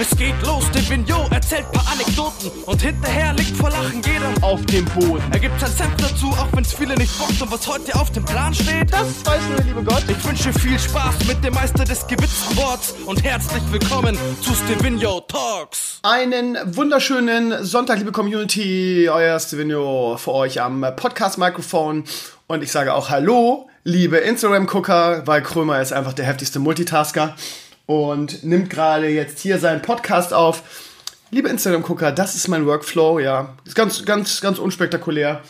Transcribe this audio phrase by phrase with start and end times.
[0.00, 4.64] Es geht los, der Vignot erzählt paar Anekdoten und hinterher liegt vor Lachen jeder auf
[4.64, 5.22] dem Boden.
[5.30, 8.24] Er gibt sein Senf dazu, auch wenn's viele nicht bockt und was heute auf dem
[8.24, 8.90] Plan steht.
[8.90, 10.02] Das weiß nur der liebe Gott.
[10.08, 15.20] Ich wünsche viel Spaß mit dem Meister des gewitzten Worts und herzlich willkommen zu Stevino
[15.20, 15.98] Talks.
[16.02, 19.06] Einen wunderschönen Sonntag, liebe Community.
[19.12, 22.04] Euer Stevino für euch am Podcast-Mikrofon.
[22.46, 27.36] Und ich sage auch Hallo, liebe Instagram-Gucker, weil Krömer ist einfach der heftigste Multitasker
[27.90, 30.62] und nimmt gerade jetzt hier seinen Podcast auf.
[31.32, 33.56] Liebe Instagram-Gucker, das ist mein Workflow, ja.
[33.64, 35.40] Ist ganz, ganz, ganz unspektakulär.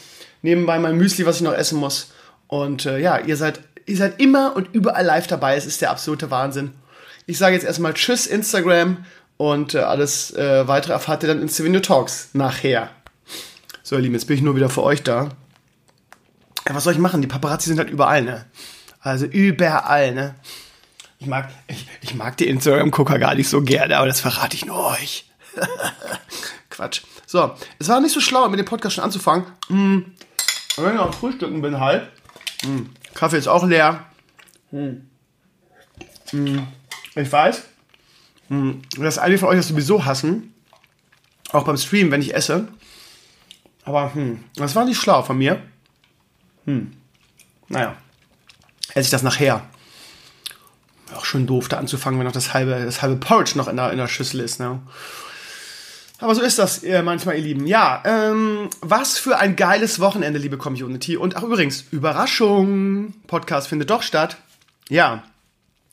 [0.41, 2.13] Nebenbei mein Müsli, was ich noch essen muss.
[2.47, 5.55] Und äh, ja, ihr seid, ihr seid immer und überall live dabei.
[5.55, 6.73] Es ist der absolute Wahnsinn.
[7.27, 9.05] Ich sage jetzt erstmal Tschüss, Instagram.
[9.37, 12.89] Und äh, alles äh, weitere erfahrt ihr dann in Stevenio Talks nachher.
[13.83, 15.29] So, ihr Lieben, jetzt bin ich nur wieder für euch da.
[16.67, 17.21] Ja, was soll ich machen?
[17.21, 18.47] Die Paparazzi sind halt überall, ne?
[19.03, 20.37] Also überall, ne?
[21.21, 24.65] Ich mag, ich, ich mag die Instagram-Gucker gar nicht so gerne, aber das verrate ich
[24.65, 25.27] nur euch.
[26.71, 27.03] Quatsch.
[27.27, 29.45] So, es war nicht so schlau, mit dem Podcast schon anzufangen.
[29.69, 30.15] Hm.
[30.77, 32.09] Wenn ich am Frühstücken bin halt.
[32.63, 32.89] Hm.
[33.13, 34.07] Kaffee ist auch leer.
[34.71, 35.11] Hm.
[36.31, 36.67] Hm.
[37.15, 37.65] Ich weiß,
[38.49, 38.81] hm.
[38.97, 40.55] dass einige von euch das sowieso hassen.
[41.53, 42.69] Auch beim Stream, wenn ich esse.
[43.85, 45.63] Aber hm, das war nicht schlau von mir.
[46.65, 46.93] Hm.
[47.69, 47.97] Naja.
[48.95, 49.69] Esse ich das nachher
[51.17, 53.91] auch schon doof, da anzufangen, wenn noch das halbe, das halbe Porridge noch in der,
[53.93, 54.61] in der Schüssel ist.
[54.61, 54.81] Ne?
[56.19, 57.67] Aber so ist das äh, manchmal, ihr Lieben.
[57.67, 61.17] Ja, ähm, was für ein geiles Wochenende, liebe Community.
[61.17, 64.37] Und ach übrigens, Überraschung, Podcast findet doch statt.
[64.89, 65.23] Ja,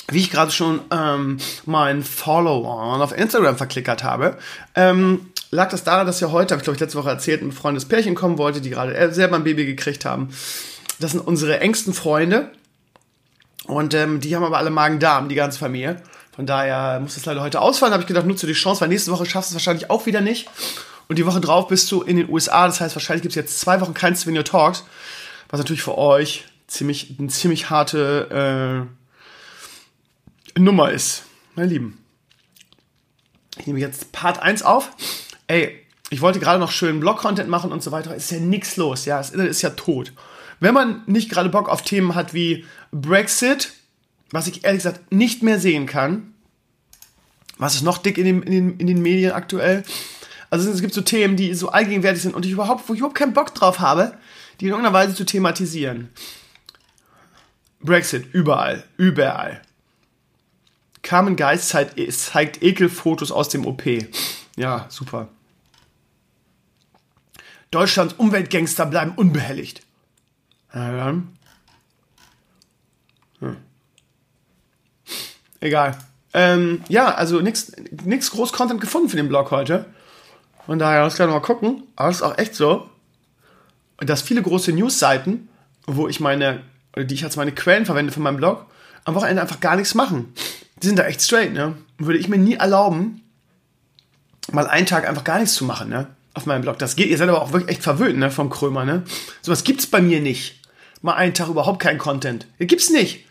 [0.10, 4.38] wie ich gerade schon ähm, meinen Followern auf Instagram verklickert habe,
[4.76, 7.52] ähm, lag das daran, dass ja heute, habe ich glaube ich letzte Woche erzählt, ein
[7.52, 10.30] freundes Pärchen kommen wollte, die gerade äh, selber ein Baby gekriegt haben.
[11.00, 12.52] Das sind unsere engsten Freunde.
[13.68, 16.02] Und ähm, die haben aber alle Magen-Darm, die ganze Familie.
[16.36, 17.94] Von daher muss das leider heute ausfallen.
[17.94, 20.22] habe ich gedacht, nutze die Chance, weil nächste Woche schaffst du es wahrscheinlich auch wieder
[20.22, 20.50] nicht.
[21.08, 22.68] Und die Woche drauf bist du in den USA.
[22.68, 24.84] Das heißt, wahrscheinlich gibt es jetzt zwei Wochen kein Svenio Talks.
[25.50, 28.88] Was natürlich für euch ziemlich, eine ziemlich harte
[30.56, 31.24] äh, Nummer ist.
[31.56, 31.98] Meine Lieben.
[33.58, 34.92] Ich nehme jetzt Part 1 auf.
[35.48, 38.16] Ey, ich wollte gerade noch schön Blog-Content machen und so weiter.
[38.16, 39.20] Es ist ja nichts los, ja.
[39.20, 40.14] Es ist ja tot.
[40.60, 43.74] Wenn man nicht gerade Bock auf Themen hat wie Brexit,
[44.32, 46.34] was ich ehrlich gesagt nicht mehr sehen kann,
[47.58, 49.84] was ist noch dick in den, in den, in den Medien aktuell?
[50.50, 53.18] Also es gibt so Themen, die so allgegenwärtig sind und ich überhaupt, wo ich überhaupt
[53.18, 54.18] keinen Bock drauf habe,
[54.60, 56.10] die in irgendeiner Weise zu thematisieren.
[57.80, 59.62] Brexit, überall, überall.
[61.04, 63.84] Carmen Geist zeigt, zeigt Ekelfotos aus dem OP.
[64.56, 65.30] Ja, super.
[67.72, 69.82] Deutschlands Umweltgangster bleiben unbehelligt.
[70.74, 71.16] Ja.
[73.40, 73.58] Hm.
[75.60, 75.98] Egal.
[76.34, 79.86] Ähm, ja, also nichts groß Content gefunden für den Blog heute.
[80.66, 81.84] Von daher, lass gleich mal gucken.
[81.96, 82.90] Aber es ist auch echt so,
[83.98, 85.50] dass viele große News-Seiten,
[85.88, 86.62] wo ich meine,
[86.96, 88.66] die ich als meine Quellen verwende für meinen Blog,
[89.06, 90.34] am Wochenende einfach gar nichts machen.
[90.84, 91.76] Die sind da echt straight, ne?
[91.98, 93.24] Würde ich mir nie erlauben,
[94.52, 96.08] mal einen Tag einfach gar nichts zu machen, ne?
[96.38, 96.78] Auf meinem Blog.
[96.78, 98.30] Das geht, ihr seid aber auch wirklich echt verwöhnt, ne?
[98.30, 99.02] Vom Krömer, ne?
[99.42, 100.62] Sowas gibt's bei mir nicht
[101.02, 102.46] mal einen Tag überhaupt keinen Content.
[102.60, 103.26] Gibt's nicht.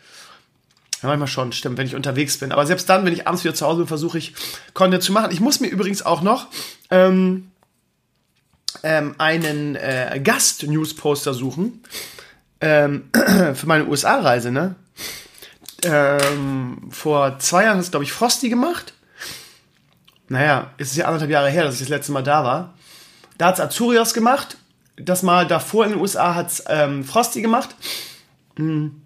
[1.02, 2.50] Ja, manchmal schon, stimmt, wenn ich unterwegs bin.
[2.50, 4.34] Aber selbst dann, wenn ich abends wieder zu Hause bin, versuche ich
[4.74, 5.30] Content zu machen.
[5.30, 6.48] Ich muss mir übrigens auch noch
[6.90, 7.52] ähm,
[8.82, 11.84] ähm, einen äh, Gast-News-Poster suchen
[12.60, 13.10] ähm,
[13.54, 14.50] für meine USA-Reise.
[14.50, 14.74] Ne?
[15.84, 18.94] Ähm, vor zwei Jahren hat es, glaube ich, Frosty gemacht.
[20.28, 22.74] Naja, es ist ja anderthalb Jahre her, dass ich das letzte Mal da war.
[23.38, 24.56] Da hat es Azurios gemacht
[24.96, 27.74] das mal davor in den USA hat ähm, Frosty gemacht.
[28.56, 29.02] Hm.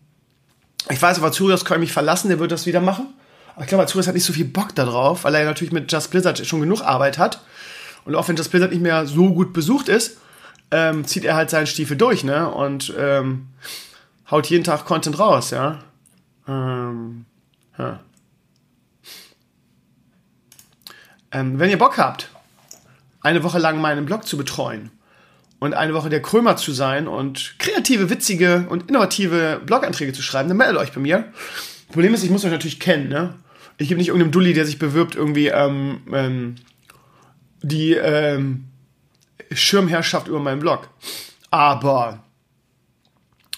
[0.89, 3.13] Ich weiß, aber Azurios kann mich verlassen, der wird das wieder machen.
[3.55, 6.11] Aber ich glaube, Azurios hat nicht so viel Bock darauf, weil er natürlich mit Just
[6.11, 7.41] Blizzard schon genug Arbeit hat.
[8.05, 10.19] Und auch wenn Just Blizzard nicht mehr so gut besucht ist,
[10.71, 12.49] ähm, zieht er halt seinen Stiefel durch, ne?
[12.49, 13.49] Und ähm,
[14.31, 15.81] haut jeden Tag Content raus, ja.
[16.49, 17.27] Ähm,
[17.77, 18.01] ja.
[21.33, 22.30] Ähm, wenn ihr Bock habt,
[23.21, 24.91] eine Woche lang meinen Blog zu betreuen,
[25.61, 30.49] und eine Woche der Krömer zu sein und kreative, witzige und innovative Blog-Einträge zu schreiben,
[30.49, 31.33] dann meldet euch bei mir.
[31.93, 33.35] Problem ist, ich muss euch natürlich kennen, ne?
[33.77, 36.57] Ich gebe nicht irgendeinem Dulli, der sich bewirbt, irgendwie ähm, ähm,
[37.63, 38.67] die ähm,
[39.53, 40.89] Schirmherrschaft über meinen Blog.
[41.51, 42.23] Aber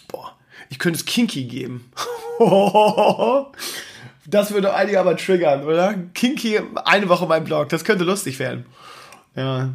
[0.09, 0.37] boah,
[0.71, 1.91] ich könnte es Kinky geben.
[4.27, 5.95] das würde einige aber triggern, oder?
[6.15, 8.67] Kinky eine Woche mein Blog, das könnte lustig werden.
[9.35, 9.75] Ja,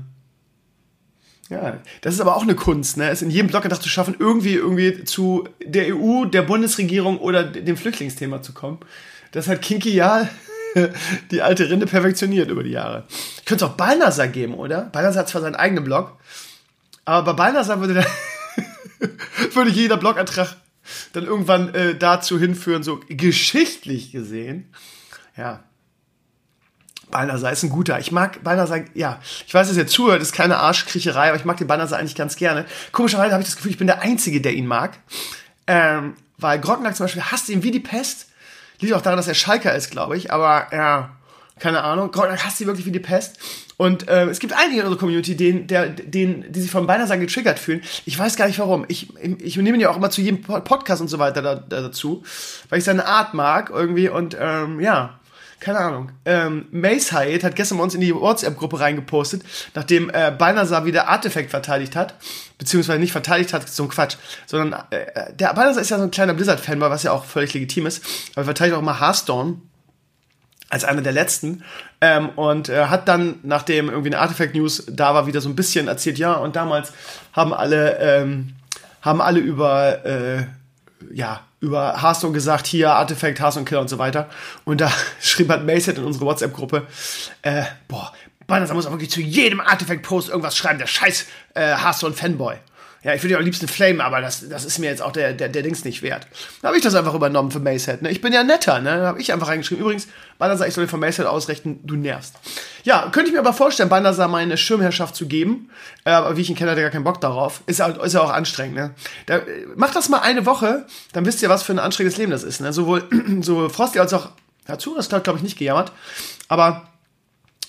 [1.50, 3.10] ja, das ist aber auch eine Kunst, ne?
[3.10, 7.78] Es in jedem Blog zu schaffen, irgendwie, irgendwie zu der EU, der Bundesregierung oder dem
[7.78, 8.80] Flüchtlingsthema zu kommen.
[9.32, 10.28] Das hat Kinky ja
[11.32, 13.06] die alte Rinde perfektioniert über die Jahre.
[13.38, 14.84] Ich könnte es auch Balnasar geben, oder?
[14.92, 16.18] Balnasar hat zwar seinen eigenen Blog,
[17.06, 18.06] aber bei Balnasar würde,
[19.54, 20.58] würde jeder Blogantrag
[21.14, 24.74] dann irgendwann äh, dazu hinführen, so geschichtlich gesehen.
[25.38, 25.64] Ja.
[27.12, 28.00] Balnasar ist ein guter.
[28.00, 31.58] Ich mag Balnasar, ja, ich weiß, dass er zuhört, ist keine Arschkriecherei, aber ich mag
[31.58, 32.66] den Balnasar eigentlich ganz gerne.
[32.92, 34.98] Komischerweise habe ich das Gefühl, ich bin der Einzige, der ihn mag.
[35.68, 38.28] Ähm, weil Grognack zum Beispiel hasst ihn wie die Pest.
[38.80, 40.32] Liegt auch daran, dass er Schalker ist, glaube ich.
[40.32, 41.10] Aber ja,
[41.60, 42.12] keine Ahnung.
[42.12, 43.40] Grognack hasst ihn wirklich wie die Pest.
[43.78, 47.18] Und äh, es gibt einige in unserer Community, denen, der, denen, die sich von Balnasar
[47.18, 47.82] getriggert fühlen.
[48.06, 48.86] Ich weiß gar nicht warum.
[48.88, 49.08] Ich,
[49.40, 52.24] ich, nehme ihn ja auch immer zu jedem Podcast und so weiter da, da, dazu,
[52.70, 54.10] weil ich seine Art mag irgendwie.
[54.10, 55.20] Und ähm, ja,
[55.60, 56.12] keine Ahnung.
[56.26, 59.44] Ähm, Mace Hyatt hat gestern bei uns in die WhatsApp-Gruppe reingepostet,
[59.74, 62.16] nachdem äh, Balnasar wieder Artefakt verteidigt hat,
[62.58, 66.12] beziehungsweise nicht verteidigt hat, so ein Quatsch, sondern äh, der Balnasar ist ja so ein
[66.12, 69.62] kleiner Blizzard-Fan, was ja auch völlig legitim ist, aber er verteidigt auch immer Hearthstone
[70.70, 71.64] als einer der letzten
[72.02, 75.88] ähm, und äh, hat dann, nachdem irgendwie eine Artifact-News da war, wieder so ein bisschen
[75.88, 76.92] erzählt, ja, und damals
[77.34, 78.56] haben alle, ähm,
[79.02, 80.44] haben alle über, äh,
[81.12, 84.30] ja, über Hearthstone gesagt, hier Artifact, Hearthstone Killer und so weiter.
[84.66, 84.92] Und da
[85.22, 86.88] schrieb halt Macehead in unsere WhatsApp-Gruppe,
[87.42, 88.12] äh, boah,
[88.48, 92.56] Banner muss auch wirklich zu jedem Artifact-Post irgendwas schreiben, der scheiß äh, Hearthstone-Fanboy.
[93.04, 95.34] Ja, ich würde ja am liebsten flamen, aber das, das ist mir jetzt auch der,
[95.34, 96.28] der, der Dings nicht wert.
[96.62, 98.02] Da habe ich das einfach übernommen für Macehead.
[98.02, 98.10] Ne?
[98.10, 98.98] Ich bin ja netter, ne?
[98.98, 99.84] Da habe ich einfach reingeschrieben.
[99.84, 100.08] Übrigens,
[100.40, 102.36] Banner ich soll dir von Macehead ausrechnen, du nervst.
[102.88, 105.70] Ja, könnte ich mir aber vorstellen, Banner meine Schirmherrschaft zu geben.
[106.06, 107.62] Äh, aber wie ich ihn kenne, hat er gar keinen Bock darauf.
[107.66, 108.94] Ist ja, ist ja auch anstrengend, ne?
[109.26, 109.42] Da,
[109.76, 112.62] macht das mal eine Woche, dann wisst ihr, was für ein anstrengendes Leben das ist.
[112.62, 112.72] Ne?
[112.72, 113.04] Sowohl
[113.42, 114.30] so Frosty als auch
[114.68, 115.92] dazu, das hat, glaube ich, nicht gejammert.
[116.48, 116.88] Aber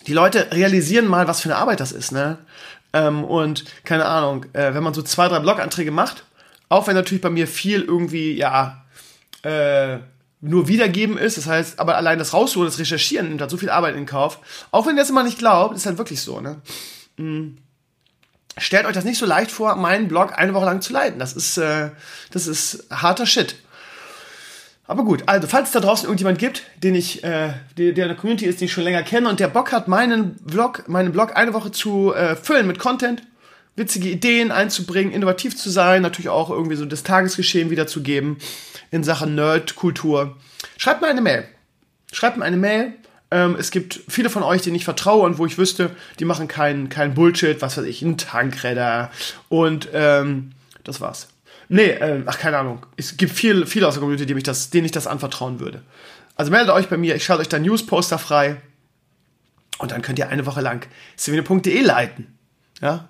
[0.07, 2.39] die Leute realisieren mal, was für eine Arbeit das ist, ne?
[2.93, 6.27] Ähm, und keine Ahnung, äh, wenn man so zwei, drei Blog-Anträge macht,
[6.69, 8.85] auch wenn natürlich bei mir viel irgendwie, ja,
[9.43, 9.99] äh,
[10.41, 13.71] nur wiedergeben ist, das heißt, aber allein das Rausholen, das Recherchieren nimmt halt so viel
[13.71, 14.39] Arbeit in Kauf.
[14.71, 16.61] Auch wenn ihr das immer nicht glaubt, ist halt wirklich so, ne?
[17.17, 17.59] Mhm.
[18.57, 21.19] Stellt euch das nicht so leicht vor, meinen Blog eine Woche lang zu leiten.
[21.19, 21.91] Das ist, äh,
[22.33, 23.57] das ist harter Shit.
[24.89, 28.09] Aber gut, also falls es da draußen irgendjemand gibt, den ich, äh, der, der in
[28.09, 31.13] der Community ist, den ich schon länger kenne und der Bock hat, meinen Vlog, meinen
[31.13, 33.23] Blog eine Woche zu äh, füllen mit Content,
[33.79, 38.39] witzige Ideen einzubringen, innovativ zu sein, natürlich auch irgendwie so das Tagesgeschehen wiederzugeben
[38.91, 40.37] in Sachen Nerd-Kultur,
[40.77, 41.45] schreibt mir eine Mail.
[42.13, 42.95] Schreibt mir eine Mail.
[43.31, 46.49] Ähm, es gibt viele von euch, denen ich vertraue und wo ich wüsste, die machen
[46.49, 49.11] keinen kein Bullshit, was weiß ich, einen Tankredder
[49.49, 50.53] und ähm,
[50.85, 51.29] das war's.
[51.69, 52.87] Nee, äh, ach, keine Ahnung.
[52.97, 55.83] Es gibt viel, viele aus der Community, die mich das, denen ich das anvertrauen würde.
[56.35, 58.57] Also meldet euch bei mir, ich schalte euch da Newsposter frei.
[59.79, 60.87] Und dann könnt ihr eine Woche lang
[61.17, 62.39] civine.de leiten.
[62.81, 63.09] Ja?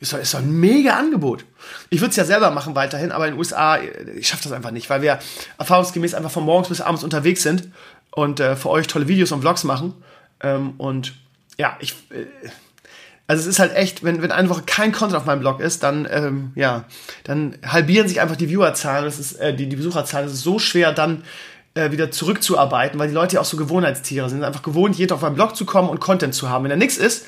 [0.00, 1.44] Ist doch, ist doch ein mega Angebot.
[1.90, 3.78] Ich würde es ja selber machen weiterhin, aber in den USA,
[4.16, 5.18] ich schaffe das einfach nicht, weil wir
[5.58, 7.68] erfahrungsgemäß einfach von morgens bis abends unterwegs sind
[8.12, 9.94] und äh, für euch tolle Videos und Vlogs machen.
[10.40, 11.14] Ähm, und
[11.58, 11.94] ja, ich.
[12.10, 12.26] Äh,
[13.30, 15.82] also es ist halt echt, wenn, wenn eine Woche kein Content auf meinem Blog ist,
[15.82, 16.84] dann, ähm, ja,
[17.24, 20.26] dann halbieren sich einfach die Viewerzahlen, das ist, äh, die, die Besucherzahlen.
[20.26, 21.24] Es ist so schwer, dann
[21.74, 24.44] äh, wieder zurückzuarbeiten, weil die Leute ja auch so Gewohnheitstiere sind.
[24.44, 26.64] Einfach gewohnt, jeden auf meinen Blog zu kommen und Content zu haben.
[26.64, 27.26] Wenn da nichts ist,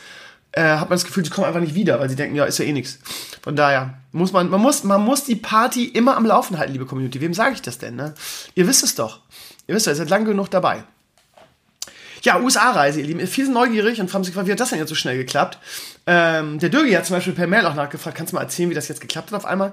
[0.53, 2.59] äh, hat man das Gefühl, die kommen einfach nicht wieder, weil sie denken, ja, ist
[2.59, 2.99] ja eh nichts.
[3.43, 6.87] Von daher muss man, man muss, man muss die Party immer am Laufen halten, liebe
[6.87, 7.21] Community.
[7.21, 7.97] Wem sage ich das denn?
[7.97, 8.15] Ne?
[8.55, 9.21] Ihr wisst es doch.
[9.67, 10.83] Ihr wisst doch, ihr seid lang genug dabei.
[12.23, 13.27] Ja, USA-Reise, ihr Lieben.
[13.27, 15.59] Sind neugierig und haben sich wie hat das denn jetzt so schnell geklappt?
[16.07, 18.75] Ähm, der Dürgi hat zum Beispiel per Mail auch nachgefragt, kannst du mal erzählen, wie
[18.75, 19.73] das jetzt geklappt hat auf einmal?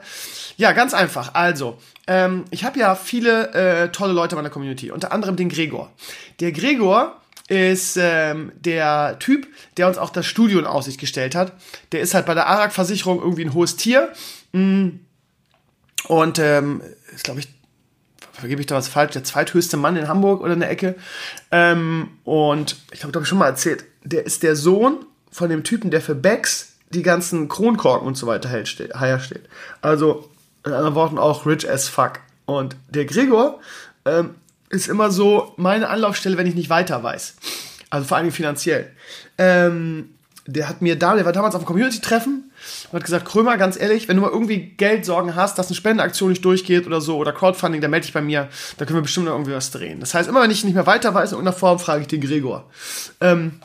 [0.56, 1.34] Ja, ganz einfach.
[1.34, 5.50] Also, ähm, ich habe ja viele äh, tolle Leute in meiner Community, unter anderem den
[5.50, 5.92] Gregor.
[6.40, 11.54] Der Gregor ist ähm, der Typ, der uns auch das Studio in Aussicht gestellt hat.
[11.92, 14.12] Der ist halt bei der ARAG-Versicherung irgendwie ein hohes Tier.
[14.52, 14.90] Mm.
[16.08, 16.82] Und ähm,
[17.14, 17.48] ist, glaube ich,
[18.34, 20.96] vergebe ich da was falsch, der zweithöchste Mann in Hamburg oder in der Ecke.
[21.52, 25.64] Ähm, und ich glaube, habe ich schon mal erzählt, der ist der Sohn von dem
[25.64, 28.94] Typen, der für Becks die ganzen Kronkorken und so weiter herstellt.
[29.82, 30.30] Also,
[30.66, 32.20] in anderen Worten auch rich as fuck.
[32.46, 33.60] Und der Gregor
[34.06, 34.36] ähm,
[34.70, 37.36] ist immer so meine Anlaufstelle, wenn ich nicht weiter weiß.
[37.90, 38.92] Also vor allem finanziell.
[39.38, 40.10] Ähm,
[40.46, 42.52] der hat mir da, der war damals auf einem Community-Treffen
[42.92, 46.30] und hat gesagt, Krömer, ganz ehrlich, wenn du mal irgendwie Geldsorgen hast, dass eine Spendenaktion
[46.30, 48.48] nicht durchgeht oder so oder Crowdfunding, dann melde dich bei mir,
[48.78, 50.00] da können wir bestimmt noch irgendwie was drehen.
[50.00, 52.22] Das heißt, immer wenn ich nicht mehr weiter weiß in irgendeiner Form, frage ich den
[52.22, 52.70] Gregor.
[53.20, 53.60] Ähm,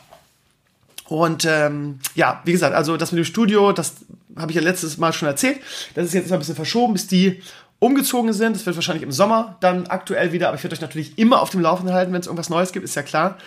[1.07, 3.95] und ähm, ja, wie gesagt, also das mit dem Studio, das
[4.37, 5.61] habe ich ja letztes Mal schon erzählt.
[5.95, 7.43] Das ist jetzt ein bisschen verschoben, bis die
[7.83, 8.57] umgezogen sind.
[8.57, 11.51] Das wird wahrscheinlich im Sommer dann aktuell wieder, aber ich werde euch natürlich immer auf
[11.51, 13.39] dem Laufenden halten, wenn es irgendwas Neues gibt, ist ja klar.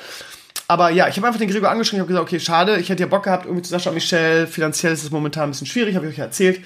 [0.67, 3.07] Aber ja, ich habe einfach den Gregor angeschrieben, habe gesagt, okay, schade, ich hätte ja
[3.07, 4.47] Bock gehabt, irgendwie zu Sascha und Michelle.
[4.47, 6.61] Finanziell ist es momentan ein bisschen schwierig, habe ich euch ja erzählt.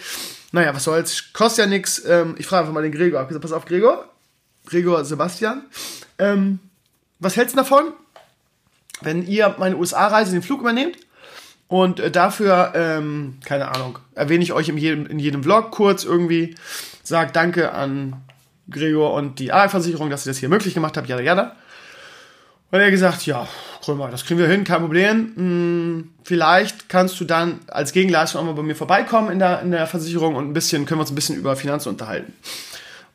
[0.51, 2.03] Naja, was soll's, kostet ja nichts.
[2.05, 3.19] Ähm, ich frage einfach mal den Gregor.
[3.19, 4.05] Ich habe gesagt, pass auf, Gregor.
[4.65, 5.63] Gregor Sebastian.
[6.17, 6.59] Ähm,
[7.19, 7.93] was hältst du davon?
[9.01, 10.97] wenn ihr meine USA-Reise den Flug übernehmt
[11.67, 16.03] und äh, dafür, ähm, keine Ahnung, erwähne ich euch in jedem, in jedem Vlog kurz
[16.03, 16.55] irgendwie,
[17.09, 18.15] sagt Danke an
[18.69, 21.55] Gregor und die A-Versicherung, dass sie das hier möglich gemacht haben, jada jada.
[22.71, 23.47] Und er gesagt, ja,
[23.83, 25.33] Krömer, das kriegen wir hin, kein Problem.
[25.35, 29.71] Hm, vielleicht kannst du dann als Gegenleistung auch mal bei mir vorbeikommen in der, in
[29.71, 32.33] der Versicherung und ein bisschen, können wir uns ein bisschen über Finanzen unterhalten.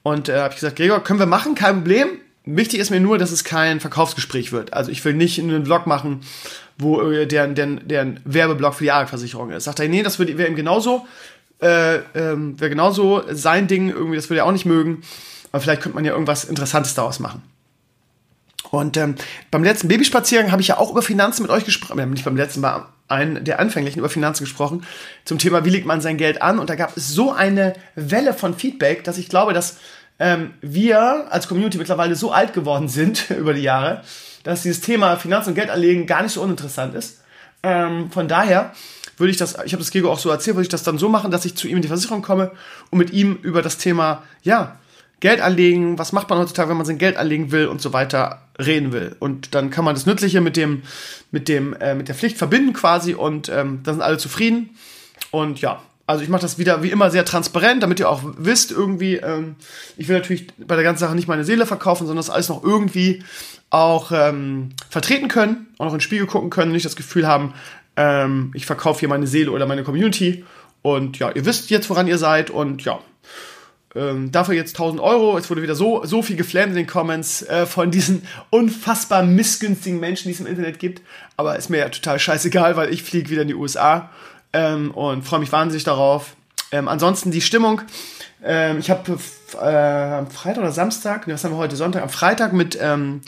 [0.02, 2.08] Und äh, habe ich gesagt, Gregor, können wir machen, kein Problem.
[2.46, 4.72] Wichtig ist mir nur, dass es kein Verkaufsgespräch wird.
[4.74, 6.20] Also ich will nicht einen Vlog machen,
[6.76, 9.64] wo äh, deren, deren, deren Werbeblock für die ARC-Versicherung ist.
[9.64, 11.06] Sagt er, nee, das wäre ihm genauso,
[11.64, 15.02] äh, ähm, wäre genauso sein Ding, irgendwie, das würde er auch nicht mögen.
[15.50, 17.42] Aber vielleicht könnte man ja irgendwas Interessantes daraus machen.
[18.70, 19.14] Und ähm,
[19.50, 21.98] beim letzten Babyspaziergang habe ich ja auch über Finanzen mit euch gesprochen.
[21.98, 24.84] Ja, nicht beim letzten, bei einem der anfänglichen über Finanzen gesprochen.
[25.24, 26.58] Zum Thema, wie legt man sein Geld an?
[26.58, 29.78] Und da gab es so eine Welle von Feedback, dass ich glaube, dass
[30.18, 34.02] ähm, wir als Community mittlerweile so alt geworden sind über die Jahre,
[34.42, 37.22] dass dieses Thema Finanzen und Geld anlegen gar nicht so uninteressant ist.
[37.62, 38.72] Ähm, von daher
[39.16, 41.08] würde ich das, ich habe das Gego auch so erzählt, würde ich das dann so
[41.08, 42.50] machen, dass ich zu ihm in die Versicherung komme
[42.90, 44.78] und mit ihm über das Thema, ja,
[45.20, 48.42] Geld anlegen, was macht man heutzutage, wenn man sein Geld anlegen will und so weiter
[48.58, 49.16] reden will.
[49.20, 50.82] Und dann kann man das Nützliche mit dem,
[51.30, 54.70] mit dem, äh, mit der Pflicht verbinden quasi und ähm, da sind alle zufrieden.
[55.30, 58.70] Und ja, also ich mache das wieder wie immer sehr transparent, damit ihr auch wisst,
[58.70, 59.56] irgendwie, ähm,
[59.96, 62.62] ich will natürlich bei der ganzen Sache nicht meine Seele verkaufen, sondern das alles noch
[62.62, 63.22] irgendwie
[63.70, 67.54] auch ähm, vertreten können, auch noch in den Spiegel gucken können, nicht das Gefühl haben,
[67.96, 70.44] ähm, ich verkaufe hier meine Seele oder meine Community.
[70.82, 73.00] Und ja, ihr wisst jetzt, woran ihr seid und ja,
[73.94, 75.38] ähm, dafür jetzt 1000 Euro.
[75.38, 80.00] Es wurde wieder so, so viel geflammt in den Comments äh, von diesen unfassbar missgünstigen
[80.00, 81.02] Menschen, die es im Internet gibt.
[81.36, 84.10] Aber ist mir ja total scheißegal, weil ich fliege wieder in die USA
[84.52, 86.34] ähm, und freue mich wahnsinnig darauf.
[86.72, 87.82] Ähm, ansonsten die Stimmung.
[88.42, 92.76] Ähm, ich habe äh, Freitag oder Samstag, was haben wir heute Sonntag, am Freitag mit,
[92.80, 93.20] ähm,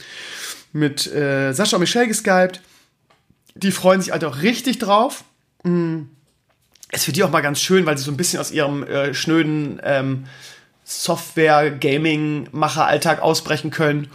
[0.73, 2.61] mit äh, Sascha und Michelle geskypt.
[3.57, 5.25] Die freuen sich halt auch richtig drauf.
[5.63, 6.09] Mhm.
[6.93, 9.13] Ist für die auch mal ganz schön, weil sie so ein bisschen aus ihrem äh,
[9.13, 10.27] schnöden ähm,
[10.85, 14.09] Software-Gaming-Macher-Alltag ausbrechen können.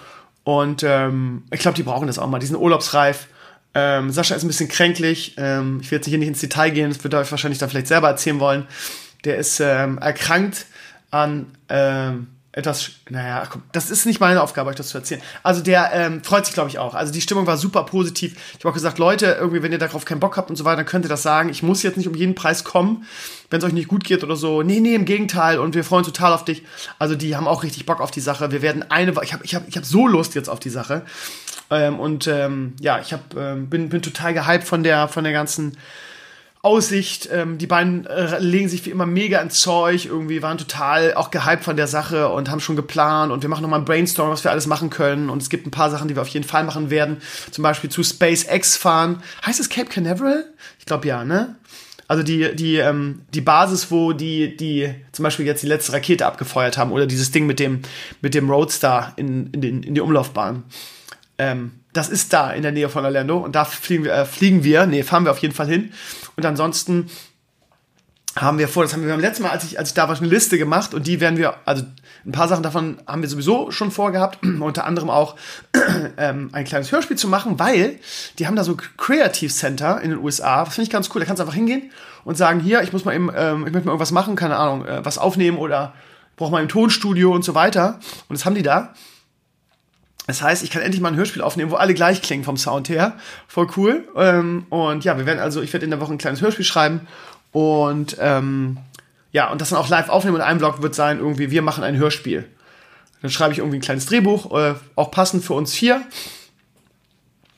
[0.44, 2.40] Und ähm, ich glaube, die brauchen das auch mal.
[2.40, 3.28] Die sind urlaubsreif.
[3.74, 5.36] Ähm, Sascha ist ein bisschen kränklich.
[5.38, 7.88] Ähm, ich will jetzt hier nicht ins Detail gehen, das wird euch wahrscheinlich dann vielleicht
[7.88, 8.68] selber erzählen wollen.
[9.24, 10.66] Der ist ähm, erkrankt
[11.10, 15.22] an ähm, etwas, naja, komm, das ist nicht meine Aufgabe, euch das zu erzählen.
[15.42, 16.96] Also der ähm, freut sich, glaube ich, auch.
[16.96, 18.36] Also die Stimmung war super positiv.
[18.52, 20.78] Ich habe auch gesagt, Leute, irgendwie, wenn ihr darauf keinen Bock habt und so weiter,
[20.78, 21.48] dann könnt ihr das sagen.
[21.48, 23.06] Ich muss jetzt nicht um jeden Preis kommen,
[23.50, 24.64] wenn es euch nicht gut geht oder so.
[24.64, 25.60] Nee, nee, im Gegenteil.
[25.60, 26.64] Und wir freuen uns total auf dich.
[27.00, 28.52] Also die haben auch richtig Bock auf die Sache.
[28.52, 31.04] Wir werden eine, ich habe ich hab, ich hab so Lust jetzt auf die Sache.
[31.70, 35.32] Ähm, und ähm, ja, ich hab, ähm, bin, bin total gehypt von der, von der
[35.32, 35.78] ganzen
[36.64, 37.28] Aussicht.
[37.32, 41.32] Ähm, die beiden äh, legen sich wie immer mega ins Zeug, irgendwie waren total auch
[41.32, 44.44] gehypt von der Sache und haben schon geplant und wir machen nochmal ein Brainstorm, was
[44.44, 45.30] wir alles machen können.
[45.30, 47.18] Und es gibt ein paar Sachen, die wir auf jeden Fall machen werden.
[47.50, 49.24] Zum Beispiel zu SpaceX fahren.
[49.46, 50.46] Heißt es Cape Canaveral?
[50.78, 51.56] Ich glaube ja, ne?
[52.08, 56.26] Also die, die, ähm, die Basis, wo die, die zum Beispiel jetzt die letzte Rakete
[56.26, 57.84] abgefeuert haben oder dieses Ding mit dem,
[58.22, 60.64] mit dem Roadstar in, in, den, in die Umlaufbahn.
[61.38, 64.64] Ähm, das ist da in der Nähe von Orlando und da fliegen wir, äh, fliegen
[64.64, 65.92] wir, nee, fahren wir auf jeden Fall hin.
[66.38, 67.10] Und ansonsten
[68.38, 70.16] haben wir vor, das haben wir beim letzten Mal, als ich, als ich da war,
[70.16, 71.84] eine Liste gemacht und die werden wir, also
[72.26, 75.36] ein paar Sachen davon haben wir sowieso schon vorgehabt, unter anderem auch
[76.18, 78.00] ähm, ein kleines Hörspiel zu machen, weil
[78.40, 81.26] die haben da so Creative Center in den USA, das finde ich ganz cool, da
[81.26, 81.92] kannst du einfach hingehen
[82.24, 84.86] und sagen, hier, ich muss mal eben, ähm, ich möchte mal irgendwas machen, keine Ahnung,
[84.86, 85.94] äh, was aufnehmen oder
[86.38, 88.00] brauche mal ein Tonstudio und so weiter.
[88.30, 88.94] Und das haben die da
[90.28, 92.90] das heißt, ich kann endlich mal ein Hörspiel aufnehmen, wo alle gleich klingen vom Sound
[92.90, 93.18] her.
[93.48, 94.08] Voll cool.
[94.16, 97.08] Ähm, und ja, wir werden also, ich werde in der Woche ein kleines Hörspiel schreiben.
[97.52, 98.78] Und ähm,
[99.32, 100.36] ja, und das dann auch live aufnehmen.
[100.36, 102.48] Und ein Blog wird sein, irgendwie, wir machen ein Hörspiel.
[103.22, 106.02] Dann schreibe ich irgendwie ein kleines Drehbuch, äh, auch passend für uns vier.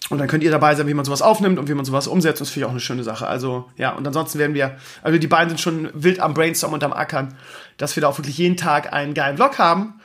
[0.10, 2.42] Und dann könnt ihr dabei sein, wie man sowas aufnimmt und wie man sowas umsetzt.
[2.42, 3.26] Das finde ich auch eine schöne Sache.
[3.28, 6.84] Also, ja, und ansonsten werden wir, also die beiden sind schon wild am Brainstorm und
[6.84, 7.36] am Ackern,
[7.78, 10.00] dass wir da auch wirklich jeden Tag einen geilen Vlog haben.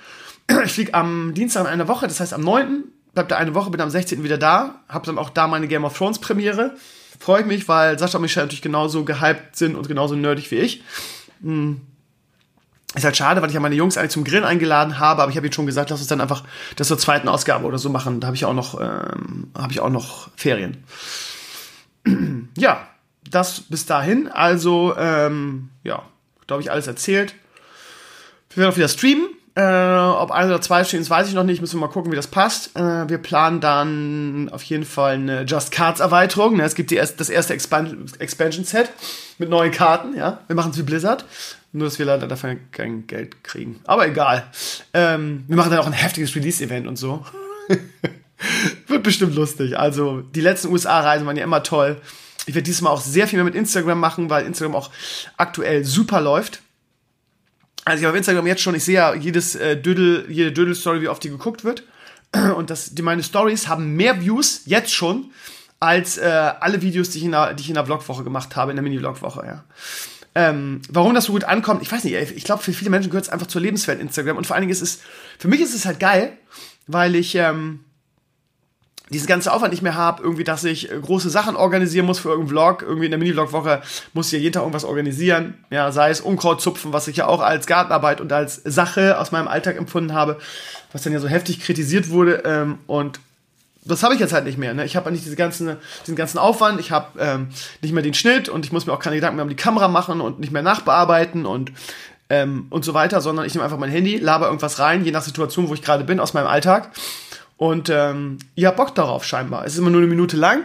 [0.64, 2.84] ich fliege am Dienstag in einer Woche, das heißt am 9.
[3.14, 4.22] bleibt da eine Woche, bin am 16.
[4.24, 6.74] wieder da, habe dann auch da meine Game of Thrones Premiere.
[7.20, 10.56] Freue ich mich, weil Sascha und Michelle natürlich genauso gehypt sind und genauso nerdig wie
[10.56, 10.82] ich.
[11.42, 11.80] Hm.
[12.94, 15.36] Ist halt schade, weil ich ja meine Jungs eigentlich zum Grillen eingeladen habe, aber ich
[15.36, 16.44] habe ihnen schon gesagt, lass uns dann einfach
[16.76, 18.20] das zur zweiten Ausgabe oder so machen.
[18.20, 20.84] Da habe ich auch noch, ähm, habe ich auch noch Ferien.
[22.56, 22.88] ja,
[23.30, 24.28] das bis dahin.
[24.28, 26.02] Also, ähm, ja,
[26.46, 27.34] glaube ich, alles erzählt.
[28.50, 29.28] Wir werden auch wieder streamen.
[29.58, 31.60] Äh, ob ein oder zwei stehen, das weiß ich noch nicht.
[31.60, 32.76] Müssen wir mal gucken, wie das passt.
[32.76, 36.58] Äh, wir planen dann auf jeden Fall eine Just Cards Erweiterung.
[36.58, 36.62] Ne?
[36.62, 38.88] Es gibt die erst, das erste Expan Expansion Set
[39.38, 40.16] mit neuen Karten.
[40.16, 41.24] Ja, wir machen es wie Blizzard.
[41.72, 43.80] Nur, dass wir leider dafür kein Geld kriegen.
[43.84, 44.46] Aber egal.
[44.94, 47.26] Ähm, wir machen dann auch ein heftiges Release-Event und so.
[48.86, 49.76] Wird bestimmt lustig.
[49.76, 52.00] Also, die letzten USA-Reisen waren ja immer toll.
[52.46, 54.90] Ich werde diesmal auch sehr viel mehr mit Instagram machen, weil Instagram auch
[55.36, 56.62] aktuell super läuft.
[57.88, 61.00] Also ich habe auf Instagram jetzt schon, ich sehe ja jedes äh, Dödel, jede Dödel-Story,
[61.00, 61.84] wie oft die geguckt wird.
[62.56, 65.30] Und das, die, meine Stories haben mehr Views jetzt schon
[65.80, 68.72] als äh, alle Videos, die ich, in der, die ich in der Vlogwoche gemacht habe,
[68.72, 69.64] in der Mini-Vlogwoche, ja.
[70.34, 73.24] Ähm, warum das so gut ankommt, ich weiß nicht, ich glaube, für viele Menschen gehört
[73.24, 74.36] es einfach zur Lebenswelt Instagram.
[74.36, 75.00] Und vor allen Dingen ist es,
[75.38, 76.36] für mich ist es halt geil,
[76.86, 77.80] weil ich ähm,
[79.10, 82.28] diesen ganzen Aufwand nicht mehr habe, irgendwie, dass ich äh, große Sachen organisieren muss für
[82.28, 82.82] irgendeinen Vlog.
[82.82, 85.54] Irgendwie in der Mini-Vlog-Woche muss ich ja jeden Tag irgendwas organisieren.
[85.70, 89.32] Ja, sei es Unkraut zupfen, was ich ja auch als Gartenarbeit und als Sache aus
[89.32, 90.38] meinem Alltag empfunden habe,
[90.92, 92.42] was dann ja so heftig kritisiert wurde.
[92.44, 93.20] Ähm, und
[93.84, 94.74] das habe ich jetzt halt nicht mehr.
[94.74, 94.84] Ne?
[94.84, 97.48] Ich habe nicht diese ganzen, diesen ganzen Aufwand, ich habe ähm,
[97.80, 99.88] nicht mehr den Schnitt und ich muss mir auch keine Gedanken mehr um die Kamera
[99.88, 101.72] machen und nicht mehr nachbearbeiten und
[102.30, 105.22] ähm, und so weiter, sondern ich nehme einfach mein Handy, laber irgendwas rein, je nach
[105.22, 106.90] Situation, wo ich gerade bin, aus meinem Alltag.
[107.58, 109.66] Und ähm, ihr habt Bock darauf scheinbar.
[109.66, 110.62] Es ist immer nur eine Minute lang.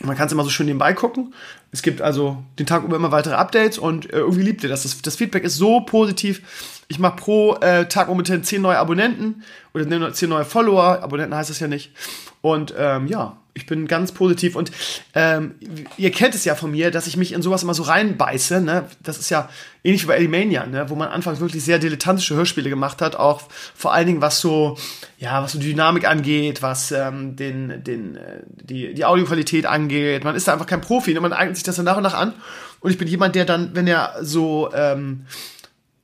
[0.00, 1.34] Man kann es immer so schön nebenbei gucken.
[1.72, 4.84] Es gibt also den Tag über immer weitere Updates und äh, irgendwie liebt ihr das.
[4.84, 5.02] das.
[5.02, 5.16] das.
[5.16, 6.42] Feedback ist so positiv.
[6.88, 9.42] Ich mache pro äh, Tag momentan 10 neue Abonnenten
[9.74, 11.02] oder 10 neue Follower.
[11.02, 11.92] Abonnenten heißt das ja nicht.
[12.40, 14.72] Und ähm, ja, ich bin ganz positiv und
[15.14, 15.56] ähm,
[15.98, 18.62] ihr kennt es ja von mir, dass ich mich in sowas immer so reinbeiße.
[18.62, 18.86] Ne?
[19.02, 19.50] Das ist ja
[19.84, 20.88] ähnlich wie bei Elimania, ne?
[20.88, 23.42] wo man anfangs wirklich sehr dilettantische Hörspiele gemacht hat, auch
[23.74, 24.78] vor allen Dingen was so,
[25.18, 30.24] ja, was so Dynamik angeht, was ähm, den, den, äh, die, die Audioqualität angeht.
[30.24, 31.20] Man ist da einfach kein Profi, ne?
[31.20, 32.32] man eignet sich das dann nach und nach an.
[32.80, 35.26] Und ich bin jemand, der dann, wenn er so, ähm,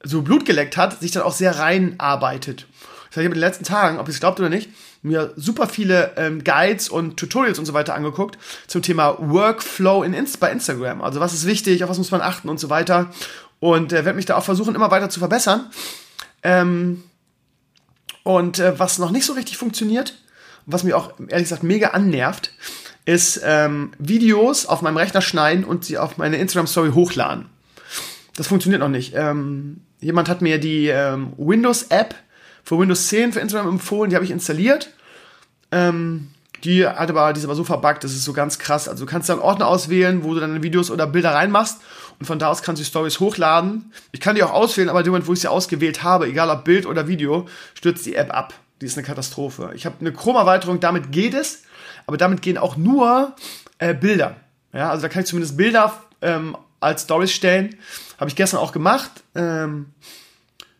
[0.02, 2.66] so Blut geleckt hat, sich dann auch sehr reinarbeitet.
[3.08, 4.68] Das heißt, ich habe in den letzten Tagen, ob ihr es glaubt oder nicht,
[5.02, 10.12] mir super viele ähm, Guides und Tutorials und so weiter angeguckt zum Thema Workflow in
[10.12, 11.02] Inst bei Instagram.
[11.02, 13.10] Also was ist wichtig, auf was muss man achten und so weiter.
[13.60, 15.70] Und äh, werde mich da auch versuchen, immer weiter zu verbessern.
[16.42, 17.02] Ähm,
[18.22, 20.18] und äh, was noch nicht so richtig funktioniert,
[20.66, 22.52] was mir auch ehrlich gesagt mega annervt,
[23.04, 27.46] ist ähm, Videos auf meinem Rechner schneiden und sie auf meine Instagram-Story hochladen.
[28.36, 29.14] Das funktioniert noch nicht.
[29.16, 32.14] Ähm, jemand hat mir die ähm, Windows-App
[32.68, 34.90] für Windows 10 für Instagram empfohlen, die habe ich installiert.
[35.72, 36.28] Ähm,
[36.64, 38.88] die hat aber, die ist aber so verbuggt, das ist so ganz krass.
[38.88, 41.80] Also du kannst da einen Ordner auswählen, wo du deine Videos oder Bilder reinmachst
[42.18, 43.90] und von da aus kannst du die Stories hochladen.
[44.12, 46.50] Ich kann die auch auswählen, aber in dem Moment, wo ich sie ausgewählt habe, egal
[46.50, 48.52] ob Bild oder Video, stürzt die App ab.
[48.82, 49.70] Die ist eine Katastrophe.
[49.74, 51.62] Ich habe eine Chrome-Erweiterung, damit geht es,
[52.06, 53.34] aber damit gehen auch nur
[53.78, 54.36] äh, Bilder.
[54.74, 57.76] Ja, also da kann ich zumindest Bilder ähm, als Stories stellen.
[58.18, 59.10] Habe ich gestern auch gemacht.
[59.34, 59.86] Ähm,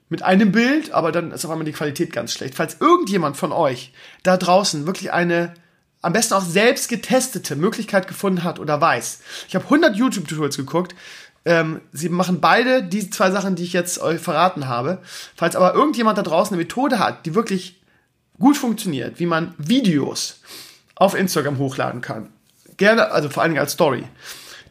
[0.08, 2.54] mit einem Bild, aber dann ist auf einmal die Qualität ganz schlecht.
[2.54, 3.92] Falls irgendjemand von euch
[4.22, 5.54] da draußen wirklich eine
[6.00, 9.20] am besten auch selbst getestete Möglichkeit gefunden hat oder weiß.
[9.48, 10.94] Ich habe 100 YouTube-Tutorials geguckt.
[11.44, 14.98] Ähm, sie machen beide die zwei Sachen, die ich jetzt euch verraten habe.
[15.34, 17.80] Falls aber irgendjemand da draußen eine Methode hat, die wirklich
[18.38, 20.40] gut funktioniert, wie man Videos
[20.94, 22.28] auf Instagram hochladen kann,
[22.76, 24.04] gerne, also vor allen Dingen als Story,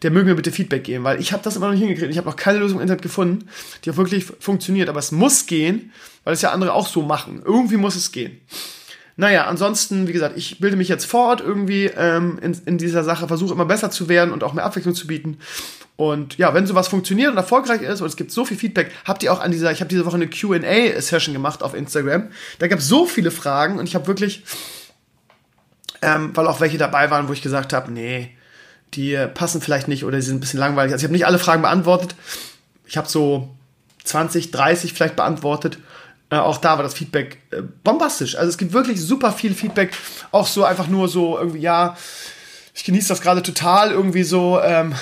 [0.02, 2.12] der möge mir bitte Feedback geben, weil ich habe das immer noch nicht hingekriegt.
[2.12, 3.48] Ich habe noch keine Lösung im Internet gefunden,
[3.84, 4.90] die auch wirklich funktioniert.
[4.90, 5.92] Aber es muss gehen,
[6.24, 7.42] weil es ja andere auch so machen.
[7.44, 8.40] Irgendwie muss es gehen.
[9.20, 13.28] Naja, ansonsten, wie gesagt, ich bilde mich jetzt fort irgendwie ähm, in, in dieser Sache,
[13.28, 15.40] versuche immer besser zu werden und auch mehr Abwechslung zu bieten.
[15.96, 19.24] Und ja, wenn sowas funktioniert und erfolgreich ist und es gibt so viel Feedback, habt
[19.24, 22.30] ihr auch an dieser, ich habe diese Woche eine QA-Session gemacht auf Instagram.
[22.60, 24.44] Da gab es so viele Fragen und ich habe wirklich,
[26.04, 28.37] ähm, weil auch welche dabei waren, wo ich gesagt habe, nee,
[28.94, 30.94] die passen vielleicht nicht oder die sind ein bisschen langweilig.
[30.94, 32.16] Also ich habe nicht alle Fragen beantwortet.
[32.86, 33.50] Ich habe so
[34.04, 35.78] 20, 30 vielleicht beantwortet.
[36.30, 38.36] Äh, auch da war das Feedback äh, bombastisch.
[38.36, 39.92] Also es gibt wirklich super viel Feedback.
[40.32, 41.96] Auch so einfach nur so irgendwie, ja,
[42.74, 44.94] ich genieße das gerade total irgendwie so, ähm,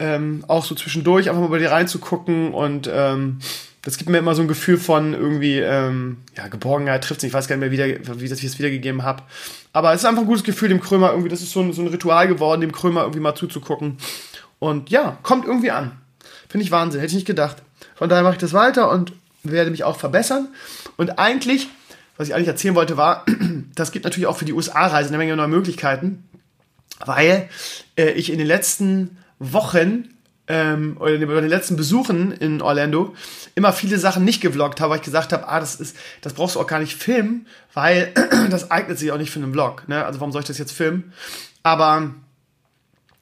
[0.00, 3.38] ähm, auch so zwischendurch einfach mal bei dir reinzugucken und ähm,
[3.82, 7.48] das gibt mir immer so ein Gefühl von irgendwie, ähm, ja, Geborgenheit trifft ich weiß
[7.48, 9.22] gar nicht mehr, wie, der, wie ich das wiedergegeben habe.
[9.72, 11.80] Aber es ist einfach ein gutes Gefühl, dem Krömer irgendwie, das ist so ein, so
[11.82, 13.96] ein Ritual geworden, dem Krömer irgendwie mal zuzugucken.
[14.58, 15.92] Und ja, kommt irgendwie an.
[16.48, 17.58] Finde ich Wahnsinn, hätte ich nicht gedacht.
[17.94, 20.48] Von daher mache ich das weiter und werde mich auch verbessern.
[20.98, 21.68] Und eigentlich,
[22.16, 23.24] was ich eigentlich erzählen wollte, war,
[23.74, 26.24] das gibt natürlich auch für die USA-Reise eine Menge neue Möglichkeiten,
[27.04, 27.48] weil
[27.96, 30.08] äh, ich in den letzten Wochen
[30.46, 33.14] ähm, oder bei den letzten Besuchen in Orlando
[33.54, 36.54] immer viele Sachen nicht gevloggt habe, weil ich gesagt habe, ah, das ist, das brauchst
[36.54, 38.12] du auch gar nicht filmen, weil
[38.50, 39.88] das eignet sich auch nicht für einen Vlog.
[39.88, 40.04] Ne?
[40.04, 41.12] Also warum soll ich das jetzt filmen?
[41.62, 42.14] Aber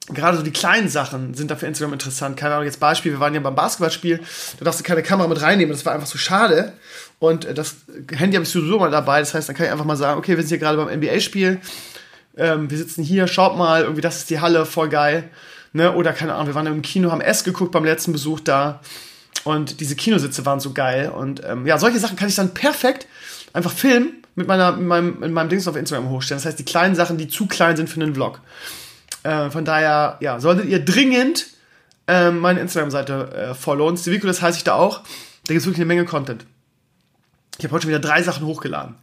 [0.09, 2.37] gerade so die kleinen Sachen sind da für Instagram interessant.
[2.37, 4.21] Keine Ahnung, jetzt Beispiel, wir waren ja beim Basketballspiel,
[4.59, 6.73] da darfst du keine Kamera mit reinnehmen, das war einfach so schade.
[7.19, 7.77] Und äh, das
[8.11, 10.37] Handy habe ich sowieso mal dabei, das heißt, dann kann ich einfach mal sagen, okay,
[10.37, 11.61] wir sind hier gerade beim NBA-Spiel,
[12.37, 15.29] ähm, wir sitzen hier, schaut mal, irgendwie das ist die Halle, voll geil.
[15.73, 15.95] Ne?
[15.95, 18.81] Oder keine Ahnung, wir waren im Kino, haben S geguckt beim letzten Besuch da.
[19.45, 21.11] Und diese Kinositze waren so geil.
[21.11, 23.07] Und ähm, ja, solche Sachen kann ich dann perfekt
[23.53, 26.39] einfach filmen mit, meiner, mit, meinem, mit meinem Dings auf Instagram hochstellen.
[26.39, 28.41] Das heißt, die kleinen Sachen, die zu klein sind für einen Vlog.
[29.23, 31.47] Äh, von daher, ja, solltet ihr dringend
[32.07, 33.97] äh, meine Instagram-Seite äh, followen.
[33.97, 35.01] Stevico, das heiße ich da auch.
[35.01, 36.45] Da gibt es wirklich eine Menge Content.
[37.59, 38.97] Ich habe heute schon wieder drei Sachen hochgeladen.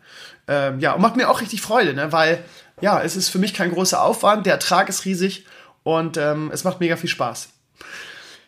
[0.47, 2.11] Ähm, ja, und macht mir auch richtig Freude, ne?
[2.11, 2.43] weil
[2.81, 5.45] ja, es ist für mich kein großer Aufwand, der Ertrag ist riesig
[5.85, 7.49] und ähm, es macht mega viel Spaß.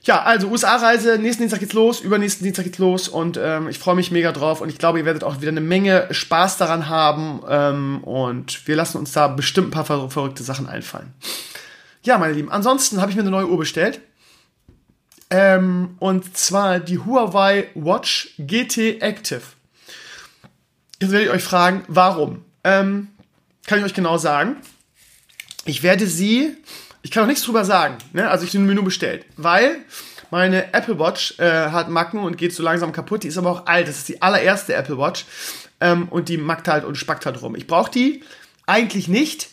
[0.02, 3.96] Ja, also USA-Reise, nächsten Dienstag geht's los, übernächsten Dienstag geht's los und ähm, ich freue
[3.96, 7.42] mich mega drauf und ich glaube, ihr werdet auch wieder eine Menge Spaß daran haben
[7.48, 11.14] ähm, und wir lassen uns da bestimmt ein paar ver verrückte Sachen einfallen.
[12.04, 14.02] Ja, meine Lieben, ansonsten habe ich mir eine neue Uhr bestellt.
[15.30, 19.42] Ähm, und zwar die Huawei Watch GT Active.
[21.00, 22.46] Jetzt werde ich euch fragen, warum?
[22.64, 23.10] Ähm,
[23.68, 24.56] kann ich euch genau sagen.
[25.66, 26.56] Ich werde sie,
[27.08, 28.30] ich kann auch nichts drüber sagen, ne?
[28.30, 29.78] also ich habe ein Menü bestellt, weil
[30.30, 33.24] meine Apple Watch äh, hat Macken und geht so langsam kaputt.
[33.24, 33.88] Die ist aber auch alt.
[33.88, 35.24] Das ist die allererste Apple Watch
[35.80, 37.56] ähm, und die mackt halt und spackt halt rum.
[37.56, 38.26] Ich brauche die
[38.66, 39.52] eigentlich nicht,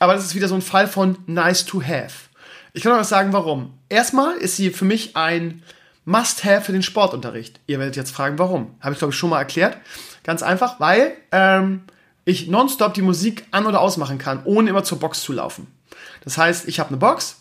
[0.00, 2.28] aber das ist wieder so ein Fall von nice to have.
[2.74, 3.72] Ich kann euch sagen, warum.
[3.88, 5.62] Erstmal ist sie für mich ein
[6.04, 7.58] Must-have für den Sportunterricht.
[7.66, 8.74] Ihr werdet jetzt fragen, warum.
[8.80, 9.78] Habe ich, glaube ich, schon mal erklärt.
[10.24, 11.84] Ganz einfach, weil ähm,
[12.26, 15.68] ich nonstop die Musik an- oder ausmachen kann, ohne immer zur Box zu laufen.
[16.24, 17.40] Das heißt, ich habe eine Box.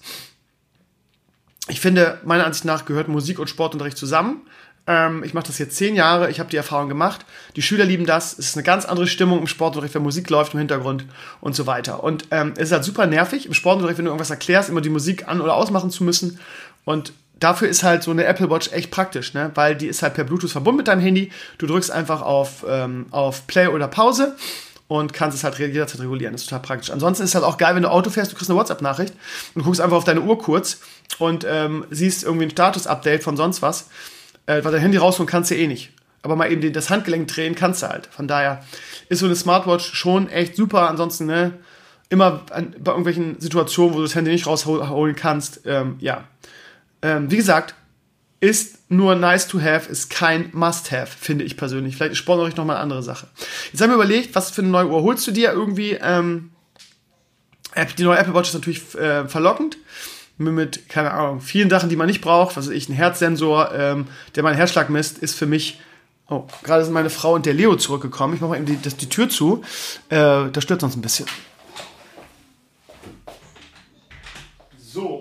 [1.67, 4.41] Ich finde, meiner Ansicht nach gehört Musik und Sportunterricht zusammen.
[4.87, 7.25] Ähm, ich mache das jetzt zehn Jahre, ich habe die Erfahrung gemacht.
[7.55, 8.33] Die Schüler lieben das.
[8.33, 11.05] Es ist eine ganz andere Stimmung im Sportunterricht, wenn Musik läuft im Hintergrund
[11.39, 12.03] und so weiter.
[12.03, 14.89] Und ähm, es ist halt super nervig, im Sportunterricht, wenn du irgendwas erklärst, immer die
[14.89, 16.39] Musik an- oder ausmachen zu müssen.
[16.83, 19.51] Und dafür ist halt so eine Apple Watch echt praktisch, ne?
[19.53, 21.31] weil die ist halt per Bluetooth verbunden mit deinem Handy.
[21.59, 24.35] Du drückst einfach auf, ähm, auf Play oder Pause
[24.91, 26.33] und kannst es halt jederzeit regulieren.
[26.33, 26.91] Das ist total praktisch.
[26.91, 29.13] Ansonsten ist halt auch geil, wenn du Auto fährst, du kriegst eine WhatsApp-Nachricht
[29.55, 30.81] und guckst einfach auf deine Uhr kurz
[31.17, 33.87] und ähm, siehst irgendwie ein Status-Update von sonst was,
[34.47, 35.91] äh, weil dein Handy rausholen kannst du eh nicht.
[36.23, 38.07] Aber mal eben das Handgelenk drehen kannst du halt.
[38.07, 38.65] Von daher
[39.07, 40.89] ist so eine Smartwatch schon echt super.
[40.89, 41.53] Ansonsten, ne,
[42.09, 46.25] immer an, bei irgendwelchen Situationen, wo du das Handy nicht rausholen kannst, ähm, ja.
[47.01, 47.75] Ähm, wie gesagt,
[48.41, 51.95] ist nur nice to have, ist kein must have, finde ich persönlich.
[51.95, 53.27] Vielleicht ist Sportunterricht nochmal eine andere Sache.
[53.71, 55.91] Jetzt haben wir überlegt, was für eine neue Uhr holst du dir irgendwie?
[56.01, 56.51] Ähm,
[57.97, 59.77] die neue Apple Watch ist natürlich äh, verlockend.
[60.37, 62.57] Mit, keine Ahnung, vielen Sachen, die man nicht braucht.
[62.57, 65.79] Was weiß ich, ein Herzsensor, ähm, der meinen Herzschlag misst, ist für mich.
[66.27, 68.33] Oh, gerade sind meine Frau und der Leo zurückgekommen.
[68.33, 69.61] Ich mache mal eben die, das, die Tür zu.
[70.09, 71.27] Äh, das stört uns ein bisschen.
[74.79, 75.20] So.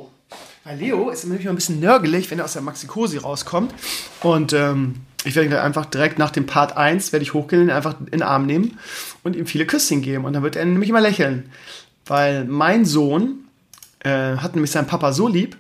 [0.71, 3.75] Weil Leo ist nämlich mal ein bisschen nörgelig, wenn er aus der Maxi-Cosi rauskommt.
[4.21, 7.99] Und ähm, ich werde ihn einfach direkt nach dem Part 1 werde ich hochgehen, einfach
[7.99, 8.79] in den Arm nehmen
[9.25, 10.25] und ihm viele Küsschen geben.
[10.25, 11.51] Und dann wird er nämlich immer lächeln.
[12.07, 13.49] Weil mein Sohn
[14.05, 15.57] äh, hat nämlich seinen Papa so lieb,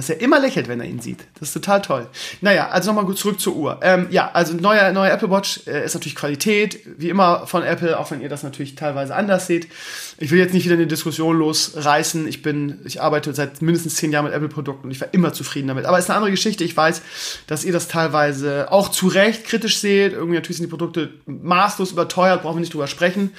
[0.00, 1.26] dass er immer lächelt, wenn er ihn sieht.
[1.38, 2.06] Das ist total toll.
[2.40, 3.80] Naja, also nochmal gut zurück zur Uhr.
[3.82, 7.98] Ähm, ja, also neue, neue Apple Watch äh, ist natürlich Qualität, wie immer von Apple,
[7.98, 9.68] auch wenn ihr das natürlich teilweise anders seht.
[10.16, 12.26] Ich will jetzt nicht wieder eine Diskussion losreißen.
[12.26, 15.68] Ich bin, ich arbeite seit mindestens zehn Jahren mit Apple-Produkten und ich war immer zufrieden
[15.68, 15.84] damit.
[15.84, 16.64] Aber es ist eine andere Geschichte.
[16.64, 17.02] Ich weiß,
[17.46, 20.14] dass ihr das teilweise auch zu Recht kritisch seht.
[20.14, 23.32] Irgendwie natürlich sind die Produkte maßlos überteuert, brauchen wir nicht drüber sprechen.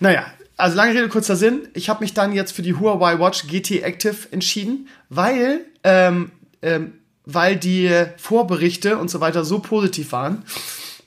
[0.00, 1.68] Naja, also lange Rede, kurzer Sinn.
[1.74, 6.30] Ich habe mich dann jetzt für die Huawei Watch GT Active entschieden, weil, ähm,
[6.62, 10.44] ähm, weil die Vorberichte und so weiter so positiv waren.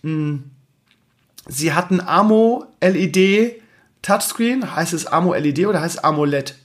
[0.01, 0.51] Hm.
[1.47, 3.61] Sie hatten AMO LED
[4.01, 4.75] Touchscreen.
[4.75, 6.55] Heißt es AMO LED oder heißt es AMOLED?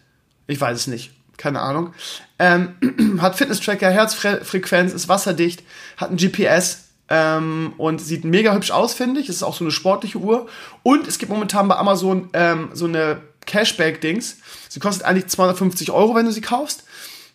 [0.46, 1.12] Ich weiß es nicht.
[1.36, 1.94] Keine Ahnung.
[2.38, 2.74] Ähm,
[3.20, 5.62] hat Fitness-Tracker, Herzfrequenz, ist wasserdicht,
[5.96, 9.28] hat ein GPS, ähm, und sieht mega hübsch aus, finde ich.
[9.28, 10.46] Es ist auch so eine sportliche Uhr.
[10.82, 14.36] Und es gibt momentan bei Amazon ähm, so eine Cashback-Dings.
[14.68, 16.84] Sie kostet eigentlich 250 Euro, wenn du sie kaufst.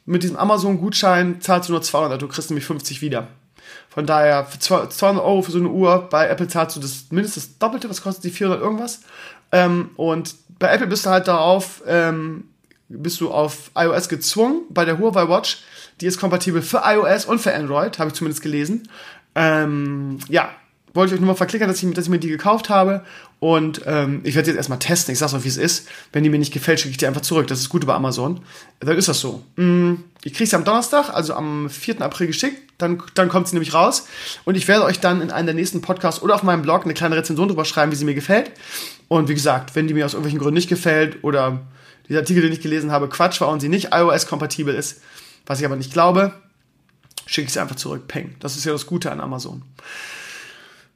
[0.05, 3.27] Mit diesem Amazon-Gutschein zahlst du nur 200, du kriegst nämlich 50 wieder.
[3.89, 7.47] Von daher, für 200 Euro für so eine Uhr, bei Apple zahlst du das mindestens
[7.47, 9.01] das Doppelte, was kostet die 400 irgendwas.
[9.51, 12.45] Ähm, und bei Apple bist du halt darauf, ähm,
[12.89, 14.63] bist du auf iOS gezwungen.
[14.69, 15.63] Bei der Huawei Watch,
[16.01, 18.87] die ist kompatibel für iOS und für Android, habe ich zumindest gelesen.
[19.33, 20.49] Ähm, ja,
[20.93, 23.03] wollte ich euch nur mal verklickern, dass ich, dass ich mir die gekauft habe.
[23.39, 25.11] Und ähm, ich werde jetzt erstmal testen.
[25.11, 25.87] Ich sag's euch, wie es ist.
[26.11, 27.47] Wenn die mir nicht gefällt, schicke ich die einfach zurück.
[27.47, 28.41] Das ist gut über Amazon.
[28.79, 29.43] Dann ist das so.
[29.57, 32.01] Mm, ich kriege sie am Donnerstag, also am 4.
[32.01, 32.61] April geschickt.
[32.77, 34.07] Dann, dann kommt sie nämlich raus.
[34.45, 36.93] Und ich werde euch dann in einem der nächsten Podcasts oder auf meinem Blog eine
[36.93, 38.51] kleine Rezension drüber schreiben, wie sie mir gefällt.
[39.07, 41.61] Und wie gesagt, wenn die mir aus irgendwelchen Gründen nicht gefällt oder
[42.07, 45.01] dieser Artikel, den ich gelesen habe, Quatsch war und sie nicht iOS-kompatibel ist,
[45.45, 46.33] was ich aber nicht glaube,
[47.25, 48.07] schicke ich sie einfach zurück.
[48.07, 48.35] Peng.
[48.39, 49.63] Das ist ja das Gute an Amazon.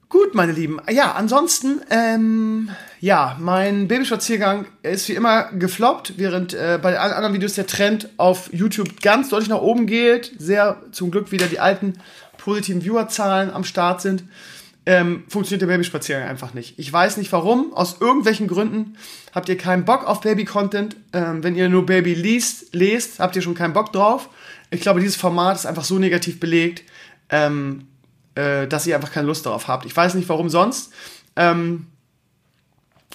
[0.09, 0.79] Gut, meine Lieben.
[0.89, 7.35] Ja, ansonsten, ähm, ja, mein Babyspaziergang ist wie immer gefloppt, während äh, bei allen anderen
[7.35, 10.33] Videos der Trend auf YouTube ganz deutlich nach oben geht.
[10.39, 11.93] Sehr zum Glück wieder die alten
[12.37, 14.23] positiven Viewerzahlen am Start sind.
[14.87, 16.79] ähm, funktioniert der Babyspaziergang einfach nicht.
[16.79, 17.73] Ich weiß nicht warum.
[17.73, 18.97] Aus irgendwelchen Gründen
[19.35, 20.95] habt ihr keinen Bock auf Baby-Content.
[21.13, 24.29] Ähm, wenn ihr nur Baby liest, lest, habt ihr schon keinen Bock drauf.
[24.71, 26.83] Ich glaube, dieses Format ist einfach so negativ belegt,
[27.29, 27.88] ähm,
[28.39, 29.85] äh, dass ihr einfach keine Lust darauf habt.
[29.85, 30.91] Ich weiß nicht warum sonst.
[31.35, 31.87] Ähm,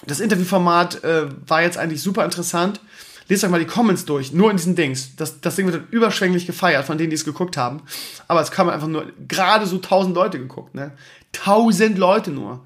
[0.05, 2.79] das Interviewformat äh, war jetzt eigentlich super interessant.
[3.27, 5.15] Lest euch mal die Comments durch, nur in diesen Dings.
[5.15, 7.81] Das, das Ding wird dann überschwänglich gefeiert von denen, die es geguckt haben.
[8.27, 10.91] Aber es kam einfach nur gerade so tausend Leute geguckt, ne?
[11.31, 12.63] Tausend Leute nur.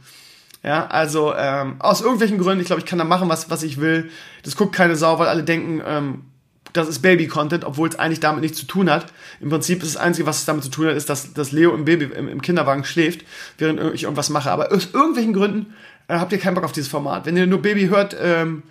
[0.62, 3.80] Ja, also ähm, aus irgendwelchen Gründen, ich glaube, ich kann da machen, was, was ich
[3.80, 4.12] will.
[4.44, 6.26] Das guckt keine Sau, weil alle denken, ähm,
[6.74, 9.08] das ist Baby-Content, obwohl es eigentlich damit nichts zu tun hat.
[9.40, 11.74] Im Prinzip ist das Einzige, was es damit zu tun hat, ist, dass, dass Leo
[11.74, 13.26] im Baby im, im Kinderwagen schläft,
[13.58, 14.52] während ich irgendwas mache.
[14.52, 15.74] Aber aus irgendwelchen Gründen
[16.08, 17.26] äh, habt ihr keinen Bock auf dieses Format.
[17.26, 18.64] Wenn ihr nur Baby hört, ähm,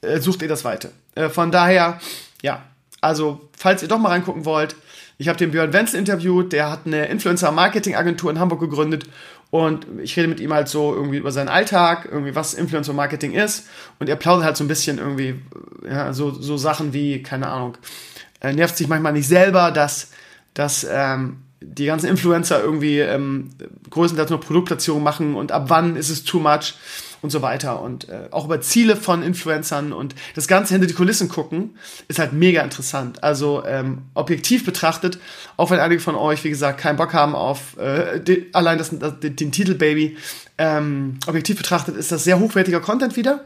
[0.00, 0.90] äh, sucht ihr das weiter.
[1.14, 2.00] Äh, von daher,
[2.42, 2.62] ja,
[3.00, 4.76] also falls ihr doch mal reingucken wollt,
[5.16, 9.06] ich habe den Björn Wenzel interviewt, der hat eine Influencer-Marketing-Agentur in Hamburg gegründet
[9.54, 13.68] und ich rede mit ihm halt so irgendwie über seinen Alltag, irgendwie was Influencer-Marketing ist.
[14.00, 15.40] Und er plaudert halt so ein bisschen irgendwie,
[15.88, 17.78] ja, so, so Sachen wie, keine Ahnung,
[18.40, 20.10] er nervt sich manchmal nicht selber, dass,
[20.54, 23.50] dass ähm, die ganzen Influencer irgendwie ähm,
[23.90, 26.74] größtenteils nur Produktplatzierungen machen und ab wann ist es too much
[27.24, 30.92] und so weiter und äh, auch über Ziele von Influencern und das Ganze hinter die
[30.92, 33.24] Kulissen gucken, ist halt mega interessant.
[33.24, 35.18] Also ähm, objektiv betrachtet,
[35.56, 38.90] auch wenn einige von euch, wie gesagt, keinen Bock haben auf äh, die, allein das,
[38.98, 40.18] das, den Titel Baby,
[40.58, 43.44] ähm, objektiv betrachtet ist das sehr hochwertiger Content wieder.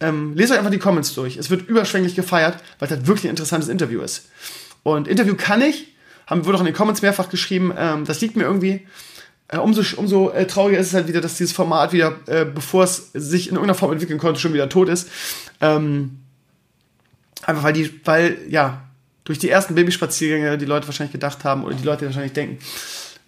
[0.00, 1.36] Ähm, lest euch einfach die Comments durch.
[1.36, 4.30] Es wird überschwänglich gefeiert, weil es halt wirklich ein interessantes Interview ist.
[4.82, 5.94] Und Interview kann ich,
[6.26, 8.84] haben wurde auch in den Comments mehrfach geschrieben, ähm, das liegt mir irgendwie
[9.60, 13.10] umso, umso äh, trauriger ist es halt wieder, dass dieses Format wieder, äh, bevor es
[13.12, 15.08] sich in irgendeiner Form entwickeln konnte, schon wieder tot ist.
[15.60, 16.20] Ähm,
[17.42, 18.82] einfach weil die, weil, ja,
[19.24, 22.58] durch die ersten Babyspaziergänge die Leute wahrscheinlich gedacht haben, oder die Leute wahrscheinlich denken,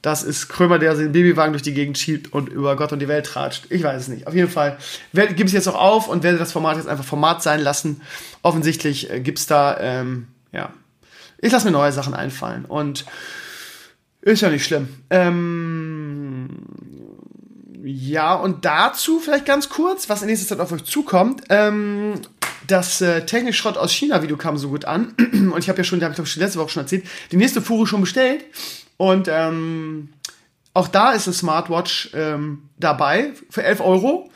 [0.02, 3.08] das ist Krömer, der den Babywagen durch die Gegend schiebt und über Gott und die
[3.08, 3.66] Welt tratscht.
[3.70, 4.26] Ich weiß es nicht.
[4.26, 4.76] Auf jeden Fall
[5.12, 8.02] gebe ich jetzt auch auf und werde das Format jetzt einfach Format sein lassen.
[8.42, 10.74] Offensichtlich äh, gibt es da, ähm, ja,
[11.38, 12.66] ich lasse mir neue Sachen einfallen.
[12.66, 13.06] Und
[14.20, 14.88] ist ja nicht schlimm.
[15.10, 16.03] Ähm,
[17.86, 21.42] ja, und dazu vielleicht ganz kurz, was in nächster Zeit auf euch zukommt.
[21.50, 22.14] Ähm,
[22.66, 25.14] das äh, Technik-Schrott aus China-Video kam so gut an.
[25.18, 27.86] Und ich habe ja schon, habe ich schon letzte Woche schon erzählt, die nächste Fuhre
[27.86, 28.46] schon bestellt.
[28.96, 30.14] Und ähm,
[30.72, 34.30] auch da ist eine Smartwatch ähm, dabei für 11 Euro.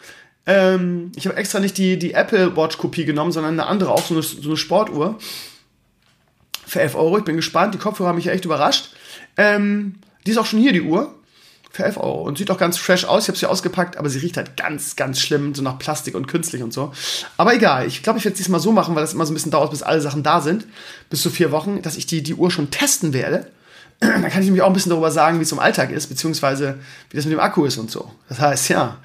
[0.44, 4.12] Ähm, ich habe extra nicht die, die Apple Watch-Kopie genommen, sondern eine andere, auch so
[4.12, 5.18] eine, so eine Sportuhr.
[6.66, 7.16] Für 11 Euro.
[7.16, 7.72] Ich bin gespannt.
[7.72, 8.90] Die Kopfhörer haben mich echt überrascht.
[9.38, 9.94] Ähm,
[10.26, 11.14] die ist auch schon hier, die Uhr.
[11.70, 12.22] Für 11 Euro.
[12.22, 13.24] Und sieht auch ganz fresh aus.
[13.24, 16.26] Ich habe sie ausgepackt, aber sie riecht halt ganz, ganz schlimm, so nach Plastik und
[16.26, 16.92] künstlich und so.
[17.36, 17.86] Aber egal.
[17.86, 19.70] Ich glaube, ich werde es diesmal so machen, weil das immer so ein bisschen dauert,
[19.70, 20.66] bis alle Sachen da sind.
[21.10, 23.50] Bis zu vier Wochen, dass ich die, die Uhr schon testen werde.
[24.00, 26.78] Dann kann ich nämlich auch ein bisschen darüber sagen, wie es im Alltag ist, beziehungsweise
[27.10, 28.12] wie das mit dem Akku ist und so.
[28.28, 28.98] Das heißt, ja,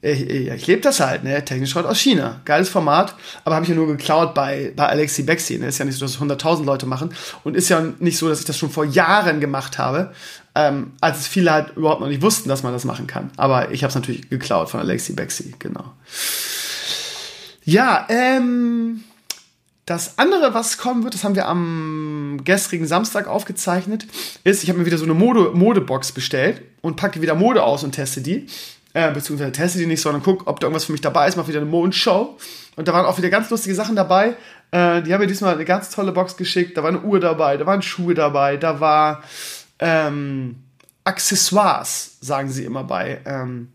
[0.00, 1.44] ich, ich, ich lebe das halt, ne?
[1.44, 2.40] Technisch Schrott aus China.
[2.44, 5.58] Geiles Format, aber habe ich ja nur geklaut bei, bei Alexi Bexi.
[5.58, 5.66] Ne?
[5.66, 7.12] Ist ja nicht so, dass 100.000 Leute machen.
[7.42, 10.12] Und ist ja nicht so, dass ich das schon vor Jahren gemacht habe,
[10.58, 13.30] ähm, als viele halt überhaupt noch nicht wussten, dass man das machen kann.
[13.36, 15.84] Aber ich habe es natürlich geklaut von Alexi Bexi, genau.
[17.64, 19.04] Ja, ähm,
[19.86, 24.06] das andere, was kommen wird, das haben wir am gestrigen Samstag aufgezeichnet,
[24.42, 27.84] ist, ich habe mir wieder so eine Mode, Modebox bestellt und packe wieder Mode aus
[27.84, 28.48] und teste die
[28.94, 31.46] äh, beziehungsweise teste die nicht, sondern guck, ob da irgendwas für mich dabei ist, mach
[31.46, 32.36] wieder eine Mondshow.
[32.76, 34.34] Und da waren auch wieder ganz lustige Sachen dabei.
[34.70, 36.76] Äh, die haben mir diesmal eine ganz tolle Box geschickt.
[36.76, 39.22] Da war eine Uhr dabei, da waren Schuhe dabei, da war
[39.78, 40.56] ähm,
[41.04, 43.72] Accessoires, sagen sie immer bei, ähm,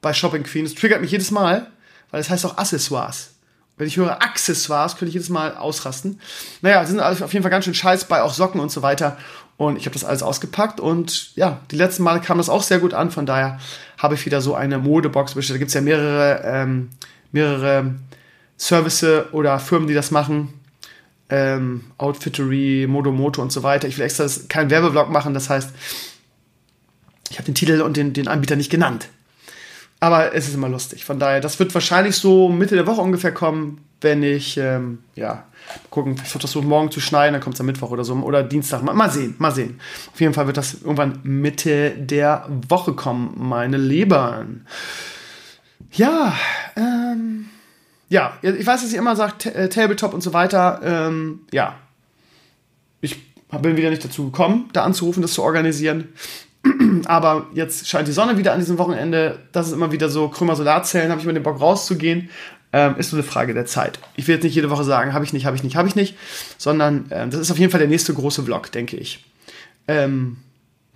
[0.00, 0.64] bei Shopping Queen.
[0.64, 1.68] Das triggert mich jedes Mal,
[2.10, 3.30] weil es das heißt auch Accessoires.
[3.78, 6.20] Wenn ich höre Accessoires, könnte ich jedes Mal ausrasten.
[6.62, 9.18] Naja, es sind auf jeden Fall ganz schön scheiß bei, auch Socken und so weiter.
[9.58, 12.78] Und ich habe das alles ausgepackt und ja, die letzten Male kam das auch sehr
[12.78, 13.10] gut an.
[13.10, 13.58] Von daher
[13.98, 15.56] habe ich wieder so eine Modebox bestellt.
[15.56, 16.90] Da gibt es ja mehrere, ähm,
[17.32, 17.94] mehrere
[18.58, 20.52] Services oder Firmen, die das machen.
[21.28, 23.88] Ähm, Outfittery, Modomoto und so weiter.
[23.88, 25.70] Ich will extra keinen Werbevlog machen, das heißt,
[27.30, 29.08] ich habe den Titel und den, den Anbieter nicht genannt.
[29.98, 31.04] Aber es ist immer lustig.
[31.04, 35.44] Von daher, das wird wahrscheinlich so Mitte der Woche ungefähr kommen, wenn ich, ähm, ja,
[35.90, 38.82] gucken, ich versuche morgen zu schneiden, dann kommt es am Mittwoch oder so, oder Dienstag.
[38.82, 39.80] Mal, mal sehen, mal sehen.
[40.12, 44.66] Auf jeden Fall wird das irgendwann Mitte der Woche kommen, meine Lieben.
[45.92, 46.36] Ja,
[46.76, 47.48] ähm,
[48.08, 50.80] ja, ich weiß, dass ihr immer sagt, äh, Tabletop und so weiter.
[50.84, 51.76] Ähm, ja,
[53.00, 53.16] ich
[53.50, 56.08] bin wieder nicht dazu gekommen, da anzurufen, das zu organisieren.
[57.06, 59.38] Aber jetzt scheint die Sonne wieder an diesem Wochenende.
[59.52, 62.30] Das ist immer wieder so, Krümmer Solarzellen, habe ich immer den Bock rauszugehen.
[62.72, 63.98] Ähm, ist nur eine Frage der Zeit.
[64.16, 65.94] Ich will jetzt nicht jede Woche sagen, habe ich nicht, habe ich nicht, habe ich
[65.94, 66.16] nicht,
[66.58, 69.24] sondern äh, das ist auf jeden Fall der nächste große Vlog, denke ich.
[69.88, 70.38] Ähm,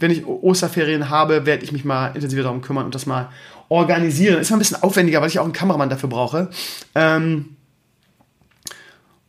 [0.00, 3.28] wenn ich Osterferien habe, werde ich mich mal intensiver darum kümmern und das mal
[3.68, 4.40] organisieren.
[4.40, 6.50] Ist mal ein bisschen aufwendiger, weil ich auch einen Kameramann dafür brauche.
[6.94, 7.56] Ähm,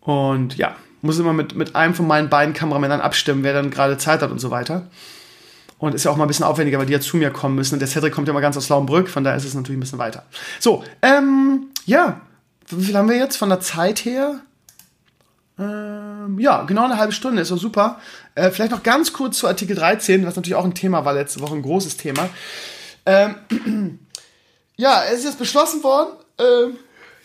[0.02, 3.98] und ja, muss immer mit, mit einem von meinen beiden Kameramännern abstimmen, wer dann gerade
[3.98, 4.88] Zeit hat und so weiter.
[5.78, 7.76] Und ist ja auch mal ein bisschen aufwendiger, weil die ja zu mir kommen müssen.
[7.76, 9.82] Und der Cedric kommt ja mal ganz aus Lauenbrück, von daher ist es natürlich ein
[9.82, 10.26] bisschen weiter.
[10.60, 12.22] So, ähm, ja.
[12.68, 14.42] Wie viel haben wir jetzt von der Zeit her?
[15.62, 18.00] Ähm, ja, genau eine halbe Stunde, ist doch super.
[18.34, 21.40] Äh, vielleicht noch ganz kurz zu Artikel 13, was natürlich auch ein Thema war letzte
[21.42, 22.30] Woche, ein großes Thema.
[23.06, 23.36] Ähm,
[24.76, 26.10] ja, es ist jetzt beschlossen worden.
[26.38, 26.76] Äh,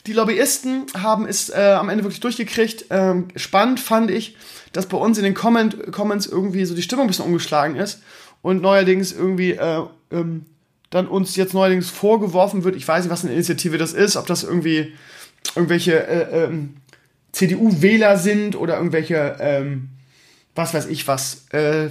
[0.06, 2.86] die Lobbyisten haben es äh, am Ende wirklich durchgekriegt.
[2.90, 4.36] Ähm, spannend fand ich,
[4.72, 8.02] dass bei uns in den Comment Comments irgendwie so die Stimmung ein bisschen umgeschlagen ist
[8.42, 10.44] und neuerdings irgendwie äh, ähm,
[10.90, 14.26] dann uns jetzt neuerdings vorgeworfen wird, ich weiß nicht, was eine Initiative das ist, ob
[14.26, 14.94] das irgendwie
[15.56, 16.76] irgendwelche äh, ähm,
[17.32, 19.90] CDU-Wähler sind oder irgendwelche, ähm,
[20.54, 21.90] was weiß ich was, äh,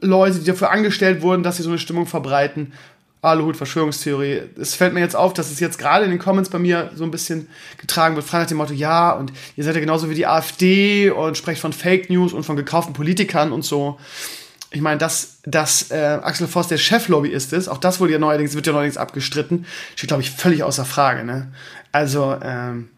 [0.00, 2.72] Leute, die dafür angestellt wurden, dass sie so eine Stimmung verbreiten.
[3.20, 4.42] Aluhut, Verschwörungstheorie.
[4.60, 7.02] Es fällt mir jetzt auf, dass es jetzt gerade in den Comments bei mir so
[7.02, 10.14] ein bisschen getragen wird, frei nach dem Motto, ja, und ihr seid ja genauso wie
[10.14, 13.98] die AfD und sprecht von Fake News und von gekauften Politikern und so.
[14.70, 18.54] Ich meine, dass, dass äh, Axel Voss der Cheflobbyist ist, auch das wurde ja neuerdings,
[18.54, 21.24] wird ja neuerdings abgestritten, steht, glaube ich, völlig außer Frage.
[21.24, 21.50] Ne?
[21.90, 22.90] Also, ähm,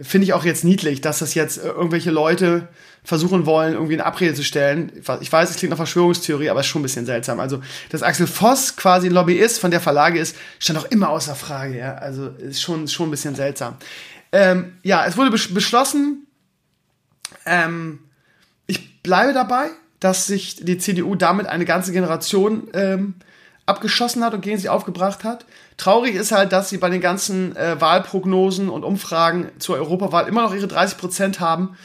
[0.00, 2.68] finde ich auch jetzt niedlich, dass das jetzt äh, irgendwelche Leute
[3.04, 4.92] versuchen wollen, irgendwie eine Abrede zu stellen.
[5.20, 7.40] Ich weiß, es klingt nach Verschwörungstheorie, aber es ist schon ein bisschen seltsam.
[7.40, 11.34] Also, dass Axel Voss quasi ein Lobbyist von der Verlage ist, stand auch immer außer
[11.34, 11.78] Frage.
[11.78, 11.94] Ja?
[11.94, 13.76] Also, ist schon, schon ein bisschen seltsam.
[14.30, 16.26] Ähm, ja, es wurde beschlossen,
[17.46, 18.00] ähm,
[18.66, 23.14] ich bleibe dabei, dass sich die CDU damit eine ganze Generation ähm,
[23.66, 25.44] abgeschossen hat und gegen sie aufgebracht hat.
[25.78, 30.42] Traurig ist halt, dass sie bei den ganzen äh, Wahlprognosen und Umfragen zur Europawahl immer
[30.42, 31.76] noch ihre 30 Prozent haben.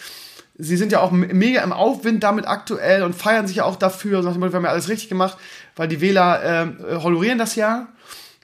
[0.57, 4.19] Sie sind ja auch mega im Aufwind damit aktuell und feiern sich ja auch dafür.
[4.19, 5.37] Und wir haben ja alles richtig gemacht,
[5.75, 7.87] weil die Wähler äh, honorieren das ja.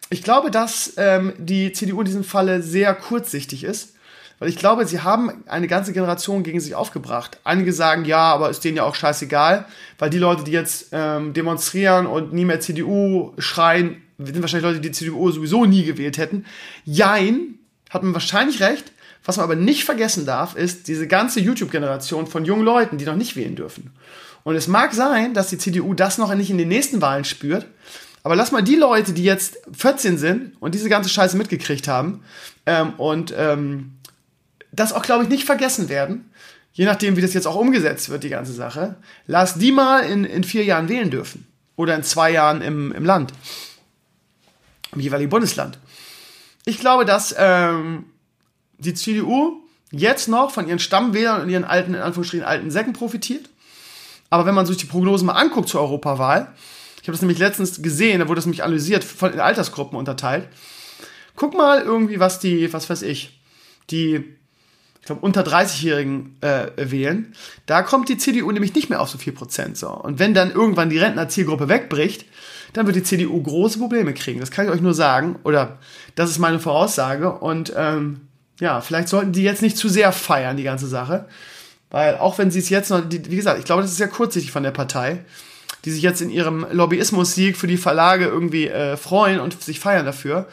[0.10, 3.94] Ich glaube, dass ähm, die CDU in diesem Falle sehr kurzsichtig ist
[4.40, 7.38] weil ich glaube, sie haben eine ganze Generation gegen sich aufgebracht.
[7.44, 9.66] Einige sagen, ja, aber ist denen ja auch scheißegal,
[9.98, 14.82] weil die Leute, die jetzt ähm, demonstrieren und nie mehr CDU schreien, sind wahrscheinlich Leute,
[14.82, 16.46] die die CDU sowieso nie gewählt hätten.
[16.86, 17.56] Jein,
[17.90, 18.92] hat man wahrscheinlich recht.
[19.26, 23.16] Was man aber nicht vergessen darf, ist diese ganze YouTube-Generation von jungen Leuten, die noch
[23.16, 23.92] nicht wählen dürfen.
[24.44, 27.66] Und es mag sein, dass die CDU das noch nicht in den nächsten Wahlen spürt.
[28.24, 32.24] Aber lass mal die Leute, die jetzt 14 sind und diese ganze Scheiße mitgekriegt haben
[32.66, 33.94] ähm, und ähm,
[34.72, 36.32] das auch, glaube ich, nicht vergessen werden,
[36.74, 38.96] je nachdem, wie das jetzt auch umgesetzt wird, die ganze Sache,
[39.28, 41.48] lass die mal in, in vier Jahren wählen dürfen.
[41.76, 43.32] Oder in zwei Jahren im, im Land.
[44.94, 45.78] Im jeweiligen Bundesland.
[46.66, 48.06] Ich glaube, dass ähm,
[48.78, 53.50] die CDU jetzt noch von ihren Stammwählern und ihren alten, in Anführungsstrichen, alten Säcken profitiert.
[54.30, 56.54] Aber wenn man sich die Prognosen mal anguckt zur Europawahl,
[57.02, 60.48] ich habe das nämlich letztens gesehen, da wurde das nämlich analysiert, von in Altersgruppen unterteilt.
[61.36, 63.40] Guck mal irgendwie, was die, was weiß ich,
[63.90, 64.36] die
[65.00, 67.34] ich glaube, unter 30-Jährigen äh, wählen,
[67.66, 69.78] da kommt die CDU nämlich nicht mehr auf so viel Prozent.
[69.78, 69.90] So.
[69.90, 72.26] Und wenn dann irgendwann die Rentnerzielgruppe wegbricht,
[72.74, 74.40] dann wird die CDU große Probleme kriegen.
[74.40, 75.38] Das kann ich euch nur sagen.
[75.44, 75.78] Oder
[76.16, 77.32] das ist meine Voraussage.
[77.32, 78.22] Und ähm,
[78.60, 81.26] ja, vielleicht sollten die jetzt nicht zu sehr feiern, die ganze Sache.
[81.90, 84.52] Weil auch wenn sie es jetzt noch, wie gesagt, ich glaube, das ist sehr kurzsichtig
[84.52, 85.24] von der Partei,
[85.86, 90.06] die sich jetzt in ihrem Lobbyismus-Sieg für die Verlage irgendwie äh, freuen und sich feiern
[90.06, 90.48] dafür.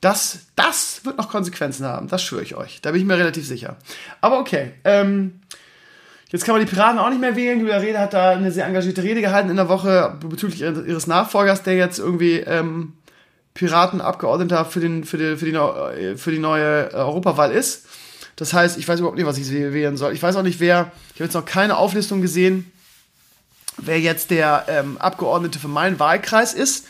[0.00, 2.80] Das, das wird noch Konsequenzen haben, das schwöre ich euch.
[2.80, 3.76] Da bin ich mir relativ sicher.
[4.20, 5.40] Aber okay, ähm,
[6.32, 7.60] Jetzt kann man die Piraten auch nicht mehr wählen.
[7.60, 11.62] Julia Rede hat da eine sehr engagierte Rede gehalten in der Woche bezüglich ihres Nachfolgers,
[11.62, 12.94] der jetzt irgendwie ähm,
[13.52, 17.84] Piratenabgeordneter für, den, für, die, für, die, für die neue Europawahl ist.
[18.36, 20.14] Das heißt, ich weiß überhaupt nicht, was ich wählen soll.
[20.14, 22.72] Ich weiß auch nicht, wer, ich habe jetzt noch keine Auflistung gesehen,
[23.76, 26.86] wer jetzt der ähm, Abgeordnete für meinen Wahlkreis ist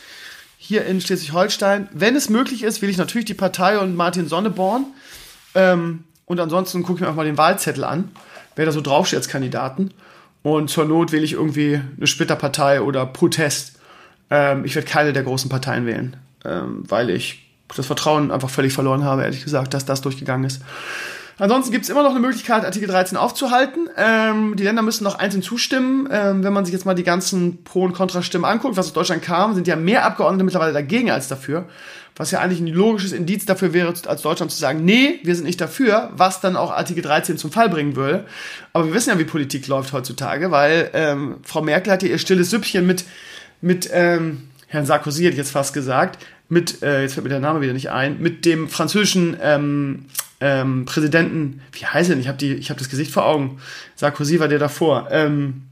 [0.57, 1.89] hier in Schleswig-Holstein.
[1.91, 4.85] Wenn es möglich ist, will ich natürlich die Partei und Martin Sonneborn.
[5.53, 8.09] Ähm, und ansonsten gucke ich mir auch mal den Wahlzettel an,
[8.55, 9.91] wer da so draufsteht als Kandidaten.
[10.41, 13.79] Und zur Not wähle ich irgendwie eine Splitterpartei oder Protest.
[14.29, 18.73] Ähm, ich werde keine der großen Parteien wählen, ähm, weil ich das Vertrauen einfach völlig
[18.73, 20.61] verloren habe, ehrlich gesagt, dass das durchgegangen ist.
[21.39, 23.89] Ansonsten gibt es immer noch eine Möglichkeit, Artikel 13 aufzuhalten.
[23.97, 26.07] Ähm, die Länder müssen noch einzeln zustimmen.
[26.11, 29.23] Ähm, wenn man sich jetzt mal die ganzen Pro- und Kontrastimmen anguckt, was aus Deutschland
[29.23, 31.65] kam, sind ja mehr Abgeordnete mittlerweile dagegen als dafür.
[32.15, 35.45] Was ja eigentlich ein logisches Indiz dafür wäre, als Deutschland zu sagen, nee, wir sind
[35.45, 38.25] nicht dafür, was dann auch Artikel 13 zum Fall bringen würde.
[38.71, 42.19] Aber wir wissen ja, wie Politik läuft heutzutage, weil ähm, Frau Merkel hat ja ihr
[42.19, 43.05] stilles Süppchen mit,
[43.61, 47.39] mit ähm, Herrn Sarkozy, hätte ich jetzt fast gesagt, mit, äh, jetzt fällt mir der
[47.39, 50.05] Name wieder nicht ein, mit dem französischen ähm,
[50.43, 52.21] ähm, Präsidenten, wie heißt er denn?
[52.21, 53.59] Ich habe hab das Gesicht vor Augen.
[53.95, 55.07] Sarkozy war der davor.
[55.09, 55.63] Ähm,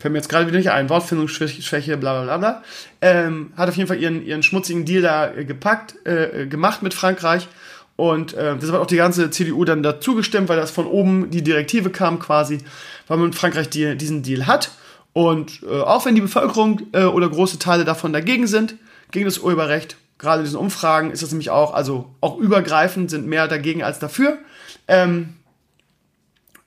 [0.00, 2.62] fällt mir jetzt gerade wieder nicht ein, Wortfindungsschwäche, bla bla bla bla,
[3.00, 6.94] ähm, hat auf jeden Fall ihren, ihren schmutzigen Deal da äh, gepackt, äh, gemacht mit
[6.94, 7.46] Frankreich.
[7.94, 11.30] Und äh, das hat auch die ganze CDU dann dazu gestimmt, weil das von oben
[11.30, 12.58] die Direktive kam quasi,
[13.06, 14.72] weil man in Frankreich die, diesen Deal hat.
[15.12, 18.74] Und äh, auch wenn die Bevölkerung äh, oder große Teile davon dagegen sind,
[19.12, 23.26] gegen das Urheberrecht, gerade in diesen Umfragen ist das nämlich auch, also auch übergreifend sind
[23.26, 24.38] mehr dagegen als dafür.
[24.86, 25.34] Ähm,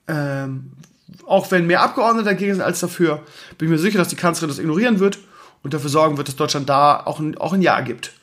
[0.07, 0.71] ähm,
[1.25, 3.23] auch wenn mehr Abgeordnete dagegen sind als dafür,
[3.57, 5.19] bin ich mir sicher, dass die Kanzlerin das ignorieren wird
[5.63, 8.13] und dafür sorgen wird, dass Deutschland da auch ein, auch ein Ja gibt.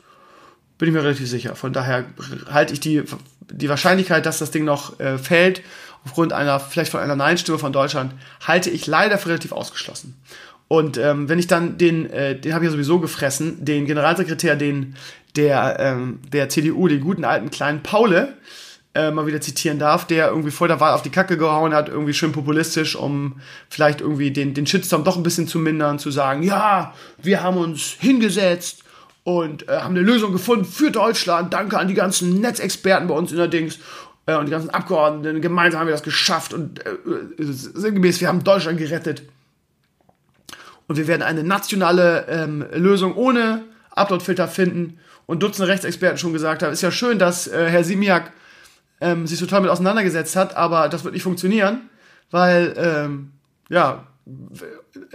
[0.77, 1.55] Bin ich mir relativ sicher.
[1.55, 2.05] Von daher
[2.51, 3.03] halte ich die,
[3.51, 5.61] die Wahrscheinlichkeit, dass das Ding noch äh, fällt,
[6.05, 8.13] aufgrund einer, vielleicht von einer Nein-Stimme von Deutschland,
[8.45, 10.15] halte ich leider für relativ ausgeschlossen.
[10.69, 14.55] Und ähm, wenn ich dann den, äh, den habe ich ja sowieso gefressen, den Generalsekretär,
[14.55, 14.95] den
[15.35, 18.35] der ähm, der CDU, den guten alten kleinen Paule,
[18.95, 21.89] äh, mal wieder zitieren darf, der irgendwie vor der Wahl auf die Kacke gehauen hat,
[21.89, 26.11] irgendwie schön populistisch, um vielleicht irgendwie den, den Shitstorm doch ein bisschen zu mindern, zu
[26.11, 28.83] sagen, ja, wir haben uns hingesetzt
[29.23, 31.53] und äh, haben eine Lösung gefunden für Deutschland.
[31.53, 35.41] Danke an die ganzen Netzexperten bei uns in äh, und die ganzen Abgeordneten.
[35.41, 39.23] Gemeinsam haben wir das geschafft und äh, äh sinngemäß, wir haben Deutschland gerettet.
[40.87, 44.99] Und wir werden eine nationale ähm, Lösung ohne Uploadfilter finden.
[45.29, 48.31] Und Dutzende Rechtsexperten schon gesagt haben, ist ja schön, dass äh, Herr Simiak
[48.99, 51.81] ähm, sich total mit auseinandergesetzt hat, aber das wird nicht funktionieren,
[52.31, 53.29] weil, ähm,
[53.69, 54.07] ja,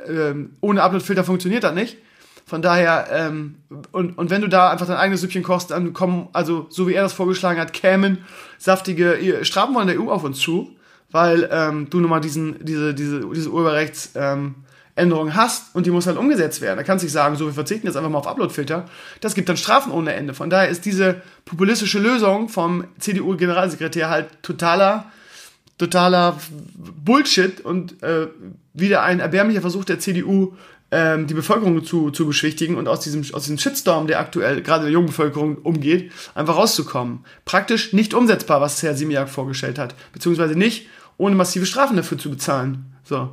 [0.06, 1.96] äh, ohne Uploadfilter funktioniert das nicht.
[2.46, 3.56] Von daher, ähm,
[3.90, 6.94] und, und wenn du da einfach dein eigenes Süppchen kochst, dann kommen, also so wie
[6.94, 8.18] er das vorgeschlagen hat, kämen
[8.56, 10.76] saftige Strafen von der EU auf uns zu,
[11.10, 14.54] weil ähm, du nochmal diesen, diese, diese, diese Urheberrechts, ähm,
[14.96, 16.76] Änderung hast und die muss halt umgesetzt werden.
[16.76, 18.86] Da kannst du nicht sagen, so, wir verzichten jetzt einfach mal auf Uploadfilter.
[19.20, 20.34] Das gibt dann Strafen ohne Ende.
[20.34, 25.06] Von daher ist diese populistische Lösung vom CDU-Generalsekretär halt totaler,
[25.78, 26.38] totaler
[27.04, 28.28] Bullshit und äh,
[28.72, 30.54] wieder ein erbärmlicher Versuch der CDU,
[30.92, 34.84] ähm, die Bevölkerung zu, zu beschwichtigen und aus diesem, aus diesem Shitstorm, der aktuell gerade
[34.84, 37.24] der jungen Bevölkerung umgeht, einfach rauszukommen.
[37.44, 39.96] Praktisch nicht umsetzbar, was Herr Simiak vorgestellt hat.
[40.12, 40.86] Beziehungsweise nicht,
[41.16, 42.94] ohne massive Strafen dafür zu bezahlen.
[43.02, 43.30] So.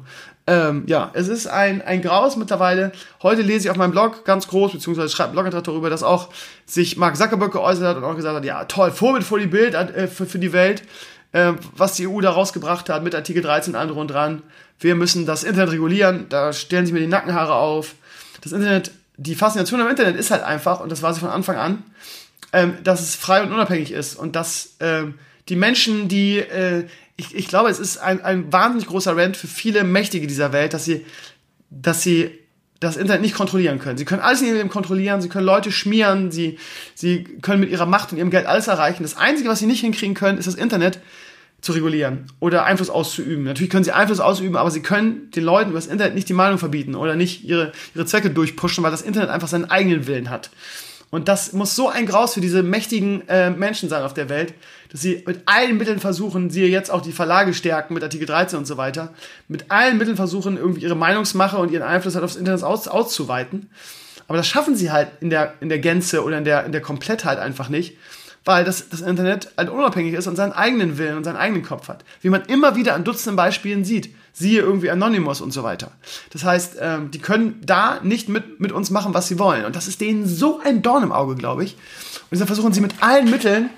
[0.47, 2.91] Ähm, ja, es ist ein, ein Graus mittlerweile.
[3.21, 6.29] Heute lese ich auf meinem Blog ganz groß, beziehungsweise schreibt ein Blogantrag darüber, dass auch
[6.65, 9.75] sich Mark Zuckerberg geäußert hat und auch gesagt hat, ja, toll, Vorbild für die Bild,
[9.75, 10.83] äh, für, für die Welt,
[11.31, 14.41] äh, was die EU da rausgebracht hat mit Artikel 13 und allem und dran.
[14.79, 17.93] Wir müssen das Internet regulieren, da stellen sich mir die Nackenhaare auf.
[18.41, 21.57] Das Internet, die Faszination am Internet ist halt einfach, und das war sie von Anfang
[21.57, 21.83] an,
[22.51, 25.19] ähm, dass es frei und unabhängig ist und dass ähm,
[25.49, 26.87] die Menschen, die äh,
[27.21, 30.73] ich, ich glaube, es ist ein, ein wahnsinnig großer Rant für viele Mächtige dieser Welt,
[30.73, 31.05] dass sie,
[31.69, 32.31] dass sie
[32.79, 33.97] das Internet nicht kontrollieren können.
[33.97, 36.57] Sie können alles in ihrem Leben kontrollieren, sie können Leute schmieren, sie,
[36.95, 39.03] sie können mit ihrer Macht und ihrem Geld alles erreichen.
[39.03, 40.99] Das Einzige, was sie nicht hinkriegen können, ist das Internet
[41.61, 43.43] zu regulieren oder Einfluss auszuüben.
[43.43, 46.33] Natürlich können sie Einfluss ausüben, aber sie können den Leuten über das Internet nicht die
[46.33, 50.31] Meinung verbieten oder nicht ihre, ihre Zwecke durchpushen, weil das Internet einfach seinen eigenen Willen
[50.31, 50.49] hat.
[51.11, 54.55] Und das muss so ein Graus für diese mächtigen äh, Menschen sein auf der Welt,
[54.91, 58.59] dass sie mit allen Mitteln versuchen, siehe jetzt auch die Verlage stärken mit Artikel 13
[58.59, 59.13] und so weiter,
[59.47, 63.69] mit allen Mitteln versuchen, irgendwie ihre Meinungsmache und ihren Einfluss halt aufs Internet aus, auszuweiten.
[64.27, 66.81] Aber das schaffen sie halt in der, in der Gänze oder in der, in der
[66.81, 67.97] Komplettheit einfach nicht,
[68.43, 71.87] weil das, das Internet halt unabhängig ist und seinen eigenen Willen und seinen eigenen Kopf
[71.87, 72.03] hat.
[72.21, 74.13] Wie man immer wieder an Dutzenden Beispielen sieht.
[74.33, 75.91] Siehe irgendwie Anonymous und so weiter.
[76.31, 79.65] Das heißt, ähm, die können da nicht mit, mit uns machen, was sie wollen.
[79.65, 81.73] Und das ist denen so ein Dorn im Auge, glaube ich.
[81.73, 83.69] Und deshalb versuchen sie mit allen Mitteln,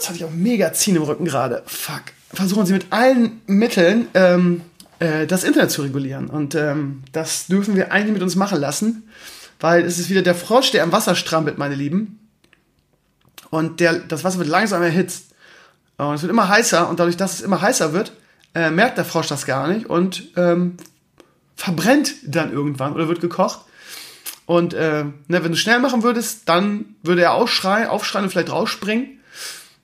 [0.00, 4.08] jetzt hatte ich auch mega Ziehen im Rücken gerade, fuck, versuchen sie mit allen Mitteln
[4.14, 4.62] ähm,
[4.98, 6.28] äh, das Internet zu regulieren.
[6.28, 9.08] Und ähm, das dürfen wir eigentlich mit uns machen lassen,
[9.60, 12.18] weil es ist wieder der Frosch, der am Wasser strampelt, meine Lieben.
[13.50, 15.34] Und der, das Wasser wird langsam erhitzt.
[15.98, 18.12] Und es wird immer heißer und dadurch, dass es immer heißer wird,
[18.54, 20.78] äh, merkt der Frosch das gar nicht und ähm,
[21.56, 23.60] verbrennt dann irgendwann oder wird gekocht.
[24.46, 28.50] Und äh, ne, wenn du schnell machen würdest, dann würde er aufschreien, aufschreien und vielleicht
[28.50, 29.19] rausspringen.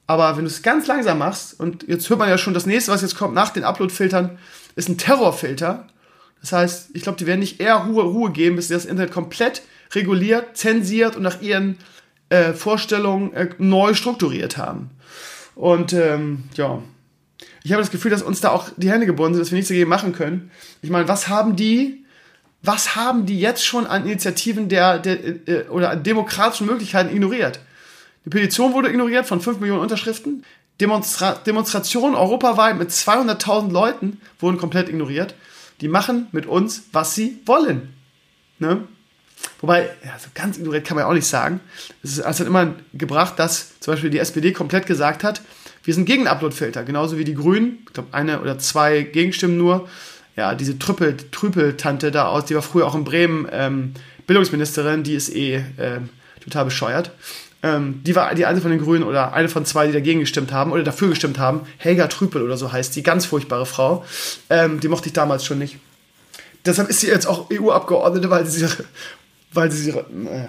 [0.06, 2.92] Aber wenn du es ganz langsam machst, und jetzt hört man ja schon, das nächste,
[2.92, 4.38] was jetzt kommt nach den Upload-Filtern,
[4.76, 5.88] ist ein Terrorfilter.
[6.40, 9.12] Das heißt, ich glaube, die werden nicht eher Ruhe, Ruhe geben, bis sie das Internet
[9.12, 9.62] komplett
[9.94, 11.78] reguliert, zensiert und nach ihren
[12.28, 14.90] äh, Vorstellungen äh, neu strukturiert haben.
[15.54, 16.82] Und ähm, ja,
[17.64, 19.68] ich habe das Gefühl, dass uns da auch die Hände gebunden sind, dass wir nichts
[19.68, 20.50] dagegen machen können.
[20.82, 22.04] Ich meine, was haben die,
[22.62, 27.60] was haben die jetzt schon an Initiativen der, der äh, oder an demokratischen Möglichkeiten ignoriert?
[28.26, 30.44] Die Petition wurde ignoriert von 5 Millionen Unterschriften.
[30.80, 35.36] Demonstra Demonstrationen europaweit mit 200.000 Leuten wurden komplett ignoriert.
[35.80, 37.94] Die machen mit uns, was sie wollen.
[38.58, 38.82] Ne?
[39.60, 41.60] Wobei, ja, so ganz ignoriert kann man ja auch nicht sagen.
[42.02, 45.40] Es, ist, es hat immer gebracht, dass zum Beispiel die SPD komplett gesagt hat,
[45.84, 49.88] wir sind gegen Uploadfilter, genauso wie die Grünen, ich glaube eine oder zwei Gegenstimmen nur,
[50.34, 53.94] ja, diese Trüppel, Trüppeltante da aus, die war früher auch in Bremen ähm,
[54.26, 56.08] Bildungsministerin, die ist eh ähm,
[56.42, 57.12] total bescheuert.
[57.66, 60.52] Ähm, die war die eine von den Grünen oder eine von zwei, die dagegen gestimmt
[60.52, 61.62] haben oder dafür gestimmt haben.
[61.78, 64.04] Helga Trüppel oder so heißt die, ganz furchtbare Frau.
[64.50, 65.78] Ähm, die mochte ich damals schon nicht.
[66.64, 68.68] Deshalb ist sie jetzt auch EU-Abgeordnete, weil sie,
[69.52, 70.46] weil sie sie äh,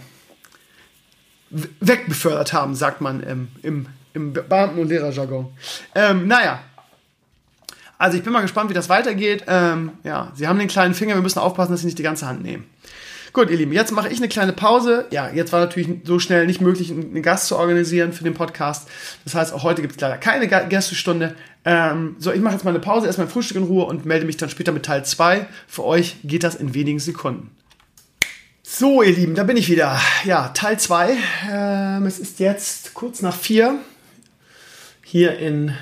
[1.79, 5.47] wegbefördert haben, sagt man ähm, im, im Beamten- und Lehrerjargon.
[5.95, 6.59] Ähm, naja.
[7.97, 9.45] Also ich bin mal gespannt, wie das weitergeht.
[9.47, 12.27] Ähm, ja, sie haben den kleinen Finger, wir müssen aufpassen, dass sie nicht die ganze
[12.27, 12.69] Hand nehmen.
[13.37, 15.05] Gut, ihr Lieben, jetzt mache ich eine kleine Pause.
[15.11, 18.87] Ja, jetzt war natürlich so schnell nicht möglich, einen Gast zu organisieren für den Podcast.
[19.25, 21.35] Das heißt, auch heute gibt es leider keine Gästestunde.
[21.63, 24.25] Ähm, so, ich mache jetzt mal eine Pause, erstmal ein Frühstück in Ruhe und melde
[24.25, 25.45] mich dann später mit Teil 2.
[25.67, 27.51] Für euch geht das in wenigen Sekunden.
[28.63, 30.01] So, ihr Lieben, da bin ich wieder.
[30.23, 31.15] Ja, Teil 2.
[31.51, 33.75] Ähm, es ist jetzt kurz nach 4
[35.03, 35.75] hier in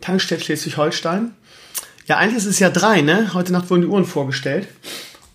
[0.00, 1.32] Tankstedt Schleswig-Holstein.
[2.06, 3.34] Ja, eigentlich ist es ja 3, ne?
[3.34, 4.68] Heute Nacht wurden die Uhren vorgestellt.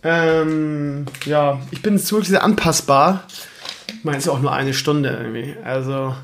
[0.08, 3.24] Ähm, ja, ich bin wirklich sehr anpassbar.
[3.88, 5.56] Ich meine, es ist auch nur eine Stunde irgendwie.
[5.64, 6.16] Also,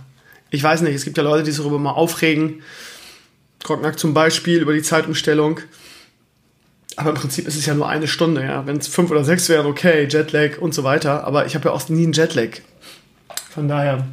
[0.52, 2.62] ich weiß nicht, es gibt ja Leute, die sich darüber mal aufregen.
[3.64, 5.62] Krocknack zum Beispiel über die Zeitumstellung.
[6.96, 8.68] Aber im Prinzip ist es ja nur eine Stunde, ja.
[8.68, 11.24] Wenn es fünf oder sechs wären, okay, Jetlag und so weiter.
[11.24, 12.60] Aber ich habe ja auch nie einen Jetlag.
[13.50, 14.06] Von daher,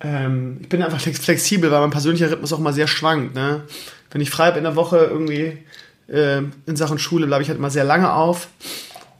[0.00, 3.36] ähm, ich bin einfach flexibel, weil mein persönlicher Rhythmus auch mal sehr schwankt.
[3.36, 3.62] Ne?
[4.10, 5.58] Wenn ich frei bin in der Woche irgendwie
[6.08, 8.48] äh, in Sachen Schule bleibe ich halt immer sehr lange auf.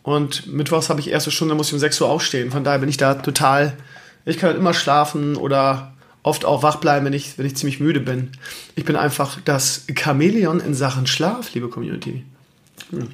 [0.02, 2.50] Und mittwochs habe ich erste Stunde, muss ich um 6 Uhr aufstehen.
[2.52, 3.76] Von daher bin ich da total.
[4.24, 7.80] Ich kann halt immer schlafen oder oft auch wach bleiben, wenn ich, wenn ich ziemlich
[7.80, 8.32] müde bin.
[8.74, 12.24] Ich bin einfach das Chamäleon in Sachen Schlaf, liebe Community.
[12.90, 13.08] Hm.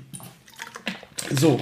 [1.30, 1.60] So.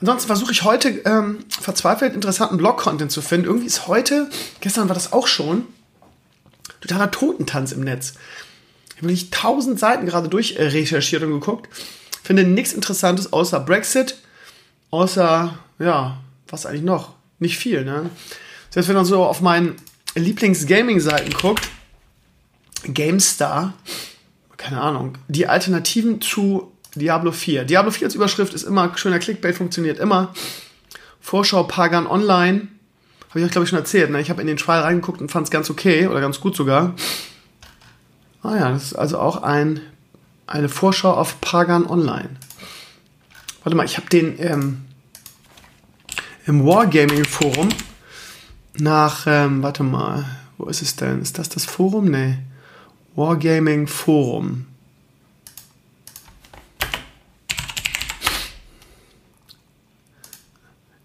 [0.00, 3.46] Ansonsten versuche ich heute ähm, verzweifelt interessanten Blog-Content zu finden.
[3.46, 5.66] Irgendwie ist heute, gestern war das auch schon,
[6.80, 8.14] totaler Totentanz im Netz.
[9.00, 11.68] Habe wirklich tausend Seiten gerade durch äh, recherchiert und geguckt.
[12.22, 14.16] Finde nichts Interessantes außer Brexit,
[14.90, 17.14] außer, ja, was eigentlich noch?
[17.38, 18.10] Nicht viel, ne?
[18.68, 19.76] Selbst wenn man so auf meinen
[20.14, 21.68] Lieblings-Gaming-Seiten guckt,
[22.84, 23.72] GameStar,
[24.58, 27.64] keine Ahnung, die Alternativen zu Diablo 4.
[27.64, 30.34] Diablo 4 als Überschrift ist immer schöner Clickbait, funktioniert immer.
[31.20, 32.68] Vorschau Pagan Online.
[33.30, 34.10] Habe ich euch, glaube ich, schon erzählt.
[34.10, 34.20] Ne?
[34.20, 36.94] Ich habe in den Trial reingeguckt und fand es ganz okay oder ganz gut sogar.
[38.42, 39.80] Ah ja, das ist also auch ein,
[40.46, 42.30] eine Vorschau auf Pagan Online.
[43.62, 44.84] Warte mal, ich habe den ähm,
[46.46, 47.68] im Wargaming Forum
[48.78, 50.24] nach, ähm, warte mal,
[50.56, 51.20] wo ist es denn?
[51.20, 52.06] Ist das das Forum?
[52.06, 52.38] Nee.
[53.14, 54.66] Wargaming Forum.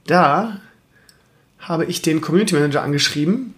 [0.07, 0.61] Da
[1.59, 3.55] habe ich den Community Manager angeschrieben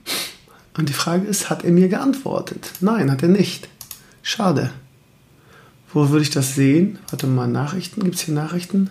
[0.78, 2.72] und die Frage ist, hat er mir geantwortet?
[2.82, 3.68] Nein, hat er nicht.
[4.22, 4.72] Schade.
[5.92, 7.00] Wo würde ich das sehen?
[7.10, 8.04] Warte mal, Nachrichten?
[8.04, 8.90] Gibt es hier Nachrichten?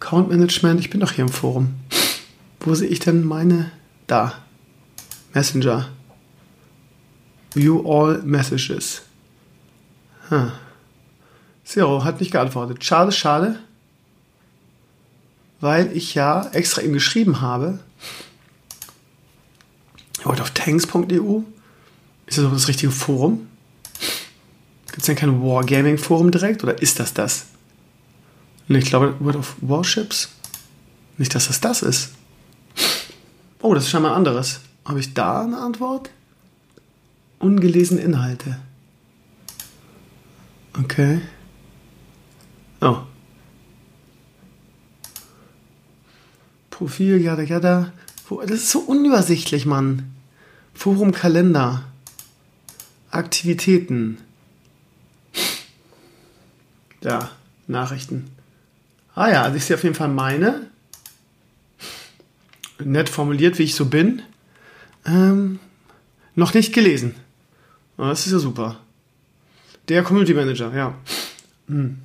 [0.00, 1.74] Account Management, ich bin doch hier im Forum.
[2.60, 3.70] Wo sehe ich denn meine?
[4.06, 4.34] Da.
[5.34, 5.88] Messenger.
[7.54, 9.02] View all messages.
[10.30, 10.50] Huh.
[11.64, 12.84] Zero hat nicht geantwortet.
[12.84, 13.58] Schade, schade
[15.60, 17.78] weil ich ja extra ihm geschrieben habe,
[20.28, 21.42] heute auf tanks.eu,
[22.26, 23.46] ist das auch das richtige Forum?
[24.86, 27.46] Gibt es denn kein Wargaming-Forum direkt oder ist das das?
[28.68, 30.30] Und ich glaube, World of Warships?
[31.18, 32.10] Nicht, dass das das ist.
[33.60, 34.60] Oh, das ist schon mal anderes.
[34.84, 36.10] Habe ich da eine Antwort?
[37.38, 38.58] Ungelesene Inhalte.
[40.78, 41.20] Okay.
[42.80, 42.98] Oh,
[46.76, 47.92] Profil, jada, jada.
[48.28, 50.12] Das ist so unübersichtlich, Mann.
[50.76, 51.82] Forum Kalender.
[53.10, 54.18] Aktivitäten.
[57.00, 57.30] Da,
[57.66, 58.30] Nachrichten.
[59.14, 60.70] Ah ja, also ich sehe auf jeden Fall meine.
[62.78, 64.22] Nett formuliert, wie ich so bin.
[65.06, 65.58] Ähm,
[66.34, 67.14] noch nicht gelesen.
[67.96, 68.78] Aber das ist ja super.
[69.88, 70.94] Der Community Manager, ja.
[71.68, 71.98] Hm.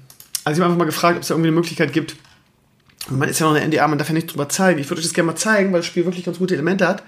[0.43, 2.15] Also ich habe einfach mal gefragt, ob es da irgendwie eine Möglichkeit gibt,
[3.09, 4.80] man ist ja noch eine NDA, man darf ja nicht drüber zeigen.
[4.80, 7.03] Ich würde euch das gerne mal zeigen, weil das Spiel wirklich ganz gute Elemente hat.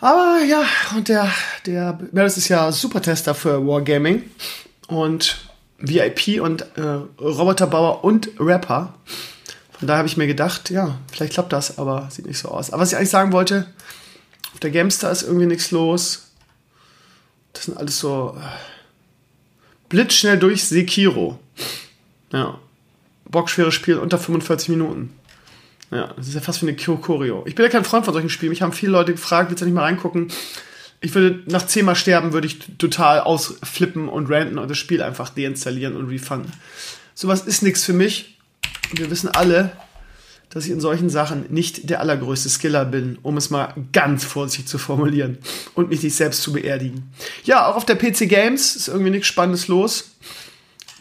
[0.00, 0.62] Aber ja,
[0.96, 1.30] und der,
[1.66, 4.24] der Meredith ist ja Supertester für Wargaming
[4.86, 5.38] und
[5.78, 8.94] VIP und äh, Roboterbauer und Rapper.
[9.78, 12.70] Von daher habe ich mir gedacht, ja, vielleicht klappt das, aber sieht nicht so aus.
[12.72, 13.66] Aber was ich eigentlich sagen wollte,
[14.52, 16.30] auf der Gamestar ist irgendwie nichts los.
[17.52, 18.44] Das sind alles so äh,
[19.88, 21.38] blitzschnell durch Sekiro.
[22.32, 22.58] Ja
[23.30, 25.14] bockschweres Spiel unter 45 Minuten.
[25.90, 27.44] Ja, das ist ja fast wie eine Choreo.
[27.46, 28.50] Ich bin ja kein Freund von solchen Spielen.
[28.50, 30.28] Mich haben viele Leute gefragt, willst du nicht mal reingucken?
[31.00, 35.28] ich würde nach zehnmal sterben, würde ich total ausflippen und ranten und das Spiel einfach
[35.30, 36.52] deinstallieren und refunden.
[37.14, 38.38] Sowas ist nichts für mich.
[38.90, 39.72] Und wir wissen alle,
[40.50, 44.66] dass ich in solchen Sachen nicht der allergrößte Skiller bin, um es mal ganz vorsichtig
[44.66, 45.38] zu formulieren
[45.74, 47.10] und mich nicht selbst zu beerdigen.
[47.44, 50.12] Ja, auch auf der PC Games ist irgendwie nichts Spannendes los.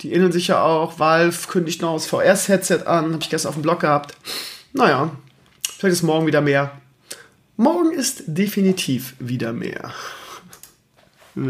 [0.01, 0.99] Die ähneln sich ja auch.
[0.99, 4.15] Valve kündigt noch das VRs-Headset an, habe ich gestern auf dem Blog gehabt.
[4.78, 5.09] Naja,
[5.80, 6.71] vielleicht ist morgen wieder mehr.
[7.55, 9.91] Morgen ist definitiv wieder mehr.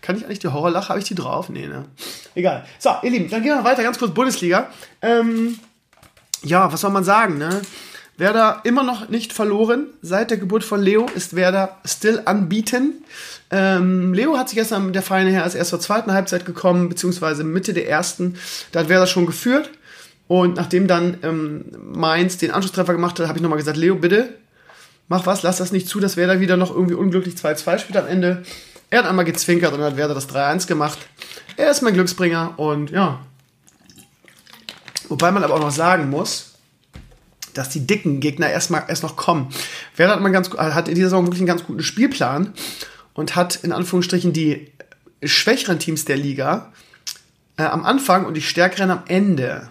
[0.00, 0.88] Kann ich eigentlich die Horrorlache?
[0.88, 1.50] Habe ich die drauf?
[1.50, 1.84] Nee, ne?
[2.34, 2.66] Egal.
[2.80, 3.84] So, ihr Lieben, dann gehen wir weiter.
[3.84, 4.70] Ganz kurz Bundesliga.
[5.00, 5.60] Ähm,
[6.42, 7.62] ja, was soll man sagen, ne?
[8.16, 9.86] Werder immer noch nicht verloren.
[10.02, 13.04] Seit der Geburt von Leo ist Werder still unbeaten.
[13.52, 16.88] Ähm, Leo hat sich gestern mit der Feine her als erst zur zweiten Halbzeit gekommen,
[16.88, 18.36] beziehungsweise Mitte der ersten.
[18.72, 19.70] Da hat Werder schon geführt.
[20.28, 24.34] Und nachdem dann ähm, Mainz den Anschlusstreffer gemacht hat, habe ich nochmal gesagt, Leo, bitte,
[25.08, 28.06] mach was, lass das nicht zu, dass Werder wieder noch irgendwie unglücklich 2-2 spielt am
[28.06, 28.42] Ende.
[28.90, 30.98] Er hat einmal gezwinkert und hat Werder das 3-1 gemacht.
[31.56, 33.20] Er ist mein Glücksbringer und ja.
[35.08, 36.54] Wobei man aber auch noch sagen muss,
[37.54, 39.48] dass die dicken Gegner erstmal erst noch kommen.
[39.96, 42.52] Werder hat, man ganz, hat in dieser Saison wirklich einen ganz guten Spielplan
[43.14, 44.70] und hat in Anführungsstrichen die
[45.22, 46.72] schwächeren Teams der Liga
[47.56, 49.70] äh, am Anfang und die stärkeren am Ende.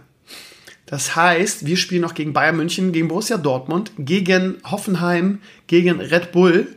[0.87, 6.31] Das heißt, wir spielen noch gegen Bayern München, gegen Borussia Dortmund, gegen Hoffenheim, gegen Red
[6.31, 6.67] Bull.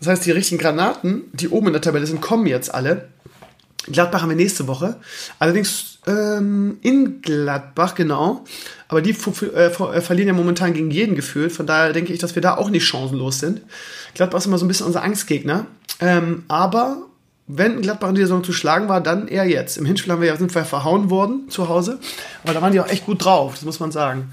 [0.00, 3.08] Das heißt, die richtigen Granaten, die oben in der Tabelle sind, kommen jetzt alle.
[3.86, 4.96] Gladbach haben wir nächste Woche.
[5.38, 8.44] Allerdings ähm, in Gladbach, genau.
[8.88, 9.70] Aber die äh, äh,
[10.00, 11.52] verlieren ja momentan gegen jeden gefühlt.
[11.52, 13.62] Von daher denke ich, dass wir da auch nicht chancenlos sind.
[14.14, 15.66] Gladbach ist immer so ein bisschen unser Angstgegner.
[16.00, 17.07] Ähm, aber
[17.48, 19.78] wenn Gladbach in dieser Saison zu schlagen war, dann eher jetzt.
[19.78, 21.98] Im Hinspiel haben wir ja, sind wir verhauen worden zu Hause,
[22.44, 24.32] aber da waren die auch echt gut drauf, das muss man sagen.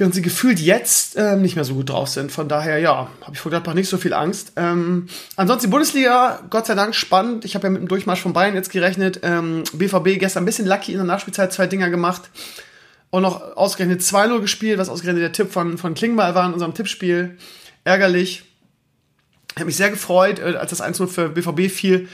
[0.00, 2.32] Während sie gefühlt jetzt ähm, nicht mehr so gut drauf sind.
[2.32, 4.52] Von daher, ja, habe ich vor Gladbach nicht so viel Angst.
[4.56, 7.44] Ähm, ansonsten die Bundesliga, Gott sei Dank spannend.
[7.44, 9.20] Ich habe ja mit dem Durchmarsch von Bayern jetzt gerechnet.
[9.22, 12.30] Ähm, BVB gestern ein bisschen lucky in der Nachspielzeit zwei Dinger gemacht.
[13.10, 16.72] Und noch ausgerechnet 2-0 gespielt, was ausgerechnet der Tipp von, von Klingbeil war in unserem
[16.72, 17.36] Tippspiel.
[17.84, 18.49] Ärgerlich.
[19.54, 22.08] Ich habe mich sehr gefreut, äh, als das 1-0 für BVB fiel,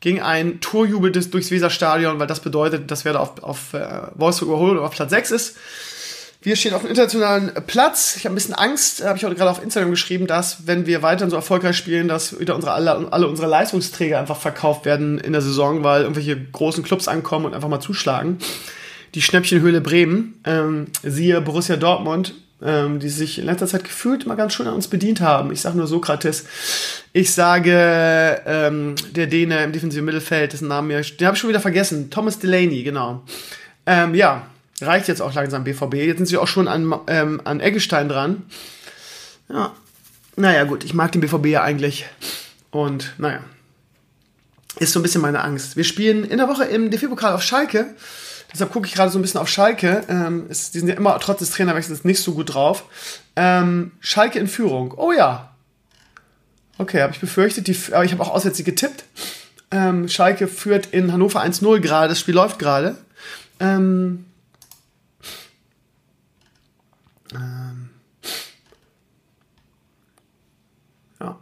[0.00, 4.78] ging ein Torjubel durchs Weserstadion, weil das bedeutet, dass Werder auf, auf äh, Wolfsburg überholt
[4.78, 5.56] und auf Platz 6 ist.
[6.42, 8.16] Wir stehen auf dem internationalen Platz.
[8.16, 11.02] Ich habe ein bisschen Angst, habe ich heute gerade auf Instagram geschrieben, dass, wenn wir
[11.02, 15.32] weiterhin so erfolgreich spielen, dass wieder unsere, alle, alle unsere Leistungsträger einfach verkauft werden in
[15.32, 18.38] der Saison, weil irgendwelche großen Clubs ankommen und einfach mal zuschlagen.
[19.14, 22.32] Die Schnäppchenhöhle Bremen, ähm, siehe Borussia Dortmund,
[22.62, 25.52] ähm, die sich in letzter Zeit gefühlt mal ganz schön an uns bedient haben.
[25.52, 26.44] Ich sage nur Sokrates.
[27.12, 31.50] Ich sage ähm, der Däne im defensiven Mittelfeld, dessen Namen mir, den habe ich schon
[31.50, 32.10] wieder vergessen.
[32.10, 33.24] Thomas Delaney, genau.
[33.86, 34.46] Ähm, ja,
[34.80, 35.94] reicht jetzt auch langsam BVB.
[35.94, 38.42] Jetzt sind sie auch schon an, ähm, an Eggestein dran.
[39.48, 39.74] Ja,
[40.36, 42.06] naja, gut, ich mag den BVB ja eigentlich.
[42.70, 43.40] Und naja,
[44.78, 45.76] ist so ein bisschen meine Angst.
[45.76, 47.94] Wir spielen in der Woche im DFB-Pokal auf Schalke.
[48.52, 50.04] Deshalb gucke ich gerade so ein bisschen auf Schalke.
[50.08, 52.84] Ähm, ist, die sind ja immer trotz des Trainerwechsels nicht so gut drauf.
[53.36, 54.94] Ähm, Schalke in Führung.
[54.96, 55.54] Oh ja.
[56.78, 57.68] Okay, habe ich befürchtet.
[57.68, 59.04] Die, aber ich habe auch auswärts getippt.
[59.70, 62.08] Ähm, Schalke führt in Hannover 1-0 gerade.
[62.08, 62.96] Das Spiel läuft gerade.
[63.60, 64.24] Ähm,
[67.32, 67.90] ähm,
[71.20, 71.38] ja.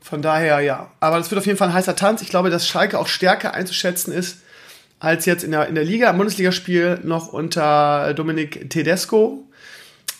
[0.00, 0.90] Von daher, ja.
[1.00, 2.22] Aber das wird auf jeden Fall ein heißer Tanz.
[2.22, 4.38] Ich glaube, dass Schalke auch stärker einzuschätzen ist
[5.02, 9.42] als jetzt in der, in der Liga, im Bundesligaspiel noch unter Dominik Tedesco.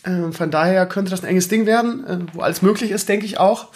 [0.04, 3.24] Ähm, von daher könnte das ein enges Ding werden, äh, wo alles möglich ist, denke
[3.24, 3.68] ich auch.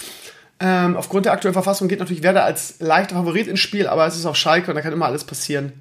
[0.59, 4.17] Ähm, aufgrund der aktuellen Verfassung geht natürlich Werder als leichter Favorit ins Spiel, aber es
[4.17, 5.75] ist auch Schalke und da kann immer alles passieren.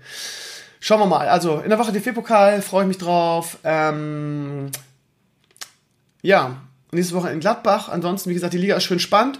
[0.79, 1.27] Schauen wir mal.
[1.27, 3.57] Also in der Woche DFB-Pokal freue ich mich drauf.
[3.63, 4.69] Ähm,
[6.21, 6.57] ja,
[6.91, 7.89] nächste Woche in Gladbach.
[7.89, 9.39] Ansonsten, wie gesagt, die Liga ist schön spannend.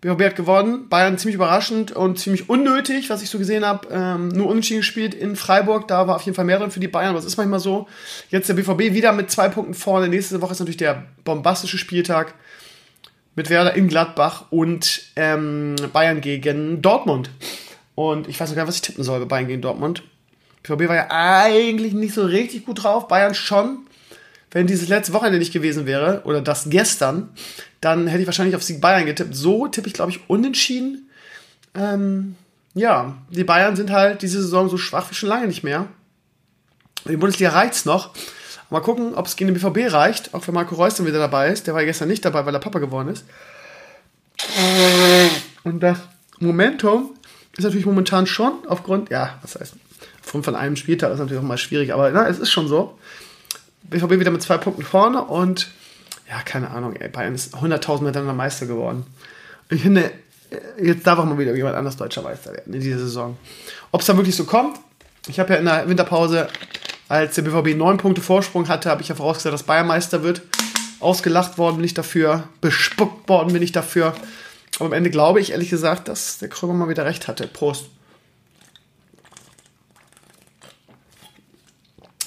[0.00, 0.88] BVB hat gewonnen.
[0.88, 3.88] Bayern ziemlich überraschend und ziemlich unnötig, was ich so gesehen habe.
[3.90, 5.88] Ähm, nur unentschieden gespielt in Freiburg.
[5.88, 7.88] Da war auf jeden Fall mehr drin für die Bayern, es ist manchmal so.
[8.30, 10.08] Jetzt der BVB wieder mit zwei Punkten vorne.
[10.08, 12.34] Nächste Woche ist natürlich der bombastische Spieltag
[13.34, 17.30] mit Werder in Gladbach und ähm, Bayern gegen Dortmund.
[17.94, 20.02] Und ich weiß noch gar nicht, was ich tippen soll bei Bayern gegen Dortmund.
[20.62, 23.08] BVB war ja eigentlich nicht so richtig gut drauf.
[23.08, 23.85] Bayern schon
[24.50, 27.30] wenn dieses letzte Wochenende nicht gewesen wäre, oder das gestern,
[27.80, 29.34] dann hätte ich wahrscheinlich auf Sieg Bayern getippt.
[29.34, 31.10] So tippe ich, glaube ich, unentschieden.
[31.74, 32.36] Ähm,
[32.74, 35.86] ja, die Bayern sind halt diese Saison so schwach wie schon lange nicht mehr.
[37.08, 38.10] Die Bundesliga reicht's noch.
[38.70, 41.50] Mal gucken, ob es gegen den BVB reicht, auch wenn Marco Reus dann wieder dabei
[41.50, 41.66] ist.
[41.66, 43.24] Der war gestern nicht dabei, weil er Papa geworden ist.
[45.62, 45.98] Und das
[46.40, 47.14] Momentum
[47.56, 49.74] ist natürlich momentan schon aufgrund, ja, was heißt,
[50.22, 52.98] aufgrund von einem Spieltag ist natürlich auch mal schwierig, aber na, es ist schon so.
[53.90, 55.68] BVB wieder mit zwei Punkten vorne und
[56.28, 59.06] ja, keine Ahnung, ey, Bayern ist 100.000 miteinander Meister geworden.
[59.68, 60.10] Ich finde,
[60.80, 63.36] jetzt darf auch mal wieder jemand anders deutscher Meister werden in dieser Saison.
[63.92, 64.78] Ob es dann wirklich so kommt,
[65.28, 66.48] ich habe ja in der Winterpause,
[67.08, 70.42] als der BVB neun Punkte Vorsprung hatte, habe ich ja vorausgesagt, dass Bayern Meister wird.
[70.98, 74.14] Ausgelacht worden bin ich dafür, bespuckt worden bin ich dafür.
[74.76, 77.46] Aber am Ende glaube ich ehrlich gesagt, dass der Krömer mal wieder recht hatte.
[77.46, 77.86] Prost.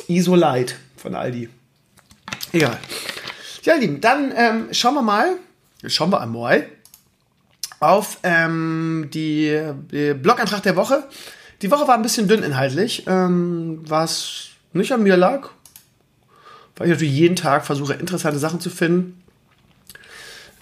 [0.08, 1.50] Isolite von Aldi.
[2.52, 2.78] Egal.
[3.64, 5.36] Ja, Lieben, dann ähm, schauen wir mal,
[5.86, 6.68] schauen wir einmal
[7.80, 11.04] auf ähm, die, die Blog-Eintrag der Woche.
[11.62, 15.50] Die Woche war ein bisschen dünn inhaltlich, ähm, was nicht an mir lag,
[16.76, 19.22] weil ich natürlich jeden Tag versuche, interessante Sachen zu finden.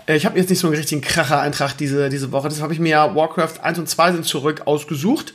[0.08, 2.80] Äh, ich habe jetzt nicht so einen richtigen Kracher-Eintrag diese, diese Woche, deshalb habe ich
[2.80, 5.34] mir Warcraft 1 und 2 sind zurück ausgesucht.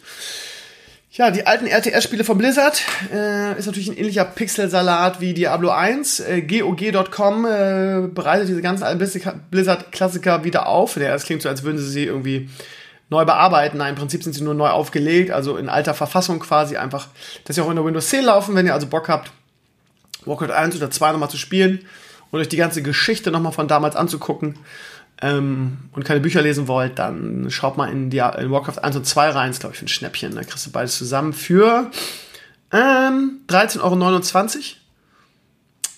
[1.14, 2.80] Ja, die alten RTS-Spiele von Blizzard
[3.12, 6.20] äh, ist natürlich ein ähnlicher Pixelsalat wie Diablo 1.
[6.20, 9.06] Äh, GOG.com äh, bereitet diese ganzen alten
[9.50, 10.96] Blizzard-Klassiker wieder auf.
[10.96, 12.48] Ja, das klingt so, als würden sie sie irgendwie
[13.10, 13.76] neu bearbeiten.
[13.76, 17.08] Nein, im Prinzip sind sie nur neu aufgelegt, also in alter Verfassung quasi einfach,
[17.44, 19.32] dass sie auch in der Windows 10 laufen, wenn ihr also Bock habt,
[20.24, 21.84] Warcraft 1 oder 2 nochmal zu spielen
[22.30, 24.58] und euch die ganze Geschichte nochmal von damals anzugucken
[25.22, 29.06] ähm, und keine Bücher lesen wollt, dann schaut mal in, die, in Warcraft 1 und
[29.06, 29.50] 2 rein.
[29.50, 30.34] Ist, glaube ich, für ein Schnäppchen.
[30.34, 31.90] Da kriegst du beides zusammen für
[32.72, 34.60] ähm, 13,29 Euro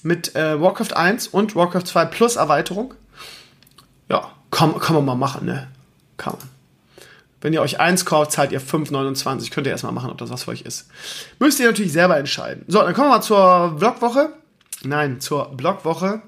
[0.03, 2.93] mit äh, Warcraft 1 und Warcraft 2 Plus Erweiterung.
[4.11, 5.69] Ja, kann, kann man mal machen, ne?
[6.19, 6.49] Kann man.
[7.41, 9.51] Wenn ihr euch eins kauft, zahlt ihr 5,29.
[9.51, 10.89] Könnt ihr erstmal machen, ob das was für euch ist.
[11.39, 12.65] Müsst ihr natürlich selber entscheiden.
[12.69, 14.33] So, dann kommen wir mal zur Vlogwoche.
[14.83, 16.23] Nein, zur Blogwoche.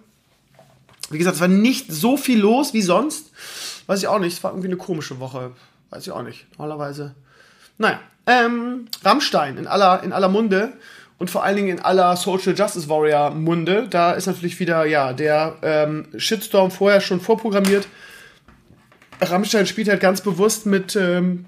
[1.11, 3.31] Wie gesagt, es war nicht so viel los wie sonst.
[3.87, 4.35] Weiß ich auch nicht.
[4.35, 5.53] Es war irgendwie eine komische Woche.
[5.91, 6.47] Weiß ich auch nicht.
[6.59, 7.15] Normalerweise.
[7.79, 8.01] Naja.
[8.29, 10.73] Ähm, Rammstein in aller, in aller Munde
[11.19, 13.87] und vor allen Dingen in aller Social Justice Warrior Munde.
[13.89, 17.87] Da ist natürlich wieder, ja, der ähm, Shitstorm vorher schon vorprogrammiert.
[19.21, 21.47] Rammstein spielt halt ganz bewusst mit, ähm,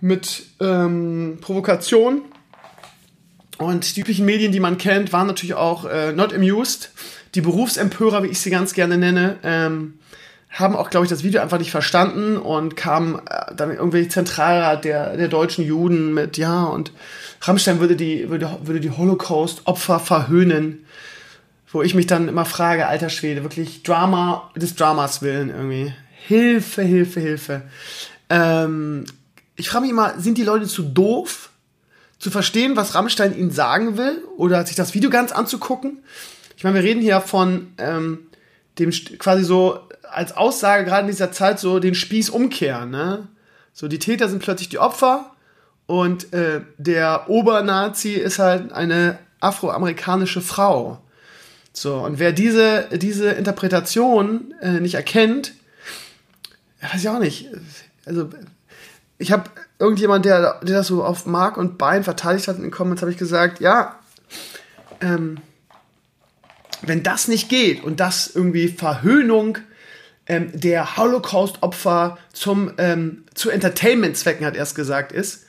[0.00, 2.22] mit ähm, Provokation.
[3.58, 6.90] Und die üblichen Medien, die man kennt, waren natürlich auch äh, not amused
[7.34, 9.94] die Berufsempörer, wie ich sie ganz gerne nenne, ähm,
[10.50, 14.84] haben auch, glaube ich, das Video einfach nicht verstanden und kamen äh, dann irgendwie Zentralrat
[14.84, 16.92] der, der deutschen Juden mit, ja, und
[17.40, 20.84] Rammstein würde die, würde, würde die Holocaust-Opfer verhöhnen.
[21.72, 25.94] Wo ich mich dann immer frage, alter Schwede, wirklich Drama des Dramas willen irgendwie.
[26.26, 27.62] Hilfe, Hilfe, Hilfe.
[28.28, 29.06] Ähm,
[29.56, 31.48] ich frage mich immer, sind die Leute zu doof,
[32.18, 34.22] zu verstehen, was Rammstein ihnen sagen will?
[34.36, 35.98] Oder sich das Video ganz anzugucken?
[36.62, 38.28] Ich meine, wir reden hier von ähm,
[38.78, 43.26] dem quasi so als Aussage gerade in dieser Zeit so den Spieß umkehren, ne?
[43.72, 45.32] So, die Täter sind plötzlich die Opfer
[45.86, 51.02] und äh, der Obernazi ist halt eine afroamerikanische Frau.
[51.72, 55.54] So, und wer diese, diese Interpretation äh, nicht erkennt,
[56.80, 57.48] weiß ich auch nicht.
[58.06, 58.30] Also,
[59.18, 59.50] ich habe
[59.80, 63.10] irgendjemand, der, der das so auf Mark und Bein verteidigt hat in den Comments, habe
[63.10, 63.98] ich gesagt, ja,
[65.00, 65.38] ähm,
[66.82, 69.58] wenn das nicht geht und das irgendwie Verhöhnung
[70.26, 75.46] ähm, der Holocaust-Opfer zum ähm, zu Entertainment-Zwecken hat erst gesagt ist,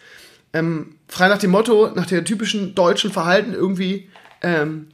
[0.54, 4.10] ähm, frei nach dem Motto, nach der typischen deutschen Verhalten irgendwie,
[4.42, 4.88] ähm,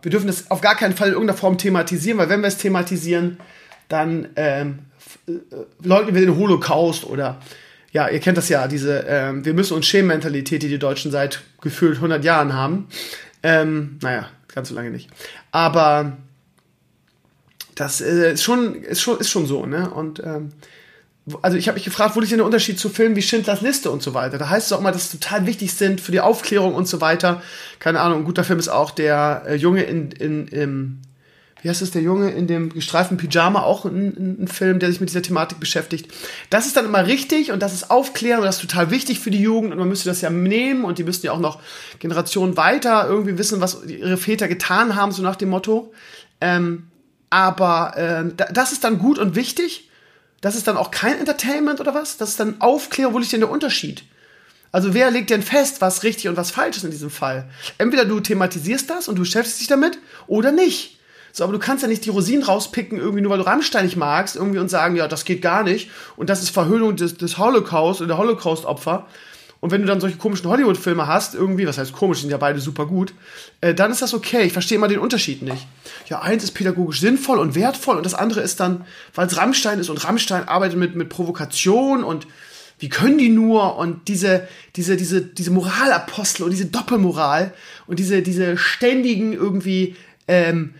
[0.00, 2.58] wir dürfen das auf gar keinen Fall in irgendeiner Form thematisieren, weil wenn wir es
[2.58, 3.38] thematisieren,
[3.88, 4.80] dann ähm,
[5.26, 5.32] äh,
[5.82, 7.40] leugnen wir den Holocaust oder
[7.92, 11.10] ja, ihr kennt das ja, diese ähm, wir müssen uns schämen Mentalität, die die Deutschen
[11.10, 12.88] seit gefühlt 100 Jahren haben.
[13.42, 15.08] Ähm, naja, ganz so lange nicht.
[15.50, 16.16] Aber
[17.74, 19.90] das äh, ist, schon, ist, schon, ist schon so, ne?
[19.90, 20.52] Und ähm,
[21.40, 23.90] also ich habe mich gefragt, wo liegt denn der Unterschied zu Filmen wie Schindlers Liste
[23.90, 24.38] und so weiter?
[24.38, 27.00] Da heißt es auch immer, dass es total wichtig sind für die Aufklärung und so
[27.00, 27.42] weiter.
[27.78, 31.02] Keine Ahnung, ein guter Film ist auch der äh, Junge in, in, im
[31.62, 35.00] wie heißt es, der Junge in dem gestreiften Pyjama, auch ein, ein, Film, der sich
[35.00, 36.12] mit dieser Thematik beschäftigt.
[36.50, 39.30] Das ist dann immer richtig und das ist Aufklärung und das ist total wichtig für
[39.30, 41.60] die Jugend und man müsste das ja nehmen und die müssten ja auch noch
[42.00, 45.92] Generationen weiter irgendwie wissen, was ihre Väter getan haben, so nach dem Motto.
[46.40, 46.88] Ähm,
[47.30, 49.88] aber äh, das ist dann gut und wichtig.
[50.40, 52.16] Das ist dann auch kein Entertainment oder was?
[52.16, 54.02] Das ist dann Aufklärung, wo liegt denn der Unterschied?
[54.72, 57.48] Also wer legt denn fest, was richtig und was falsch ist in diesem Fall?
[57.78, 60.98] Entweder du thematisierst das und du beschäftigst dich damit oder nicht.
[61.32, 63.96] So, aber du kannst ja nicht die Rosinen rauspicken, irgendwie nur weil du Rammstein nicht
[63.96, 65.90] magst, irgendwie und sagen, ja, das geht gar nicht.
[66.16, 69.06] Und das ist Verhöhnung des, des Holocaust oder der Holocaust-Opfer.
[69.60, 72.58] Und wenn du dann solche komischen Hollywood-Filme hast, irgendwie, was heißt komisch, sind ja beide
[72.58, 73.14] super gut,
[73.60, 74.42] äh, dann ist das okay.
[74.42, 75.68] Ich verstehe immer den Unterschied nicht.
[76.08, 79.78] Ja, eins ist pädagogisch sinnvoll und wertvoll und das andere ist dann, weil es Rammstein
[79.78, 82.26] ist und Rammstein arbeitet mit, mit Provokation und
[82.80, 87.54] wie können die nur und diese, diese, diese, diese Moralapostel und diese Doppelmoral
[87.86, 89.94] und diese, diese ständigen irgendwie,
[90.26, 90.74] ähm,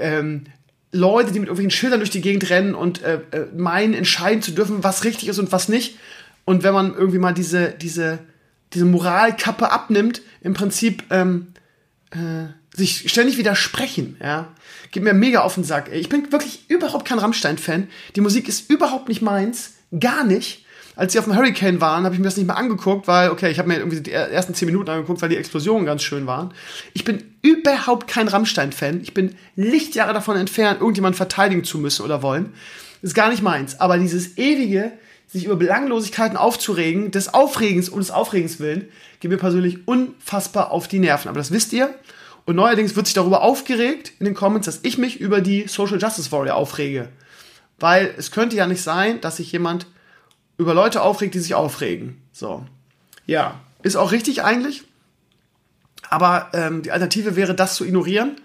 [0.00, 0.44] ähm,
[0.92, 4.52] Leute, die mit irgendwelchen Schildern durch die Gegend rennen und äh, äh, meinen, entscheiden zu
[4.52, 5.98] dürfen, was richtig ist und was nicht.
[6.44, 8.20] Und wenn man irgendwie mal diese, diese,
[8.72, 11.48] diese Moralkappe abnimmt, im Prinzip ähm,
[12.10, 14.52] äh, sich ständig widersprechen, ja.
[14.92, 15.90] Geht mir mega auf den Sack.
[15.92, 17.88] Ich bin wirklich überhaupt kein Rammstein-Fan.
[18.14, 19.74] Die Musik ist überhaupt nicht meins.
[19.98, 20.64] Gar nicht.
[20.96, 23.50] Als sie auf dem Hurricane waren, habe ich mir das nicht mehr angeguckt, weil, okay,
[23.50, 26.54] ich habe mir irgendwie die ersten zehn Minuten angeguckt, weil die Explosionen ganz schön waren.
[26.94, 29.02] Ich bin überhaupt kein Rammstein-Fan.
[29.02, 32.54] Ich bin Lichtjahre davon entfernt, irgendjemanden verteidigen zu müssen oder wollen.
[33.02, 33.78] Ist gar nicht meins.
[33.78, 34.90] Aber dieses ewige,
[35.26, 38.88] sich über Belanglosigkeiten aufzuregen, des Aufregens um des Aufregens willen,
[39.20, 41.28] geht mir persönlich unfassbar auf die Nerven.
[41.28, 41.94] Aber das wisst ihr.
[42.46, 46.00] Und neuerdings wird sich darüber aufgeregt in den Comments, dass ich mich über die Social
[46.00, 47.10] Justice Warrior aufrege.
[47.78, 49.86] Weil es könnte ja nicht sein, dass sich jemand
[50.58, 52.22] über Leute aufregt, die sich aufregen.
[52.32, 52.64] So.
[53.26, 54.84] Ja, ist auch richtig eigentlich.
[56.08, 58.40] Aber ähm, die Alternative wäre, das zu ignorieren.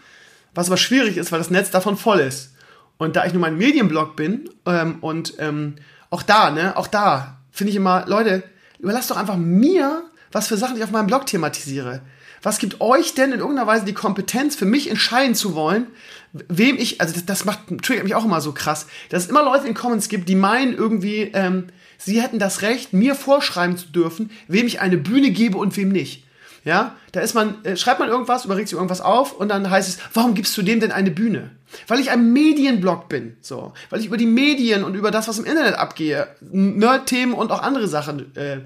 [0.54, 2.54] Was aber schwierig ist, weil das Netz davon voll ist.
[2.98, 5.76] Und da ich nur mein Medienblog bin ähm, und ähm,
[6.10, 8.44] auch da, ne, auch da finde ich immer, Leute,
[8.80, 12.02] überlasst doch einfach mir, was für Sachen ich auf meinem Blog thematisiere
[12.44, 15.88] was gibt euch denn in irgendeiner Weise die Kompetenz, für mich entscheiden zu wollen,
[16.34, 19.44] wem ich, also das, das macht, triggert mich auch immer so krass, dass es immer
[19.44, 21.68] Leute in Comments gibt, die meinen irgendwie, ähm,
[22.04, 25.90] sie hätten das Recht, mir vorschreiben zu dürfen, wem ich eine Bühne gebe und wem
[25.90, 26.26] nicht.
[26.64, 29.90] Ja, da ist man, äh, schreibt man irgendwas, überregt sich irgendwas auf und dann heißt
[29.90, 31.50] es, warum gibst du dem denn eine Bühne?
[31.88, 35.40] Weil ich ein Medienblog bin, so, weil ich über die Medien und über das, was
[35.40, 38.60] im Internet abgehe, Nerd-Themen und auch andere Sachen äh,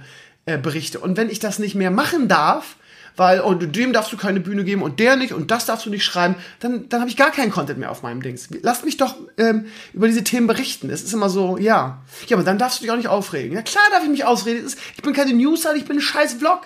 [0.46, 1.00] äh, berichte.
[1.00, 2.76] Und wenn ich das nicht mehr machen darf,
[3.16, 5.90] weil oh, dem darfst du keine Bühne geben und der nicht und das darfst du
[5.90, 8.50] nicht schreiben, dann, dann habe ich gar keinen Content mehr auf meinem Dings.
[8.62, 10.90] Lasst mich doch ähm, über diese Themen berichten.
[10.90, 12.02] Es ist immer so, ja.
[12.28, 13.54] Ja, aber dann darfst du dich auch nicht aufregen.
[13.54, 14.66] Ja, klar darf ich mich aufregen.
[14.96, 16.62] Ich bin keine Newsseite, ich bin ein scheiß Vlog.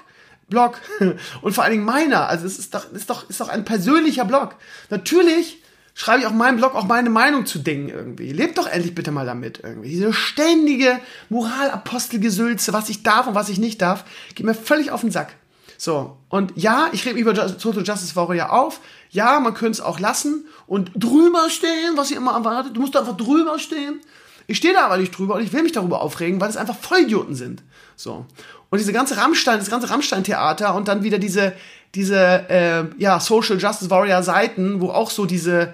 [0.50, 0.80] Blog.
[1.42, 2.28] Und vor allen Dingen meiner.
[2.28, 4.56] Also es ist doch, ist doch, ist doch ein persönlicher Blog.
[4.90, 5.62] Natürlich
[5.94, 8.32] schreibe ich auf meinem Blog auch meine Meinung zu Dingen irgendwie.
[8.32, 9.90] Lebt doch endlich bitte mal damit irgendwie.
[9.90, 15.02] Diese ständige Moralapostelgesülze, was ich darf und was ich nicht darf, geht mir völlig auf
[15.02, 15.36] den Sack.
[15.82, 18.82] So, und ja, ich rede mich über Total Justice Warrior auf.
[19.12, 22.76] Ja, man könnte es auch lassen und drüber stehen, was ihr immer erwartet.
[22.76, 24.02] Du musst einfach drüber stehen.
[24.46, 26.76] Ich stehe da aber nicht drüber und ich will mich darüber aufregen, weil es einfach
[26.76, 27.64] Vollidioten sind.
[27.96, 28.26] So.
[28.70, 31.54] Und diese ganze Rammstein, das ganze Rammstein-Theater und dann wieder diese,
[31.96, 35.74] diese, äh, ja, Social Justice Warrior Seiten, wo auch so diese,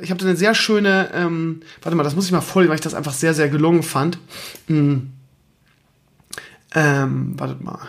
[0.00, 2.76] ich habe da eine sehr schöne, ähm, warte mal, das muss ich mal vorlesen, weil
[2.76, 4.18] ich das einfach sehr, sehr gelungen fand.
[4.68, 5.10] Hm.
[6.76, 7.80] Ähm, wartet mal.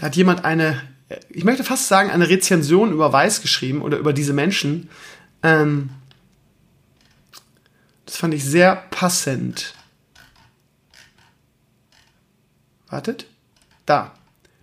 [0.00, 0.80] Da hat jemand eine,
[1.28, 4.88] ich möchte fast sagen, eine Rezension über Weiß geschrieben oder über diese Menschen.
[5.42, 5.90] Ähm,
[8.06, 9.74] das fand ich sehr passend.
[12.88, 13.26] Wartet.
[13.84, 14.14] Da.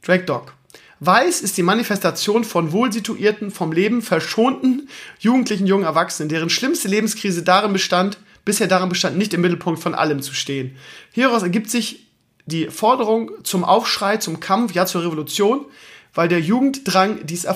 [0.01, 0.55] Drake Dog.
[1.01, 7.43] Weiß ist die Manifestation von wohlsituierten, vom Leben verschonten jugendlichen jungen Erwachsenen, deren schlimmste Lebenskrise
[7.43, 10.77] darin bestand, bisher darin bestand, nicht im Mittelpunkt von allem zu stehen.
[11.11, 12.06] Hieraus ergibt sich
[12.47, 15.65] die Forderung zum Aufschrei, zum Kampf, ja zur Revolution,
[16.13, 17.47] weil der Jugenddrang dies,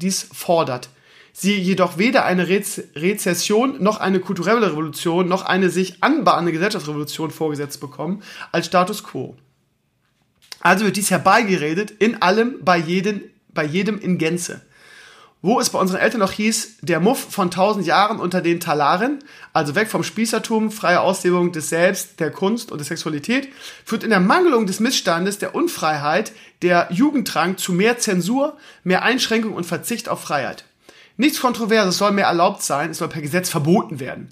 [0.00, 0.88] dies fordert.
[1.32, 7.30] Sie jedoch weder eine Rez Rezession noch eine kulturelle Revolution noch eine sich anbahnende Gesellschaftsrevolution
[7.30, 9.36] vorgesetzt bekommen als Status quo.
[10.60, 13.22] Also wird dies herbeigeredet in allem, bei jedem,
[13.52, 14.62] bei jedem in Gänze.
[15.40, 19.20] Wo es bei unseren Eltern noch hieß, der Muff von tausend Jahren unter den Talaren,
[19.52, 23.48] also weg vom Spießertum, freie Auslebung des Selbst, der Kunst und der Sexualität,
[23.84, 26.32] führt in der Mangelung des Missstandes, der Unfreiheit,
[26.62, 30.64] der Jugenddrang zu mehr Zensur, mehr Einschränkung und Verzicht auf Freiheit.
[31.16, 34.30] Nichts Kontroverses soll mehr erlaubt sein, es soll per Gesetz verboten werden.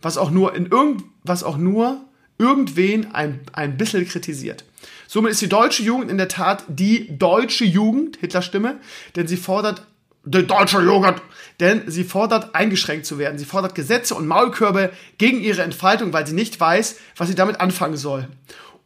[0.00, 2.00] Was auch nur in irgend, was auch nur
[2.38, 4.64] irgendwen ein, ein bisschen kritisiert.
[5.06, 8.78] Somit ist die deutsche Jugend in der Tat die deutsche Jugend, Hitlerstimme,
[9.16, 9.86] denn sie fordert
[10.24, 11.22] der deutsche Jugend.
[11.60, 13.38] Denn sie fordert, eingeschränkt zu werden.
[13.38, 17.60] Sie fordert Gesetze und Maulkörbe gegen ihre Entfaltung, weil sie nicht weiß, was sie damit
[17.60, 18.28] anfangen soll.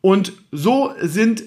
[0.00, 1.44] Und so sind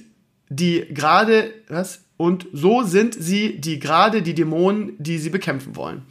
[0.49, 2.01] die gerade, was?
[2.15, 6.03] Und so sind sie die gerade die Dämonen, die sie bekämpfen wollen.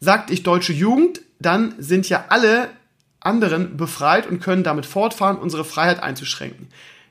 [0.00, 2.70] Sagt ich deutsche Jugend, dann sind ja alle
[3.20, 6.68] anderen befreit und können damit fortfahren, unsere Freiheit einzuschränken.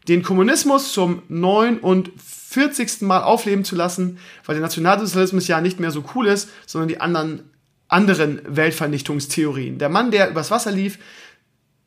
[0.07, 2.11] Den Kommunismus zum neuen und
[2.55, 3.01] 40.
[3.01, 7.01] Mal aufleben zu lassen, weil der Nationalsozialismus ja nicht mehr so cool ist, sondern die
[7.01, 7.43] anderen,
[7.89, 9.77] anderen Weltvernichtungstheorien.
[9.77, 10.97] Der Mann, der übers Wasser lief,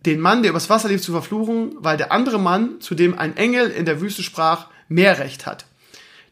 [0.05, 3.37] den Mann, der übers Wasser lief, zu verfluchen, weil der andere Mann, zu dem ein
[3.37, 5.65] Engel in der Wüste sprach, mehr Recht hat.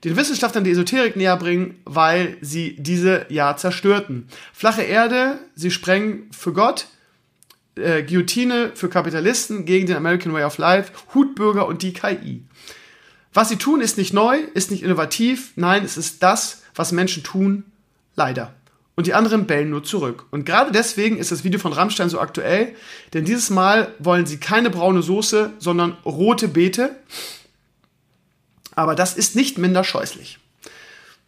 [0.05, 4.29] Den Wissenschaftlern die Esoterik näher bringen, weil sie diese ja zerstörten.
[4.53, 6.89] Flache Erde, sie sprengen für Gott,
[7.75, 12.43] äh, Guillotine für Kapitalisten gegen den American Way of Life, Hutbürger und die KI.
[13.37, 15.53] Was sie tun, ist nicht neu, ist nicht innovativ.
[15.57, 17.65] Nein, es ist das, was Menschen tun,
[18.15, 18.55] leider.
[18.95, 20.25] und die anderen bellen nur zurück.
[20.31, 22.75] Und gerade deswegen ist das Video von Rammstein so aktuell,
[23.13, 26.97] denn dieses Mal wollen sie keine braune Soße, sondern rote Beete.
[28.75, 30.39] Aber das ist nicht minder scheußlich.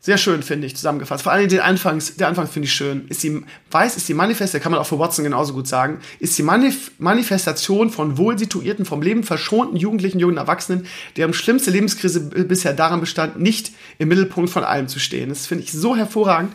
[0.01, 1.25] Sehr schön, finde ich, zusammengefasst.
[1.25, 3.09] Vor allem den Anfangs, der Anfang finde ich schön.
[3.09, 3.43] Ist die,
[3.73, 6.93] weiß ist die Manifestation, kann man auch für Watson genauso gut sagen, ist die Manif
[6.99, 10.87] Manifestation von wohlsituierten, vom Leben verschonten Jugendlichen, jungen Erwachsenen,
[11.17, 15.31] deren schlimmste Lebenskrise bisher daran bestand, nicht im Mittelpunkt von allem zu stehen.
[15.31, 16.55] Das finde ich so hervorragend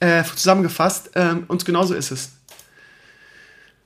[0.00, 1.12] äh, zusammengefasst.
[1.14, 2.32] Ähm, und genauso ist es.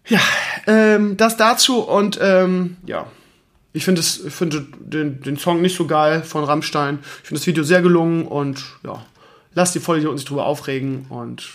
[0.09, 0.21] Ja,
[0.67, 3.07] ähm, das dazu und ähm, ja,
[3.77, 6.99] ich finde find den, den Song nicht so geil von Rammstein.
[7.23, 9.05] Ich finde das Video sehr gelungen und ja,
[9.55, 11.47] lasst die Vollidioten sich drüber aufregen und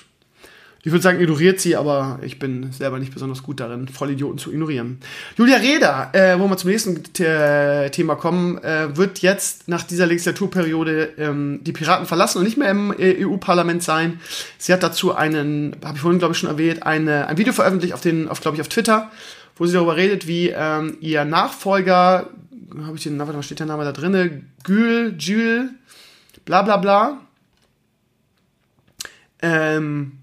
[0.83, 4.51] ich würde sagen, ignoriert sie, aber ich bin selber nicht besonders gut darin, Vollidioten zu
[4.51, 4.99] ignorieren.
[5.35, 11.13] Julia Reda, äh, wo wir zum nächsten Thema kommen, äh, wird jetzt nach dieser Legislaturperiode
[11.17, 14.19] ähm, die Piraten verlassen und nicht mehr im äh, EU-Parlament sein.
[14.57, 17.93] Sie hat dazu einen, habe ich vorhin glaube ich schon erwähnt, eine, ein Video veröffentlicht
[17.93, 19.11] auf den, auf glaube ich auf Twitter,
[19.55, 22.29] wo sie darüber redet, wie ähm, ihr Nachfolger,
[22.85, 25.69] habe ich den, warte mal, steht der Name da drinne, Gül, Jules,
[26.45, 27.21] bla bla bla.
[29.41, 30.13] Ähm,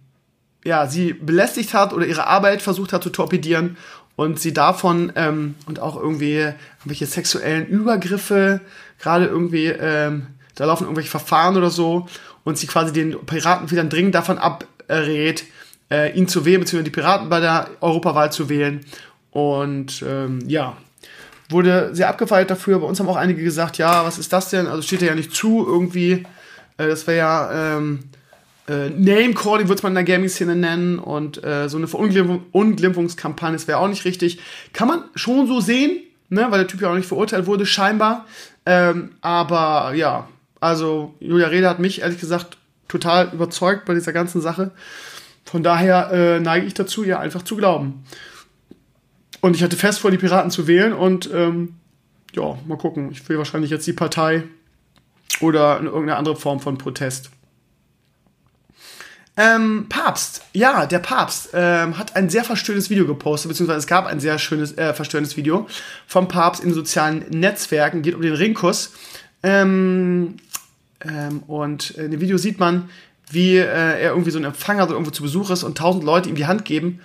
[0.65, 3.77] ja, sie belästigt hat oder ihre Arbeit versucht hat zu torpedieren
[4.17, 8.61] und sie davon ähm, und auch irgendwie irgendwelche sexuellen Übergriffe,
[8.99, 10.27] gerade irgendwie, ähm,
[10.57, 12.09] da laufen irgendwelche Verfahren oder so
[12.45, 15.45] und sie quasi den Piraten wieder dringend davon abrät,
[15.91, 18.85] äh, ihn zu wählen, beziehungsweise die Piraten bei der Europawahl zu wählen.
[19.39, 20.77] Und ähm, ja,
[21.49, 22.81] wurde sehr abgefeiert dafür.
[22.81, 24.67] Bei uns haben auch einige gesagt, ja, was ist das denn?
[24.67, 26.25] Also steht ja nicht zu irgendwie.
[26.77, 28.01] Äh, das wäre ja ähm,
[28.69, 30.99] äh, Name-Calling, würde man in der Gaming-Szene nennen.
[30.99, 34.41] Und äh, so eine Verunglimpfungskampagne, das wäre auch nicht richtig.
[34.73, 36.47] Kann man schon so sehen, ne?
[36.51, 38.27] weil der Typ ja auch nicht verurteilt wurde, scheinbar.
[38.67, 40.27] Ähm, aber ja,
[40.59, 42.57] also Julia Reda hat mich ehrlich gesagt
[42.89, 44.73] total überzeugt bei dieser ganzen Sache.
[45.45, 48.05] Von daher äh, neige ich dazu, ihr einfach zu glauben.
[49.41, 51.75] Und ich hatte fest vor, die Piraten zu wählen und ähm,
[52.35, 53.11] ja, mal gucken.
[53.13, 54.45] Ich will wahrscheinlich jetzt die Partei
[55.41, 57.31] oder irgendeine andere Form von Protest.
[59.37, 64.07] Ähm, Papst, ja, der Papst ähm, hat ein sehr verstörendes Video gepostet, beziehungsweise es gab
[64.07, 65.69] ein sehr schönes, äh, verstörendes Video
[66.09, 68.93] vom Papst in sozialen Netzwerken, geht um den Ringkuss.
[69.45, 70.39] Ähm,
[71.09, 72.91] ähm, und in dem Video sieht man,
[73.31, 76.03] wie äh, er irgendwie so einen Empfang hat oder irgendwo zu Besuch ist und tausend
[76.03, 76.99] Leute ihm die Hand geben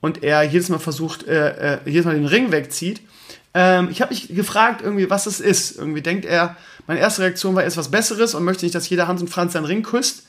[0.00, 3.00] und er jedes Mal versucht, äh, äh, jedes Mal den Ring wegzieht.
[3.54, 5.78] Ähm, ich habe mich gefragt, irgendwie, was es ist.
[5.78, 8.88] Irgendwie denkt er, meine erste Reaktion war, er ist was Besseres und möchte nicht, dass
[8.88, 10.24] jeder Hans und Franz seinen Ring küsst.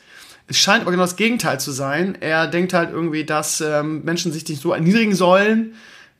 [0.47, 2.17] Es scheint aber genau das Gegenteil zu sein.
[2.21, 5.73] Er denkt halt irgendwie, dass ähm, Menschen sich nicht so erniedrigen sollen,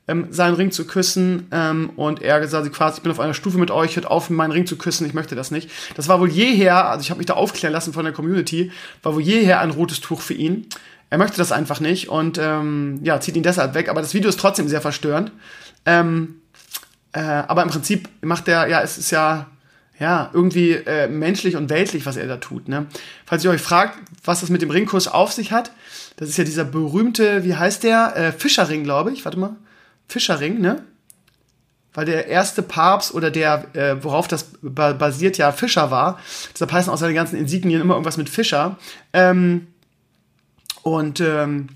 [0.06, 1.46] ähm, seinen Ring zu küssen.
[1.50, 4.52] Ähm, und er gesagt quasi, ich bin auf einer Stufe mit euch, hört auf, meinen
[4.52, 5.70] Ring zu küssen, ich möchte das nicht.
[5.96, 8.70] Das war wohl jeher, also ich habe mich da aufklären lassen von der Community,
[9.02, 10.66] war wohl jeher ein rotes Tuch für ihn.
[11.10, 13.88] Er möchte das einfach nicht und ähm, ja, zieht ihn deshalb weg.
[13.88, 15.32] Aber das Video ist trotzdem sehr verstörend.
[15.86, 16.42] Ähm,
[17.12, 19.46] äh, aber im Prinzip macht er, ja, es ist ja
[19.98, 22.68] ja, irgendwie äh, menschlich und weltlich, was er da tut.
[22.68, 22.86] Ne?
[23.26, 25.72] Falls ihr euch fragt, was das mit dem Ringkurs auf sich hat,
[26.16, 28.16] das ist ja dieser berühmte, wie heißt der?
[28.16, 29.24] Äh, Fischerring, glaube ich.
[29.24, 29.56] Warte mal.
[30.08, 30.82] Fischerring, ne?
[31.94, 36.20] Weil der erste Papst oder der, äh, worauf das basiert, ja Fischer war.
[36.52, 38.78] Deshalb heißen auch seine ganzen Insignien immer irgendwas mit Fischer.
[39.12, 39.66] Ähm,
[40.82, 41.68] und ähm,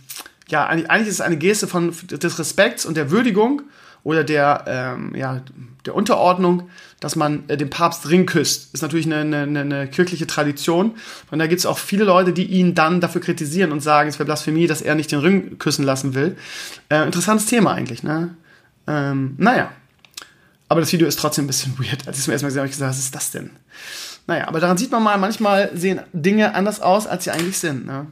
[0.49, 3.63] ja, eigentlich ist es eine Geste von, des Respekts und der Würdigung
[4.05, 5.43] oder der, ähm, ja,
[5.87, 6.69] der Unterordnung,
[7.01, 8.75] dass man äh, den Papst Ring küsst.
[8.75, 10.97] Ist natürlich eine, eine, eine kirchliche Tradition.
[11.31, 14.19] Und da gibt es auch viele Leute, die ihn dann dafür kritisieren und sagen, es
[14.19, 16.37] wäre Blasphemie, dass er nicht den Ring küssen lassen will.
[16.89, 18.37] Äh, interessantes Thema eigentlich, ne?
[18.87, 19.71] Ähm, naja.
[20.69, 22.07] Aber das Video ist trotzdem ein bisschen weird.
[22.07, 23.51] Als ich es mir erstmal gesehen habe, habe ich gesagt, was ist das denn?
[24.27, 27.87] Naja, aber daran sieht man mal, manchmal sehen Dinge anders aus, als sie eigentlich sind.
[27.87, 28.07] Ne?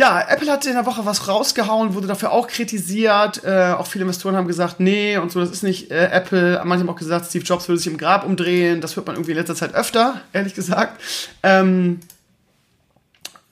[0.00, 3.44] Ja, Apple hat in der Woche was rausgehauen, wurde dafür auch kritisiert.
[3.44, 6.58] Äh, auch viele Investoren haben gesagt, nee und so, das ist nicht äh, Apple.
[6.64, 8.80] Manche haben auch gesagt, Steve Jobs würde sich im Grab umdrehen.
[8.80, 10.98] Das hört man irgendwie in letzter Zeit öfter, ehrlich gesagt.
[11.42, 12.00] Ähm,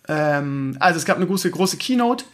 [0.08, 2.24] ähm, also es gab eine große, große Keynote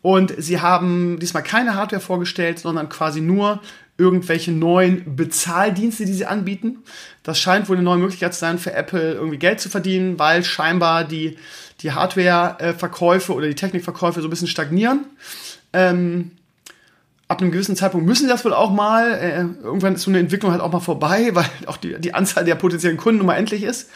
[0.00, 3.60] und sie haben diesmal keine Hardware vorgestellt, sondern quasi nur
[3.98, 6.78] irgendwelche neuen Bezahldienste, die sie anbieten.
[7.24, 10.44] Das scheint wohl eine neue Möglichkeit zu sein, für Apple irgendwie Geld zu verdienen, weil
[10.44, 11.36] scheinbar die
[11.82, 15.06] die Hardware-Verkäufe oder die Technikverkäufe so ein bisschen stagnieren.
[15.72, 16.32] Ähm,
[17.28, 19.12] ab einem gewissen Zeitpunkt müssen sie das wohl auch mal.
[19.12, 22.44] Äh, irgendwann ist so eine Entwicklung halt auch mal vorbei, weil auch die, die Anzahl
[22.44, 23.90] der potenziellen Kunden nun mal endlich ist.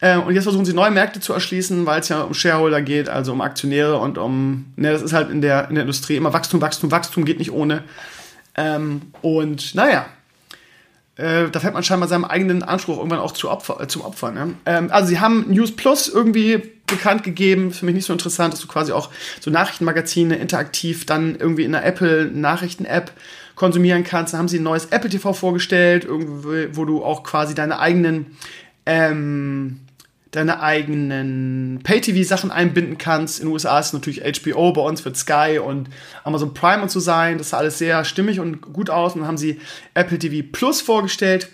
[0.00, 3.08] Äh, und jetzt versuchen sie neue Märkte zu erschließen, weil es ja um Shareholder geht,
[3.08, 6.32] also um Aktionäre und um, ne, das ist halt in der, in der Industrie immer
[6.32, 7.82] Wachstum, Wachstum, Wachstum geht nicht ohne.
[8.56, 10.06] Ähm, und naja,
[11.16, 14.32] äh, da fällt man scheinbar seinem eigenen Anspruch irgendwann auch zu Opfer, äh, zum Opfer.
[14.32, 14.54] Ne?
[14.66, 18.60] Ähm, also sie haben News Plus irgendwie bekannt gegeben, für mich nicht so interessant, dass
[18.60, 23.10] du quasi auch so Nachrichtenmagazine interaktiv dann irgendwie in der Apple Nachrichten-App
[23.54, 24.34] konsumieren kannst.
[24.34, 28.36] Da haben sie ein neues Apple TV vorgestellt, wo du auch quasi deine eigenen
[28.84, 29.80] ähm,
[30.36, 33.40] deine eigenen Pay-TV-Sachen einbinden kannst.
[33.40, 35.88] In den USA ist es natürlich HBO, bei uns wird Sky und
[36.24, 37.38] Amazon Prime und so sein.
[37.38, 39.14] Das sah alles sehr stimmig und gut aus.
[39.14, 39.60] Und dann haben sie
[39.94, 41.48] Apple TV Plus vorgestellt.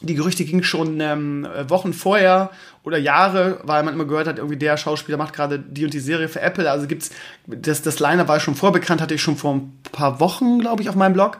[0.00, 2.50] Die Gerüchte gingen schon ähm, Wochen vorher
[2.82, 6.00] oder Jahre, weil man immer gehört hat, irgendwie der Schauspieler macht gerade die und die
[6.00, 6.70] Serie für Apple.
[6.70, 7.10] Also gibt's
[7.46, 10.88] das, das Liner war schon vorbekannt, hatte ich schon vor ein paar Wochen, glaube ich,
[10.88, 11.38] auf meinem Blog.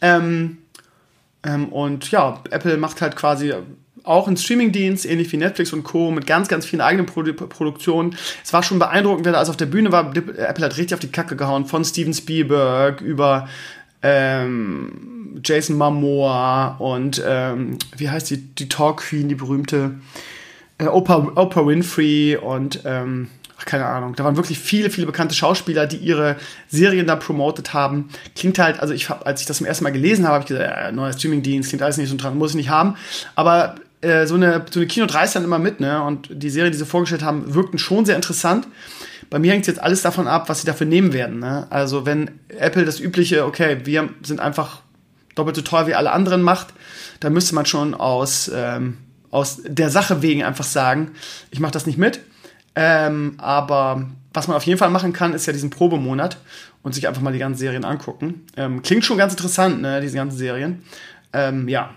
[0.00, 0.58] Ähm,
[1.44, 3.54] ähm, und ja, Apple macht halt quasi
[4.08, 8.16] auch ein Streamingdienst, ähnlich wie Netflix und Co., mit ganz, ganz vielen eigenen Produ Produktionen.
[8.42, 10.16] Es war schon beeindruckend, wer da alles auf der Bühne war.
[10.16, 13.48] Apple hat richtig auf die Kacke gehauen, von Steven Spielberg über
[14.02, 19.94] ähm, Jason Momoa und ähm, wie heißt die, die Talk Queen, die berühmte
[20.78, 23.28] äh, Oprah, Oprah Winfrey und ähm,
[23.58, 26.36] ach, keine Ahnung, da waren wirklich viele, viele bekannte Schauspieler, die ihre
[26.68, 28.08] Serien da promotet haben.
[28.36, 30.48] Klingt halt, also ich hab, als ich das zum ersten Mal gelesen habe, habe ich
[30.48, 32.94] gesagt, äh, neuer Streamingdienst, klingt alles nicht so dran, muss ich nicht haben.
[33.34, 36.02] Aber äh, so eine, so eine Kino reißt dann immer mit, ne?
[36.02, 38.68] Und die Serie, die sie vorgestellt haben, wirkten schon sehr interessant.
[39.30, 41.40] Bei mir hängt jetzt alles davon ab, was sie dafür nehmen werden.
[41.40, 41.66] Ne?
[41.70, 44.80] Also wenn Apple das übliche, okay, wir sind einfach
[45.34, 46.68] doppelt so teuer wie alle anderen macht,
[47.20, 48.96] dann müsste man schon aus, ähm,
[49.30, 51.10] aus der Sache wegen einfach sagen,
[51.50, 52.20] ich mache das nicht mit.
[52.74, 56.38] Ähm, aber was man auf jeden Fall machen kann, ist ja diesen Probemonat
[56.82, 58.46] und sich einfach mal die ganzen Serien angucken.
[58.56, 60.82] Ähm, klingt schon ganz interessant, ne, diese ganzen Serien.
[61.32, 61.90] Ähm, ja.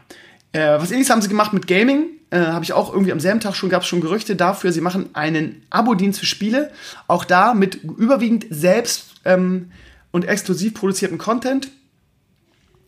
[0.54, 2.10] Äh, was ähnliches haben sie gemacht mit Gaming.
[2.30, 4.72] Äh, Habe ich auch irgendwie am selben Tag schon, gab es schon Gerüchte dafür.
[4.72, 6.72] Sie machen einen Abo-Dienst für Spiele.
[7.08, 9.72] Auch da mit überwiegend selbst ähm,
[10.12, 11.70] und exklusiv produzierten Content.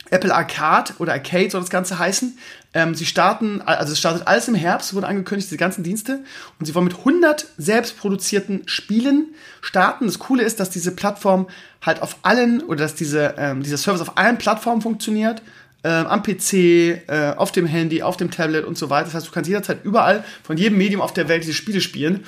[0.09, 2.37] Apple Arcade oder Arcade soll das Ganze heißen.
[2.73, 6.23] Ähm, sie starten, also es startet alles im Herbst, wurde angekündigt, diese ganzen Dienste.
[6.59, 10.05] Und sie wollen mit 100 selbst produzierten Spielen starten.
[10.05, 11.47] Das Coole ist, dass diese Plattform
[11.81, 15.41] halt auf allen, oder dass diese, ähm, dieser Service auf allen Plattformen funktioniert
[15.83, 19.05] äh, am PC, äh, auf dem Handy, auf dem Tablet und so weiter.
[19.05, 22.25] Das heißt, du kannst jederzeit überall von jedem Medium auf der Welt diese Spiele spielen.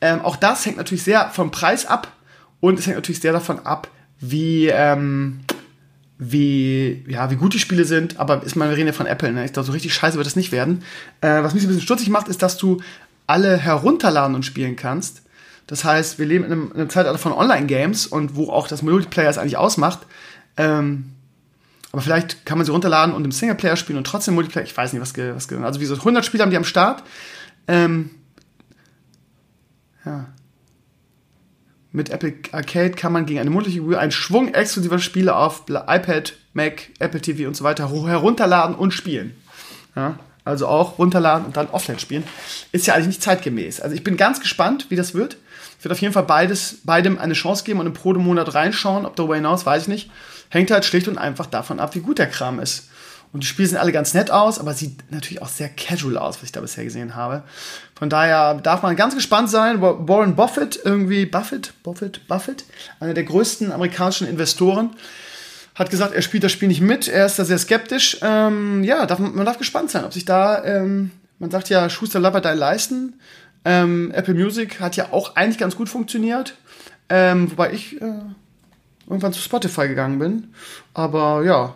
[0.00, 2.12] Ähm, auch das hängt natürlich sehr vom Preis ab
[2.60, 3.88] und es hängt natürlich sehr davon ab,
[4.20, 5.40] wie, ähm,
[6.18, 8.20] wie, ja, wie gut die Spiele sind.
[8.20, 9.44] Aber ist mal, wir reden ja von Apple, ne?
[9.44, 10.82] Ich glaube, so richtig scheiße wird das nicht werden.
[11.20, 12.80] Äh, was mich ein bisschen stutzig macht, ist, dass du
[13.26, 15.22] alle herunterladen und spielen kannst.
[15.66, 18.82] Das heißt, wir leben in einem, in einem Zeitalter von Online-Games und wo auch das
[18.82, 20.00] Multiplayer es eigentlich ausmacht.
[20.56, 21.12] Ähm,
[21.92, 24.64] aber vielleicht kann man sie runterladen und im Singleplayer spielen und trotzdem Multiplayer.
[24.64, 27.02] Ich weiß nicht, was, was Also wie so 100 Spiele haben die am Start.
[27.66, 28.10] Ähm,
[30.04, 30.26] ja.
[31.90, 36.34] Mit Apple Arcade kann man gegen eine monatliche Gebühr einen Schwung exklusiver Spiele auf iPad,
[36.52, 39.34] Mac, Apple TV und so weiter herunterladen und spielen.
[39.96, 42.24] Ja, also auch runterladen und dann offline spielen.
[42.72, 43.80] Ist ja eigentlich nicht zeitgemäß.
[43.80, 45.38] Also ich bin ganz gespannt, wie das wird.
[45.78, 49.06] Ich werde auf jeden Fall beides, beidem eine Chance geben und im Pro-Monat reinschauen.
[49.06, 50.10] Ob darüber hinaus, weiß ich nicht.
[50.50, 52.88] Hängt halt schlicht und einfach davon ab, wie gut der Kram ist.
[53.32, 56.36] Und die Spiele sehen alle ganz nett aus, aber sieht natürlich auch sehr casual aus,
[56.36, 57.42] was ich da bisher gesehen habe.
[57.94, 59.82] Von daher darf man ganz gespannt sein.
[59.82, 62.64] Warren Buffett, irgendwie Buffett, Buffett, Buffett,
[63.00, 64.90] einer der größten amerikanischen Investoren,
[65.74, 67.06] hat gesagt, er spielt das Spiel nicht mit.
[67.06, 68.18] Er ist da sehr skeptisch.
[68.22, 72.20] Ähm, ja, darf, man darf gespannt sein, ob sich da, ähm, man sagt ja, Schuster
[72.20, 73.20] lappert dein Leisten.
[73.64, 76.54] Ähm, Apple Music hat ja auch eigentlich ganz gut funktioniert.
[77.10, 78.12] Ähm, wobei ich äh,
[79.08, 80.48] irgendwann zu Spotify gegangen bin.
[80.94, 81.74] Aber ja,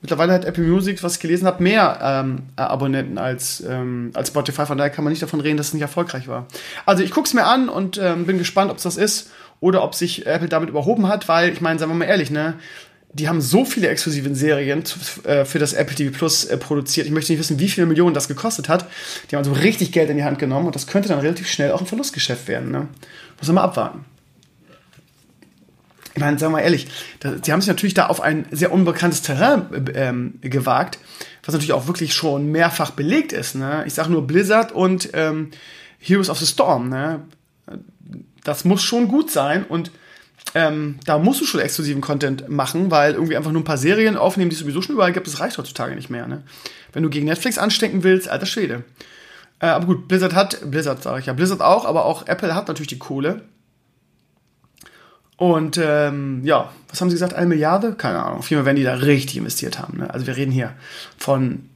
[0.00, 4.66] mittlerweile hat Apple Music, was ich gelesen habe, mehr ähm, Abonnenten als, ähm, als Spotify.
[4.66, 6.46] Von daher kann man nicht davon reden, dass es nicht erfolgreich war.
[6.86, 9.30] Also ich gucke es mir an und ähm, bin gespannt, ob es das ist
[9.60, 12.54] oder ob sich Apple damit überhoben hat, weil ich meine, sagen wir mal ehrlich, ne?
[13.14, 14.84] Die haben so viele exklusive Serien
[15.24, 17.06] äh, für das Apple TV Plus äh, produziert.
[17.06, 18.84] Ich möchte nicht wissen, wie viele Millionen das gekostet hat.
[19.30, 21.72] Die haben so richtig Geld in die Hand genommen und das könnte dann relativ schnell
[21.72, 22.70] auch ein Verlustgeschäft werden.
[22.70, 22.86] Ne?
[23.38, 24.04] Muss man mal abwarten
[26.18, 26.88] ich meine, sagen wir mal ehrlich,
[27.20, 30.98] da, sie haben sich natürlich da auf ein sehr unbekanntes Terrain ähm, gewagt,
[31.44, 33.54] was natürlich auch wirklich schon mehrfach belegt ist.
[33.54, 33.84] Ne?
[33.86, 35.52] Ich sage nur Blizzard und ähm,
[36.00, 36.88] Heroes of the Storm.
[36.88, 37.20] Ne?
[38.42, 39.92] Das muss schon gut sein und
[40.54, 44.16] ähm, da musst du schon exklusiven Content machen, weil irgendwie einfach nur ein paar Serien
[44.16, 46.26] aufnehmen, die es sowieso schon überall gibt, das reicht heutzutage nicht mehr.
[46.26, 46.42] Ne?
[46.92, 48.82] Wenn du gegen Netflix anstecken willst, alter Schwede.
[49.60, 52.66] Äh, aber gut, Blizzard hat, Blizzard sage ich ja, Blizzard auch, aber auch Apple hat
[52.66, 53.42] natürlich die Kohle
[55.38, 57.32] und ähm, ja, was haben sie gesagt?
[57.32, 57.94] Eine Milliarde?
[57.94, 58.40] Keine Ahnung.
[58.40, 59.98] Auf jeden Fall werden die da richtig investiert haben.
[59.98, 60.12] Ne?
[60.12, 60.74] Also wir reden hier
[61.16, 61.70] von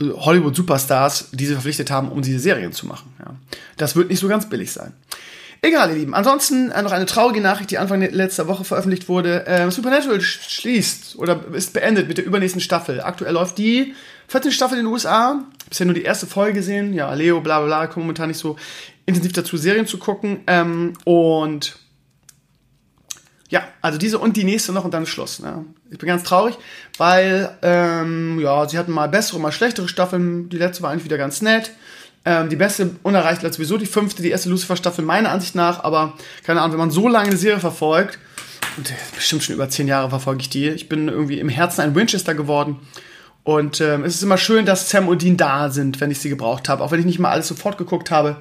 [0.00, 3.12] Hollywood-Superstars, die sie verpflichtet haben, um diese Serien zu machen.
[3.18, 3.34] Ja.
[3.78, 4.92] Das wird nicht so ganz billig sein.
[5.62, 6.14] Egal, ihr Lieben.
[6.14, 9.46] Ansonsten äh, noch eine traurige Nachricht, die Anfang letzter Woche veröffentlicht wurde.
[9.46, 13.00] Äh, Supernatural schließt oder ist beendet mit der übernächsten Staffel.
[13.00, 13.94] Aktuell läuft die
[14.28, 14.52] 14.
[14.52, 15.42] Staffel in den USA.
[15.70, 16.92] Bisher nur die erste Folge gesehen.
[16.92, 18.56] Ja, Leo, bla bla bla, kommt momentan nicht so
[19.06, 20.40] intensiv dazu, Serien zu gucken.
[20.46, 21.79] Ähm, und
[23.50, 25.40] ja, also diese und die nächste noch und dann Schluss.
[25.40, 25.64] Ne?
[25.90, 26.56] Ich bin ganz traurig,
[26.96, 30.48] weil ähm, ja, sie hatten mal bessere, mal schlechtere Staffeln.
[30.48, 31.72] Die letzte war eigentlich wieder ganz nett.
[32.24, 35.82] Ähm, die beste unerreicht hat sowieso die fünfte, die erste Lucifer-Staffel meiner Ansicht nach.
[35.82, 36.14] Aber
[36.44, 38.18] keine Ahnung, wenn man so lange eine Serie verfolgt,
[38.76, 40.68] und bestimmt schon über zehn Jahre verfolge ich die.
[40.68, 42.76] Ich bin irgendwie im Herzen ein Winchester geworden.
[43.42, 46.28] Und ähm, es ist immer schön, dass Sam und Dean da sind, wenn ich sie
[46.28, 46.84] gebraucht habe.
[46.84, 48.36] Auch wenn ich nicht mal alles sofort geguckt habe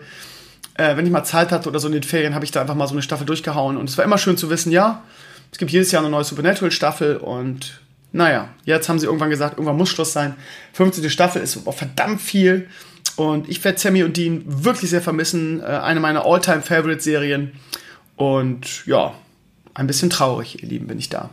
[0.80, 2.76] äh, wenn ich mal Zeit hatte oder so in den Ferien, habe ich da einfach
[2.76, 3.76] mal so eine Staffel durchgehauen.
[3.78, 5.04] Und es war immer schön zu wissen, ja,
[5.52, 7.82] es gibt jedes Jahr eine neue Supernatural-Staffel und
[8.12, 10.36] naja, jetzt haben sie irgendwann gesagt, irgendwann muss Schluss sein.
[10.74, 11.10] 15.
[11.10, 12.68] Staffel ist verdammt viel.
[13.18, 15.62] Und ich werde Sammy und Dean wirklich sehr vermissen.
[15.62, 17.52] Äh, eine meiner All-Time-Favorite-Serien.
[18.16, 19.14] Und ja,
[19.76, 21.30] ein bisschen traurig, ihr Lieben, bin ich da.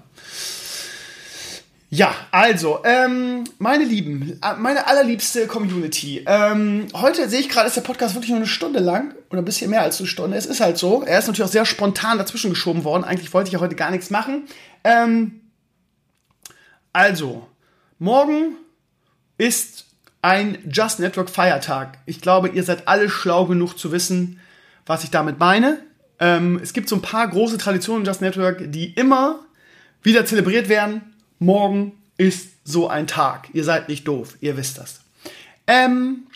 [1.88, 6.24] Ja, also, ähm, meine Lieben, äh, meine allerliebste Community.
[6.26, 9.44] Ähm, heute sehe ich gerade, ist der Podcast wirklich nur eine Stunde lang oder ein
[9.44, 10.36] bisschen mehr als eine Stunde.
[10.36, 11.04] Es ist halt so.
[11.04, 13.04] Er ist natürlich auch sehr spontan dazwischen geschoben worden.
[13.04, 14.48] Eigentlich wollte ich ja heute gar nichts machen.
[14.82, 15.40] Ähm,
[16.92, 17.46] also,
[18.00, 18.56] morgen
[19.38, 19.84] ist
[20.22, 21.98] ein Just Network Feiertag.
[22.04, 24.40] Ich glaube, ihr seid alle schlau genug zu wissen,
[24.86, 25.78] was ich damit meine.
[26.18, 29.44] Ähm, es gibt so ein paar große Traditionen Just Network, die immer
[30.02, 33.48] wieder zelebriert werden morgen ist so ein Tag.
[33.52, 35.00] Ihr seid nicht doof, ihr wisst das.
[35.66, 36.26] Ähm,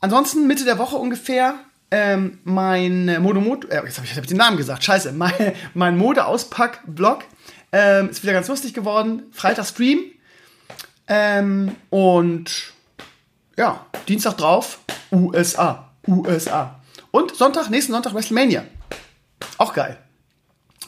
[0.00, 1.54] ansonsten Mitte der Woche ungefähr
[1.90, 5.32] ähm, mein Modomod, äh, jetzt habe ich, hab ich, den Namen gesagt, scheiße, mein,
[5.74, 7.24] mein Mode-Auspack-Blog
[7.72, 9.24] ähm, ist wieder ganz lustig geworden.
[9.32, 10.00] Freitag Stream
[11.06, 12.72] ähm, und
[13.56, 14.78] ja, Dienstag drauf
[15.10, 16.80] USA, USA.
[17.10, 18.64] Und Sonntag, nächsten Sonntag WrestleMania.
[19.56, 19.98] Auch geil.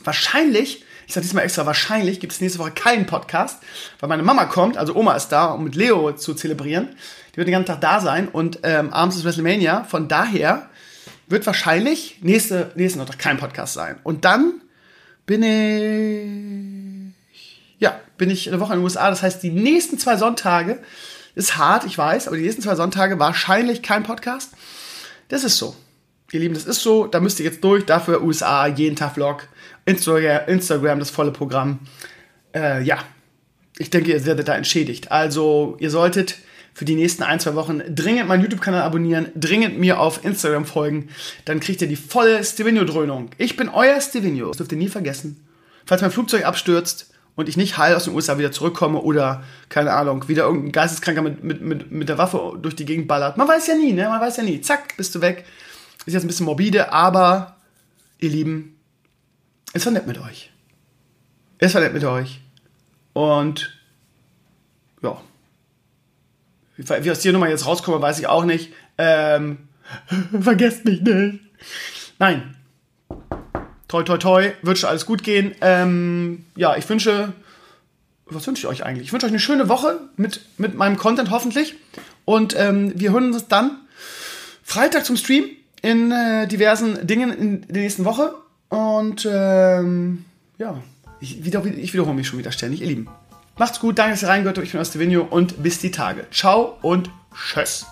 [0.04, 3.60] Wahrscheinlich ich sage diesmal extra, wahrscheinlich gibt es nächste Woche keinen Podcast,
[3.98, 6.90] weil meine Mama kommt, also Oma ist da, um mit Leo zu zelebrieren.
[7.32, 9.82] Die wird den ganzen Tag da sein und ähm, abends ist WrestleMania.
[9.82, 10.68] Von daher
[11.26, 13.98] wird wahrscheinlich nächste, nächsten Sonntag kein Podcast sein.
[14.04, 14.60] Und dann
[15.26, 15.42] bin
[17.32, 19.10] ich, ja, bin ich eine Woche in den USA.
[19.10, 20.78] Das heißt, die nächsten zwei Sonntage
[21.34, 24.52] ist hart, ich weiß, aber die nächsten zwei Sonntage wahrscheinlich kein Podcast.
[25.26, 25.74] Das ist so.
[26.32, 27.08] Ihr Lieben, das ist so.
[27.08, 27.84] Da müsst ihr jetzt durch.
[27.84, 29.48] Dafür USA, jeden Tag Vlog.
[29.86, 31.80] Instagram, das volle Programm.
[32.54, 32.98] Äh, ja,
[33.78, 35.10] ich denke, ihr werdet da entschädigt.
[35.10, 36.36] Also, ihr solltet
[36.74, 41.08] für die nächsten ein, zwei Wochen dringend meinen YouTube-Kanal abonnieren, dringend mir auf Instagram folgen.
[41.44, 43.30] Dann kriegt ihr die volle Stevenio-Dröhnung.
[43.38, 44.48] Ich bin euer Stevenio.
[44.48, 45.44] Das dürft ihr nie vergessen.
[45.86, 49.92] Falls mein Flugzeug abstürzt und ich nicht heil aus den USA wieder zurückkomme oder, keine
[49.92, 53.36] Ahnung, wieder irgendein Geisteskranker mit, mit, mit, mit der Waffe durch die Gegend ballert.
[53.36, 54.08] Man weiß ja nie, ne?
[54.08, 54.60] Man weiß ja nie.
[54.60, 55.44] Zack, bist du weg.
[56.06, 57.56] Ist jetzt ein bisschen morbide, aber,
[58.18, 58.76] ihr Lieben,
[59.72, 60.50] es war nett mit euch.
[61.58, 62.40] Es war nett mit euch.
[63.12, 63.78] Und
[65.02, 65.20] ja.
[66.76, 68.72] Wie aus dir nochmal jetzt rauskomme, weiß ich auch nicht.
[68.96, 69.68] Ähm,
[70.40, 71.40] vergesst mich nicht.
[72.18, 72.56] Nein.
[73.88, 74.52] Toi, toi, toi.
[74.62, 75.54] Wird schon alles gut gehen.
[75.60, 77.32] Ähm, ja, ich wünsche.
[78.26, 79.08] Was wünsche ich euch eigentlich?
[79.08, 81.74] Ich wünsche euch eine schöne Woche mit, mit meinem Content hoffentlich.
[82.24, 83.80] Und ähm, wir hören uns dann
[84.62, 85.46] Freitag zum Stream
[85.82, 88.34] in äh, diversen Dingen in der nächsten Woche.
[88.70, 90.24] Und ähm,
[90.56, 90.80] ja,
[91.20, 93.08] ich, wieder, ich wiederhole mich schon wieder ständig, ihr Lieben.
[93.58, 94.66] Macht's gut, danke, dass ihr reingehört habt.
[94.66, 96.26] Ich bin aus Stevenio und bis die Tage.
[96.30, 97.84] Ciao und tschüss.